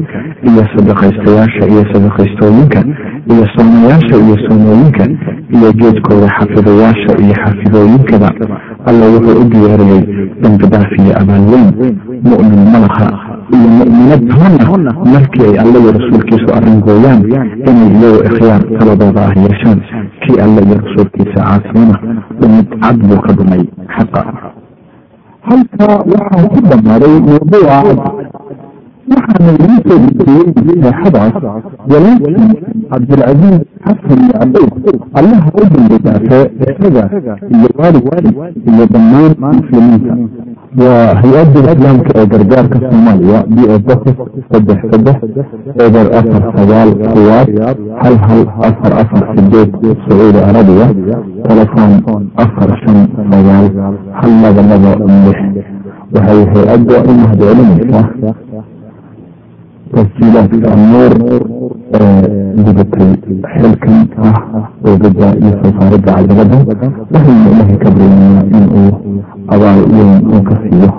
iyo 0.49 0.61
sadaqaystayaasha 0.73 1.63
iyo 1.73 1.84
sadaqaystooyinka 1.93 2.79
iyo 3.32 3.43
soomayaasha 3.55 4.15
iyo 4.25 4.36
soomooyinka 4.45 5.03
iyo 5.55 5.69
geedkooda 5.79 6.27
xafidayaasha 6.38 7.11
iyo 7.23 7.34
xafidooyinkaba 7.43 8.29
alla 8.89 9.05
wuxuu 9.13 9.39
u 9.41 9.45
diyaariyey 9.51 10.03
dambi 10.41 10.65
dhaaf 10.73 10.91
iyo 11.03 11.13
abaalweyn 11.21 11.67
mu'min 12.29 12.61
malaha 12.73 13.07
iyo 13.55 13.67
mu'minad 13.79 14.21
toonna 14.65 14.91
markii 15.13 15.45
ay 15.49 15.55
alla 15.63 15.77
iyo 15.84 15.91
rasuulkiisu 15.97 16.47
arringooyaan 16.57 17.21
inay 17.69 17.89
iyagu 17.97 18.19
ikhyaar 18.29 18.61
taladooda 18.79 19.21
ah 19.27 19.34
yeeshaan. 19.43 19.79
Kii 20.23 20.38
alla 20.45 20.59
iyo 20.67 20.75
rasuulkiisa 20.86 21.39
caasimana 21.47 21.97
dhumid 22.39 22.67
cad 22.84 22.97
buu 23.07 23.21
ka 23.25 23.32
dhumay 23.38 23.63
xaqa 23.95 24.21
halka 25.48 25.88
waxaa 26.12 26.48
ku 26.54 26.60
dhammaaday 26.70 27.16
mawduuca 27.28 27.78
waxaana 29.12 29.52
lagu 29.60 29.78
soo 29.88 29.98
dejiyey 30.18 30.48
seexadaas 30.56 31.34
walaalkii 31.92 32.52
cabdilcaziiz 32.92 33.58
xasan 33.86 34.22
yacquub 34.34 34.98
allaha 35.20 35.50
u 35.62 35.64
dambi 35.74 35.98
dhaafee 36.06 36.46
isaga 36.70 37.04
iyo 37.56 37.70
waalidkii 37.80 38.74
iyo 38.74 38.86
dhammaan 38.94 39.56
muslimiinta 39.60 40.14
waa 40.80 41.15
hay'adda 41.22 41.59
islaamka 41.74 42.11
ee 42.19 42.26
gargaarka 42.34 42.78
soomaaliya 42.89 43.39
b 43.55 43.57
o 43.74 43.76
bofis 43.88 44.17
saddex 44.51 44.80
saddex 44.91 45.17
eber 45.86 46.07
afar 46.19 46.43
sagaal 46.57 46.89
kuwaad 47.13 47.49
hal 48.03 48.15
hal 48.28 48.41
afar 48.69 48.93
afar 49.01 49.24
sideed 49.36 49.72
sacuudi 50.03 50.39
arabiya 50.49 50.88
telefoon 51.47 52.24
afar 52.43 52.69
shan 52.84 52.99
sagaal 53.32 53.67
hal 54.19 54.32
laba 54.43 54.61
laba 54.72 54.91
lix. 55.26 55.39
Waxay 56.15 56.41
hay'adda 56.53 56.97
u 57.09 57.11
mahadcelinaysaa 57.19 58.05
tasjiilaadka 59.93 60.72
nuur 60.91 61.13
gudatay 61.92 63.12
xilkan 63.52 64.08
ah 64.24 64.39
oogada 64.88 65.28
iyo 65.44 65.52
soo 65.62 65.72
saaridda 65.80 66.12
cajalada 66.16 66.58
waxaynu 67.12 67.50
ilahay 67.52 67.78
ka 67.84 67.89
baryaynaa 67.92 68.44
in 68.58 68.66
uu 68.80 68.92
abaal 69.54 69.80
weyn 69.94 70.12
uu 70.32 70.42
ka 70.50 70.56
siiyo 70.64 70.89